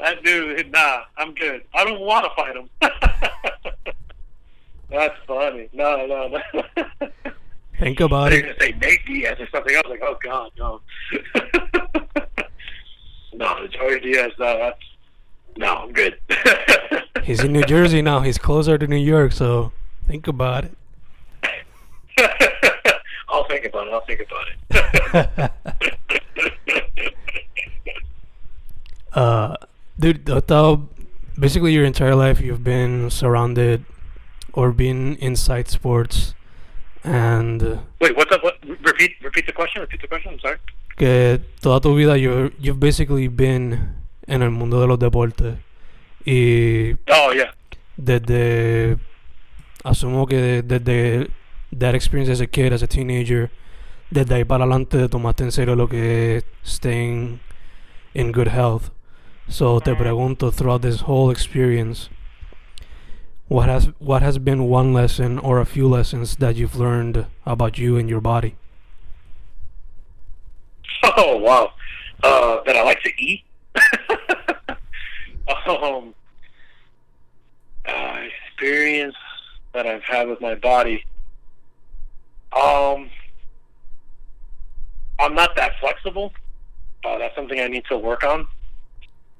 That 0.00 0.22
dude, 0.24 0.70
nah, 0.72 1.02
I'm 1.16 1.34
good. 1.34 1.62
I 1.74 1.84
don't 1.84 2.00
want 2.00 2.24
to 2.24 2.30
fight 2.36 2.56
him. 2.56 2.70
That's 4.90 5.14
funny. 5.26 5.68
No, 5.72 6.06
no, 6.06 6.28
no. 6.28 6.40
Think 7.78 8.00
about 8.00 8.30
They're 8.30 8.46
it. 8.46 8.60
say 8.60 8.72
Nate 8.80 9.04
Diaz 9.06 9.36
or 9.38 9.48
something. 9.50 9.74
I 9.74 9.82
was 9.86 9.90
like, 9.90 10.02
oh 10.02 10.16
god, 10.22 10.50
no. 10.58 10.80
no, 13.34 13.66
Joey 13.68 14.00
Diaz. 14.00 14.32
No, 14.38 14.58
that's 14.58 14.80
no. 15.56 15.74
I'm 15.74 15.92
good. 15.92 16.18
He's 17.22 17.44
in 17.44 17.52
New 17.52 17.62
Jersey 17.64 18.02
now. 18.02 18.20
He's 18.20 18.38
closer 18.38 18.78
to 18.78 18.86
New 18.86 18.96
York, 18.96 19.32
so 19.32 19.70
think 20.08 20.26
about 20.26 20.64
it. 20.64 20.72
I'll 23.28 23.44
think 23.44 23.66
about 23.66 23.86
it. 23.86 23.92
I'll 23.92 24.00
think 24.06 24.20
about 24.26 24.46
it. 25.14 25.52
uh, 29.12 29.54
dude, 29.98 30.28
I 30.30 30.40
thought 30.40 30.80
basically 31.38 31.72
your 31.72 31.84
entire 31.84 32.14
life 32.14 32.40
you've 32.40 32.64
been 32.64 33.10
surrounded 33.10 33.84
or 34.52 34.72
been 34.72 35.16
inside 35.16 35.68
sports, 35.68 36.34
and 37.04 37.80
Wait, 38.00 38.16
what's 38.16 38.32
up? 38.34 38.42
What? 38.42 38.54
Repeat. 38.84 39.12
Repeat 39.22 39.46
the 39.46 39.52
question. 39.52 39.80
Repeat 39.82 40.00
the 40.02 40.08
question. 40.08 40.32
I'm 40.32 40.40
sorry. 40.40 40.58
que 40.96 41.40
toda 41.60 41.80
tu 41.80 41.94
vida 41.94 42.16
you 42.18 42.50
you've 42.58 42.80
basically 42.80 43.28
been 43.28 43.94
en 44.26 44.42
el 44.42 44.50
mundo 44.50 44.80
de 44.80 44.86
los 44.88 44.98
deportes 44.98 45.54
y 46.26 46.96
Oh 47.08 47.32
yeah. 47.32 47.52
desde 47.96 48.98
asumo 49.84 50.26
que 50.26 50.62
desde 50.62 51.30
that 51.70 51.94
experience 51.94 52.28
as 52.32 52.40
a 52.40 52.48
kid 52.48 52.72
as 52.72 52.82
a 52.82 52.88
teenager 52.88 53.50
desde 54.10 54.34
ahí 54.34 54.44
para 54.44 54.64
adelante 54.64 55.08
tomaste 55.08 55.44
en 55.44 55.52
serio 55.52 55.76
lo 55.76 55.86
que 55.88 56.38
es 56.38 56.44
staying 56.64 57.38
in 58.14 58.32
good 58.32 58.48
health 58.48 58.90
so 59.48 59.80
te 59.80 59.94
pregunto 59.94 60.52
throughout 60.52 60.82
this 60.82 61.00
whole 61.00 61.30
experience 61.30 62.08
what 63.48 63.68
has 63.68 63.86
what 63.98 64.22
has 64.22 64.38
been 64.38 64.68
one 64.68 64.92
lesson 64.92 65.38
or 65.38 65.58
a 65.58 65.66
few 65.66 65.88
lessons 65.88 66.36
that 66.36 66.54
you've 66.56 66.76
learned 66.76 67.26
about 67.46 67.78
you 67.78 67.96
and 67.96 68.08
your 68.08 68.20
body 68.20 68.54
Oh 71.16 71.36
wow. 71.36 71.72
Uh, 72.22 72.62
that 72.64 72.76
I 72.76 72.82
like 72.82 73.00
to 73.02 73.10
eat. 73.18 73.44
um, 75.66 76.14
uh, 77.86 78.20
experience 78.46 79.14
that 79.72 79.86
I've 79.86 80.02
had 80.02 80.28
with 80.28 80.40
my 80.40 80.54
body. 80.54 81.04
Um, 82.52 83.10
I'm 85.18 85.34
not 85.34 85.54
that 85.56 85.72
flexible. 85.80 86.32
Uh, 87.04 87.18
that's 87.18 87.34
something 87.36 87.60
I 87.60 87.68
need 87.68 87.84
to 87.88 87.96
work 87.96 88.24
on. 88.24 88.46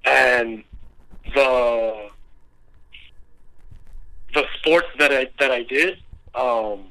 And 0.09 0.65
the 1.35 2.09
the 4.35 4.45
sports 4.59 4.87
that 4.99 5.13
I 5.13 5.29
that 5.39 5.51
I 5.51 5.65
did, 5.65 5.99
um, 6.35 6.87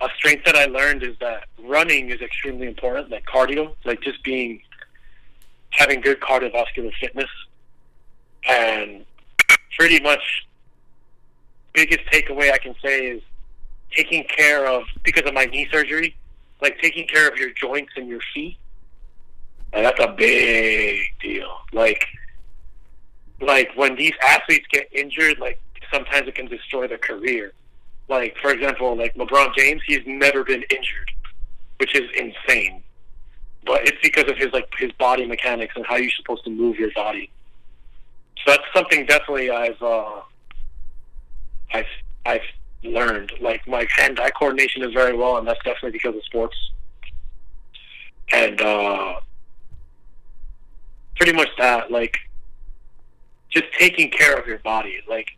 a 0.00 0.08
strength 0.16 0.44
that 0.46 0.56
I 0.56 0.64
learned 0.64 1.04
is 1.04 1.16
that 1.20 1.44
running 1.62 2.10
is 2.10 2.20
extremely 2.20 2.66
important, 2.66 3.10
like 3.10 3.24
cardio, 3.24 3.74
like 3.84 4.00
just 4.00 4.22
being 4.24 4.60
having 5.70 6.00
good 6.00 6.20
cardiovascular 6.20 6.92
fitness, 7.00 7.30
and 8.48 9.04
pretty 9.76 10.00
much 10.00 10.46
biggest 11.72 12.04
takeaway 12.12 12.52
I 12.52 12.58
can 12.58 12.74
say 12.82 13.06
is 13.06 13.22
taking 13.90 14.24
care 14.24 14.66
of 14.66 14.82
because 15.04 15.22
of 15.26 15.34
my 15.34 15.44
knee 15.44 15.68
surgery, 15.70 16.16
like 16.60 16.80
taking 16.80 17.06
care 17.06 17.28
of 17.28 17.36
your 17.36 17.50
joints 17.50 17.92
and 17.96 18.08
your 18.08 18.20
feet. 18.32 18.56
And 19.72 19.84
that's 19.84 20.00
a 20.00 20.12
big 20.16 21.00
deal. 21.20 21.52
Like, 21.72 22.06
like 23.44 23.70
when 23.76 23.96
these 23.96 24.14
athletes 24.26 24.66
get 24.70 24.88
injured, 24.92 25.38
like 25.38 25.60
sometimes 25.92 26.28
it 26.28 26.34
can 26.34 26.46
destroy 26.46 26.88
their 26.88 26.98
career. 26.98 27.52
Like 28.08 28.36
for 28.42 28.50
example, 28.50 28.96
like 28.96 29.14
LeBron 29.14 29.54
James, 29.56 29.82
he's 29.86 30.02
never 30.06 30.44
been 30.44 30.62
injured, 30.70 31.10
which 31.78 31.94
is 31.94 32.08
insane. 32.16 32.82
But 33.66 33.86
it's 33.88 33.98
because 34.02 34.30
of 34.30 34.36
his 34.36 34.52
like 34.52 34.68
his 34.78 34.92
body 34.92 35.26
mechanics 35.26 35.74
and 35.76 35.86
how 35.86 35.96
you're 35.96 36.10
supposed 36.10 36.44
to 36.44 36.50
move 36.50 36.76
your 36.76 36.92
body. 36.92 37.30
So 38.44 38.52
that's 38.52 38.64
something 38.74 39.06
definitely 39.06 39.50
I've 39.50 39.80
uh, 39.82 40.20
I've 41.72 41.86
I've 42.26 42.42
learned. 42.82 43.32
Like 43.40 43.66
my 43.66 43.86
hand-eye 43.96 44.30
coordination 44.38 44.82
is 44.82 44.92
very 44.92 45.16
well, 45.16 45.38
and 45.38 45.48
that's 45.48 45.62
definitely 45.64 45.92
because 45.92 46.14
of 46.14 46.24
sports. 46.24 46.56
And 48.32 48.60
uh, 48.60 49.20
pretty 51.16 51.32
much 51.32 51.48
that, 51.58 51.90
like, 51.90 52.18
just 53.54 53.72
taking 53.78 54.10
care 54.10 54.36
of 54.36 54.46
your 54.46 54.58
body, 54.58 55.00
like, 55.08 55.28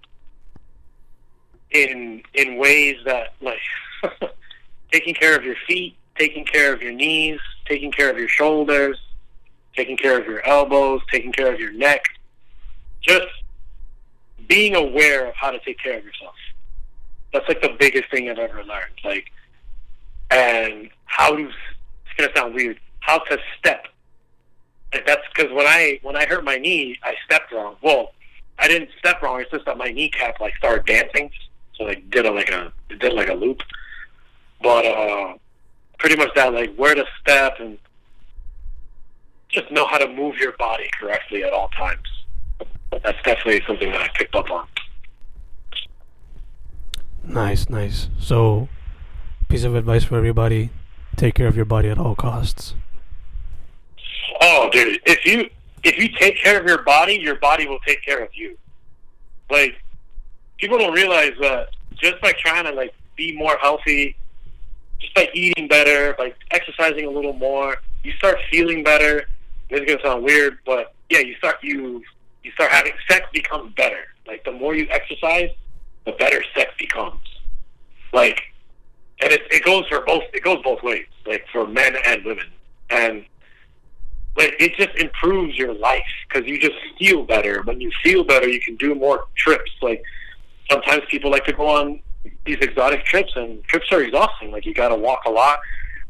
in 1.71 2.23
in 2.35 2.57
ways 2.57 2.97
that, 3.05 3.35
like, 3.41 3.61
taking 4.93 5.15
care 5.15 5.37
of 5.37 5.45
your 5.45 5.57
feet, 5.67 5.97
taking 6.17 6.45
care 6.45 6.73
of 6.73 6.83
your 6.83 6.93
knees, 6.93 7.41
taking 7.67 7.93
care 7.93 8.11
of 8.11 8.19
your 8.19 8.29
shoulders, 8.29 8.99
taking 9.75 9.97
care 9.97 10.19
of 10.19 10.27
your 10.27 10.45
elbows, 10.47 11.03
taking 11.13 11.33
care 11.33 11.53
of 11.53 11.61
your 11.61 11.73
neck, 11.73 12.05
just 13.03 13.27
being 14.49 14.75
aware 14.75 15.27
of 15.29 15.35
how 15.35 15.51
to 15.51 15.59
take 15.61 15.79
care 15.79 15.99
of 15.99 16.05
yourself. 16.05 16.35
That's 17.33 17.47
like 17.49 17.61
the 17.61 17.77
biggest 17.79 18.11
thing 18.11 18.31
I've 18.31 18.39
ever 18.39 18.65
learned. 18.65 18.95
Like, 19.05 19.31
and 20.31 20.89
how 21.05 21.37
to, 21.37 21.45
it's 21.45 21.55
gonna 22.17 22.31
sound 22.35 22.55
weird, 22.55 22.81
how 23.01 23.19
to 23.19 23.39
step. 23.59 23.89
That's 25.07 25.23
because 25.35 25.53
when 25.53 25.67
I 25.67 25.99
when 26.03 26.17
I 26.17 26.27
hurt 26.27 26.45
my 26.45 26.57
knee, 26.57 26.99
I 27.03 27.15
stepped 27.25 27.53
wrong. 27.53 27.77
Well, 27.83 28.13
I 28.59 28.69
didn't 28.69 28.91
step 28.99 29.21
wrong. 29.23 29.41
It's 29.41 29.51
just 29.51 29.65
that 29.67 29.77
my 29.77 29.91
kneecap 29.91 30.41
like 30.41 30.57
started 30.57 30.87
dancing, 30.87 31.31
so 31.77 31.89
I 31.89 31.95
did 31.95 32.27
a, 32.27 32.31
like 32.31 32.49
a 32.51 32.73
did 32.99 33.13
like 33.13 33.29
a 33.29 33.35
loop. 33.35 33.61
But 34.63 34.87
uh, 34.87 35.35
pretty 35.99 36.17
much 36.17 36.31
that 36.35 36.53
like 36.53 36.75
where 36.77 36.95
to 36.95 37.05
step 37.21 37.57
and 37.61 37.79
just 39.49 39.71
know 39.71 39.87
how 39.87 39.99
to 39.99 40.09
move 40.09 40.37
your 40.37 40.53
body 40.53 40.89
correctly 40.99 41.43
at 41.43 41.53
all 41.53 41.69
times. 41.69 42.07
That's 42.91 43.23
definitely 43.25 43.63
something 43.67 43.91
that 43.91 44.01
I 44.01 44.09
picked 44.15 44.35
up 44.35 44.51
on. 44.51 44.67
Nice, 47.25 47.69
nice. 47.69 48.09
So, 48.19 48.69
piece 49.49 49.65
of 49.65 49.75
advice 49.75 50.05
for 50.05 50.17
everybody: 50.17 50.71
take 51.17 51.35
care 51.35 51.49
of 51.49 51.57
your 51.57 51.65
body 51.65 51.89
at 51.89 51.99
all 51.99 52.15
costs. 52.15 52.75
Oh, 54.41 54.69
dude, 54.71 55.01
if 55.07 55.25
you 55.25 55.49
if 55.85 55.99
you 55.99 56.09
take 56.19 56.37
care 56.43 56.61
of 56.61 56.67
your 56.67 56.83
body, 56.83 57.15
your 57.15 57.37
body 57.37 57.67
will 57.67 57.79
take 57.87 58.03
care 58.03 58.23
of 58.23 58.31
you. 58.35 58.57
Like 59.51 59.81
people 60.59 60.79
don't 60.79 60.95
realize 60.95 61.33
that 61.41 61.69
just 61.95 62.21
by 62.21 62.33
trying 62.33 62.65
to 62.65 62.73
like 62.73 62.95
be 63.17 63.37
more 63.37 63.57
healthy, 63.59 64.17
just 64.99 65.15
by 65.15 65.29
eating 65.33 65.69
better, 65.69 66.15
by 66.19 66.33
exercising 66.51 67.07
a 67.07 67.11
little 67.11 67.33
more, 67.33 67.77
you 68.03 68.13
start 68.13 68.39
feeling 68.51 68.83
better. 68.83 69.29
This 69.71 69.81
is 69.81 69.87
gonna 69.87 70.03
sound 70.03 70.25
weird, 70.25 70.59
but 70.65 70.95
yeah, 71.11 71.21
you 71.21 71.35
start 71.37 71.57
you 71.63 72.03
you 72.43 72.53
start 72.53 72.71
having 72.71 72.93
sex 73.09 73.27
becomes 73.33 73.75
better. 73.75 74.05
Like 74.27 74.45
the 74.45 74.53
more 74.53 74.75
you 74.75 74.87
exercise, 74.91 75.51
the 76.05 76.13
better 76.13 76.43
sex 76.55 76.73
becomes. 76.79 77.21
Like, 78.13 78.41
and 79.21 79.33
it 79.33 79.43
it 79.51 79.65
goes 79.65 79.87
for 79.89 80.01
both. 80.01 80.25
It 80.33 80.43
goes 80.43 80.63
both 80.63 80.83
ways, 80.83 81.07
like 81.27 81.45
for 81.53 81.67
men 81.67 81.97
and 82.07 82.25
women, 82.25 82.47
and 82.91 83.25
it 84.39 84.75
just 84.77 84.97
improves 84.97 85.57
your 85.57 85.75
life 85.75 86.05
because 86.29 86.49
you 86.49 86.61
just 86.61 86.75
feel 86.99 87.25
better. 87.25 87.63
When 87.63 87.81
you 87.81 87.91
feel 88.03 88.25
better, 88.25 88.49
you 88.49 88.61
can 88.61 88.77
do 88.77 88.95
more 88.95 89.27
trips. 89.37 89.71
Like 89.83 90.03
sometimes 90.71 91.03
people 91.09 91.31
like 91.31 91.45
to 91.47 91.53
go 91.53 91.69
on 91.69 92.01
these 92.45 92.59
exotic 92.61 93.05
trips, 93.05 93.33
and 93.37 93.63
trips 93.65 93.91
are 93.93 94.03
exhausting. 94.03 94.51
Like 94.51 94.67
you 94.67 94.75
got 94.75 94.89
to 94.89 94.97
walk 94.97 95.23
a 95.27 95.31
lot, 95.31 95.59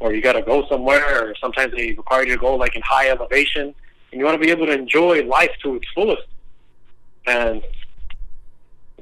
or 0.00 0.12
you 0.12 0.22
got 0.22 0.32
to 0.32 0.42
go 0.42 0.66
somewhere, 0.68 1.28
or 1.28 1.34
sometimes 1.40 1.72
they 1.74 1.92
require 1.92 2.24
you 2.24 2.32
to 2.32 2.38
go 2.38 2.54
like 2.56 2.74
in 2.74 2.82
high 2.82 3.08
elevation, 3.08 3.74
and 4.12 4.20
you 4.20 4.24
want 4.24 4.40
to 4.40 4.44
be 4.44 4.50
able 4.50 4.66
to 4.66 4.72
enjoy 4.72 5.24
life 5.24 5.52
to 5.62 5.76
its 5.76 5.86
fullest. 5.94 6.26
And 7.26 7.62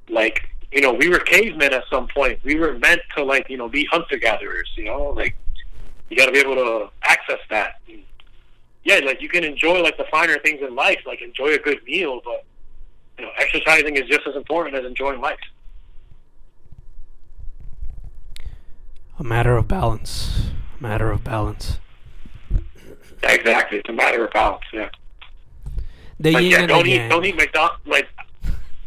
like 0.09 0.49
you 0.73 0.81
know, 0.81 0.93
we 0.93 1.09
were 1.09 1.21
cavemen 1.21 1.73
at 1.73 1.85
some 1.89 2.09
point. 2.09 2.41
We 2.43 2.57
were 2.57 2.77
meant 2.79 3.01
to 3.17 3.25
like 3.25 3.49
you 3.49 3.57
know 3.57 3.69
be 3.69 3.85
hunter 3.85 4.19
gatherers. 4.19 4.71
You 4.77 4.85
know, 4.87 5.03
like 5.17 5.37
you 6.11 6.17
got 6.17 6.27
to 6.27 6.33
be 6.33 6.39
able 6.39 6.57
to 6.57 6.91
access 7.03 7.41
that. 7.51 7.81
And, 7.89 8.03
yeah, 8.85 9.01
like 9.05 9.21
you 9.21 9.29
can 9.29 9.45
enjoy 9.45 9.83
like 9.83 9.97
the 9.97 10.05
finer 10.11 10.39
things 10.39 10.61
in 10.63 10.75
life, 10.75 11.01
like 11.07 11.23
enjoy 11.23 11.55
a 11.55 11.59
good 11.59 11.83
meal, 11.85 12.21
but 12.25 12.45
you 13.19 13.25
know, 13.25 13.31
exercising 13.39 13.97
is 13.97 14.09
just 14.09 14.27
as 14.27 14.37
important 14.37 14.77
as 14.77 14.85
enjoying 14.85 15.21
life. 15.21 15.39
A 19.19 19.25
matter 19.25 19.57
of 19.57 19.69
balance. 19.69 20.51
A 20.79 20.83
matter 20.83 21.11
of 21.11 21.23
balance. 21.25 21.79
Exactly, 23.23 23.79
it's 23.79 23.89
a 23.89 23.93
matter 23.93 24.25
of 24.27 24.33
balance. 24.33 24.65
Yeah, 24.73 24.91
The 26.21 26.33
like, 26.33 26.45
yeah 26.45 26.67
don't 26.67 26.87
eat 26.87 27.09
don't 27.09 27.25
eat 27.25 27.37
McDonald's. 27.37 27.81
Like 27.87 28.09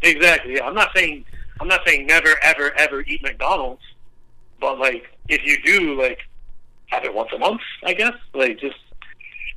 exactly. 0.02 0.54
Yeah, 0.56 0.66
I'm 0.66 0.74
not 0.74 0.90
saying 0.94 1.24
I'm 1.60 1.68
not 1.68 1.80
saying 1.86 2.06
never 2.06 2.36
ever 2.42 2.72
ever 2.78 3.00
eat 3.02 3.22
McDonald's, 3.22 3.82
But 4.60 4.78
like, 4.78 5.06
if 5.28 5.44
you 5.44 5.60
do, 5.64 6.00
like, 6.00 6.20
have 6.86 7.04
it 7.04 7.12
once 7.12 7.30
a 7.34 7.38
month, 7.38 7.60
I 7.84 7.94
guess. 7.94 8.14
Like, 8.32 8.60
just 8.60 8.76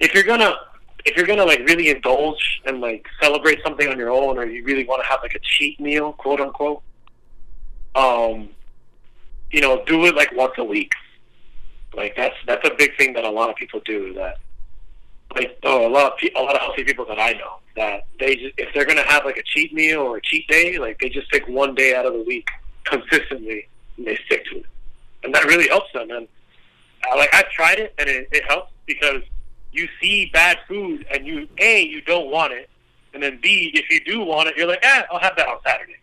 if 0.01 0.13
you're 0.13 0.23
gonna 0.23 0.53
if 1.05 1.15
you're 1.15 1.25
gonna 1.25 1.45
like 1.45 1.59
really 1.59 1.89
indulge 1.89 2.61
and 2.65 2.81
like 2.81 3.07
celebrate 3.21 3.59
something 3.63 3.87
on 3.87 3.97
your 3.97 4.09
own, 4.09 4.37
or 4.37 4.45
you 4.45 4.63
really 4.63 4.83
want 4.83 5.01
to 5.01 5.07
have 5.07 5.19
like 5.21 5.35
a 5.35 5.39
cheat 5.39 5.79
meal, 5.79 6.13
quote 6.13 6.41
unquote, 6.41 6.81
um, 7.95 8.49
you 9.51 9.61
know, 9.61 9.83
do 9.85 10.05
it 10.05 10.15
like 10.15 10.31
once 10.35 10.53
a 10.57 10.63
week. 10.63 10.91
Like 11.93 12.15
that's 12.15 12.35
that's 12.45 12.67
a 12.67 12.73
big 12.77 12.97
thing 12.97 13.13
that 13.13 13.23
a 13.23 13.29
lot 13.29 13.49
of 13.49 13.55
people 13.55 13.79
do. 13.85 14.13
That 14.15 14.37
like 15.35 15.57
oh, 15.63 15.87
a 15.87 15.89
lot 15.89 16.11
of 16.11 16.17
pe- 16.17 16.33
a 16.35 16.41
lot 16.41 16.55
of 16.55 16.61
healthy 16.61 16.83
people 16.83 17.05
that 17.05 17.19
I 17.19 17.33
know 17.33 17.57
that 17.75 18.05
they 18.19 18.35
just, 18.35 18.53
if 18.57 18.73
they're 18.73 18.85
gonna 18.85 19.07
have 19.07 19.23
like 19.23 19.37
a 19.37 19.43
cheat 19.43 19.73
meal 19.73 20.01
or 20.01 20.17
a 20.17 20.21
cheat 20.21 20.47
day, 20.47 20.77
like 20.77 20.99
they 20.99 21.09
just 21.09 21.29
pick 21.31 21.47
one 21.47 21.75
day 21.75 21.95
out 21.95 22.05
of 22.05 22.13
the 22.13 22.23
week 22.23 22.47
consistently 22.85 23.67
and 23.97 24.05
they 24.07 24.17
stick 24.25 24.45
to 24.45 24.57
it, 24.57 24.65
and 25.23 25.33
that 25.33 25.45
really 25.45 25.67
helps 25.67 25.91
them. 25.93 26.09
And 26.09 26.27
uh, 27.09 27.17
like 27.17 27.33
I've 27.33 27.49
tried 27.49 27.79
it 27.79 27.93
and 27.97 28.09
it, 28.09 28.27
it 28.31 28.43
helps 28.47 28.71
because 28.85 29.21
you 29.71 29.87
see 30.01 30.29
bad 30.33 30.57
food 30.67 31.05
and 31.11 31.25
you 31.25 31.47
a 31.57 31.83
you 31.83 32.01
don't 32.01 32.29
want 32.29 32.53
it, 32.53 32.69
and 33.13 33.21
then 33.21 33.39
b 33.41 33.71
if 33.73 33.89
you 33.89 33.99
do 34.03 34.21
want 34.21 34.49
it, 34.49 34.57
you're 34.57 34.67
like, 34.67 34.83
eh, 34.83 35.03
I'll 35.11 35.19
have 35.19 35.35
that 35.37 35.47
on 35.47 35.57
Saturday. 35.65 35.97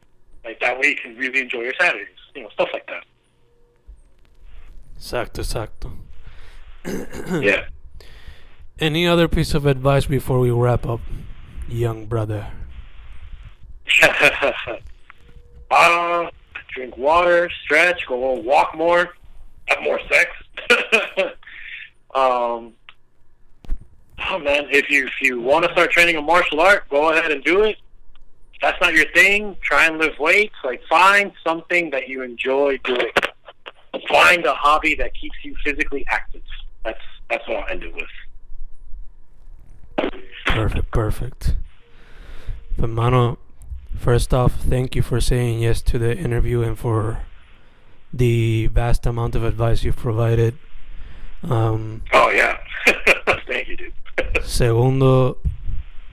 Like 0.45 0.61
that 0.61 0.79
way 0.79 0.89
you 0.89 0.97
can 0.97 1.16
really 1.16 1.41
enjoy 1.41 1.61
your 1.61 1.75
Saturdays, 1.79 2.09
you 2.35 2.43
know, 2.43 2.49
stuff 2.51 2.69
like 2.73 2.87
that. 2.87 3.05
Exacto, 4.99 5.43
exacto. 5.43 5.93
Yeah. 7.43 7.66
Any 8.81 9.09
other 9.09 9.27
piece 9.27 9.55
of 9.55 9.66
advice 9.66 10.07
before 10.07 10.39
we 10.39 10.53
wrap 10.53 10.87
up, 10.87 11.01
young 11.69 12.07
brother? 12.07 12.53
uh, 15.71 16.31
drink 16.69 16.97
water, 16.97 17.51
stretch, 17.64 18.07
go 18.07 18.33
on 18.33 18.45
walk 18.45 18.77
more, 18.77 19.14
have 19.66 19.83
more 19.83 20.01
sex. 20.09 20.31
um, 22.14 22.73
oh 24.31 24.39
man, 24.39 24.66
if 24.70 24.91
you 24.91 25.07
if 25.07 25.20
you 25.20 25.41
want 25.41 25.64
to 25.64 25.72
start 25.72 25.91
training 25.91 26.16
a 26.16 26.22
martial 26.22 26.61
art, 26.61 26.89
go 26.89 27.11
ahead 27.12 27.31
and 27.31 27.43
do 27.45 27.62
it. 27.62 27.76
If 28.55 28.61
that's 28.62 28.81
not 28.81 28.95
your 28.95 29.07
thing, 29.12 29.57
try 29.62 29.87
and 29.87 29.99
lift 29.99 30.18
weights. 30.18 30.55
Like 30.64 30.83
find 30.89 31.33
something 31.45 31.91
that 31.91 32.09
you 32.09 32.22
enjoy 32.22 32.79
doing. 32.79 33.12
Find 34.09 34.45
a 34.45 34.55
hobby 34.55 34.95
that 34.97 35.14
keeps 35.14 35.37
you 35.43 35.55
physically 35.64 36.05
active. 36.09 36.43
That's 36.85 37.01
that's 37.31 37.47
what 37.49 37.59
I'll 37.64 37.70
end 37.70 37.83
it 37.85 37.95
with. 37.95 38.07
Perfect, 40.47 40.91
perfect. 40.91 41.55
But 42.76 42.91
Mano, 42.91 43.39
first 43.97 44.33
off, 44.33 44.55
thank 44.61 44.95
you 44.95 45.03
for 45.03 45.20
saying 45.20 45.61
yes 45.61 45.83
to 45.83 45.99
the 45.99 46.16
interview 46.16 46.62
and 46.62 46.79
for 46.79 47.22
the 48.12 48.68
vast 48.68 49.05
amount 49.07 49.35
of 49.35 49.45
advice 49.45 49.85
you've 49.85 49.97
provided. 49.97 50.57
Um, 51.43 52.03
Oh 52.12 52.31
yeah, 52.31 52.59
thank 52.87 52.99
you, 53.07 53.14
dude. 53.14 53.18
Segundo, 54.43 55.39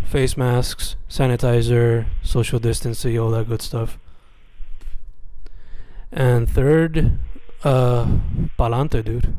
face 0.05 0.37
masks, 0.37 0.95
sanitizer, 1.09 2.05
social 2.23 2.59
distancing, 2.59 3.17
all 3.19 3.31
that 3.31 3.47
good 3.47 3.61
stuff. 3.61 3.97
And 6.11 6.49
third, 6.49 7.17
uh, 7.63 8.05
palante, 8.57 9.03
dude. 9.03 9.33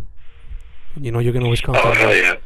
You 1.01 1.13
know 1.13 1.19
you're 1.19 1.33
gonna 1.33 1.45
always 1.45 1.63
oh 1.67 1.73
hell 1.93 2.09
me. 2.09 2.21
yeah. 2.21 2.37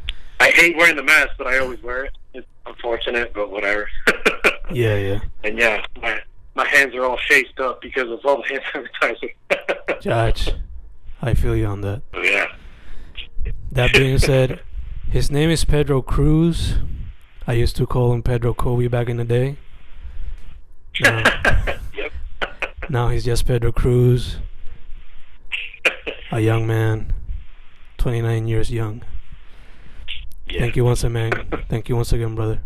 I 0.40 0.50
hate 0.50 0.76
wearing 0.76 0.96
the 0.96 1.02
mask, 1.02 1.30
but 1.38 1.46
I 1.46 1.58
always 1.58 1.82
wear 1.82 2.04
it. 2.06 2.12
It's 2.34 2.46
unfortunate, 2.66 3.32
but 3.34 3.50
whatever. 3.50 3.88
Yeah, 4.72 4.96
yeah. 4.98 5.20
And 5.42 5.58
yeah, 5.58 5.84
my 6.00 6.20
my 6.54 6.64
hands 6.64 6.94
are 6.94 7.04
all 7.04 7.16
shaped 7.16 7.58
up 7.58 7.80
because 7.80 8.08
of 8.08 8.20
all 8.24 8.40
the 8.40 8.48
hand 8.72 8.86
sanitizer. 9.02 10.00
Judge, 10.00 10.50
I 11.20 11.34
feel 11.34 11.56
you 11.56 11.66
on 11.66 11.80
that. 11.80 12.02
So, 12.14 12.22
yeah. 12.22 12.46
That 13.72 13.92
being 13.92 14.18
said, 14.18 14.60
his 15.10 15.30
name 15.30 15.50
is 15.50 15.64
Pedro 15.64 16.02
Cruz. 16.02 16.74
I 17.46 17.54
used 17.54 17.76
to 17.76 17.86
call 17.86 18.12
him 18.12 18.22
Pedro 18.22 18.54
Kobe 18.54 18.86
back 18.86 19.08
in 19.08 19.16
the 19.16 19.24
day. 19.24 19.56
No. 21.00 21.22
yep. 21.94 22.12
Now 22.88 23.08
he's 23.08 23.24
just 23.24 23.46
Pedro 23.46 23.70
Cruz, 23.70 24.38
a 26.32 26.40
young 26.40 26.66
man, 26.66 27.12
29 27.98 28.48
years 28.48 28.72
young. 28.72 29.02
Yeah. 30.48 30.58
Thank 30.58 30.74
you 30.74 30.84
once 30.84 31.04
again. 31.04 31.30
Thank 31.68 31.88
you 31.88 31.94
once 31.94 32.12
again, 32.12 32.34
brother. 32.34 32.60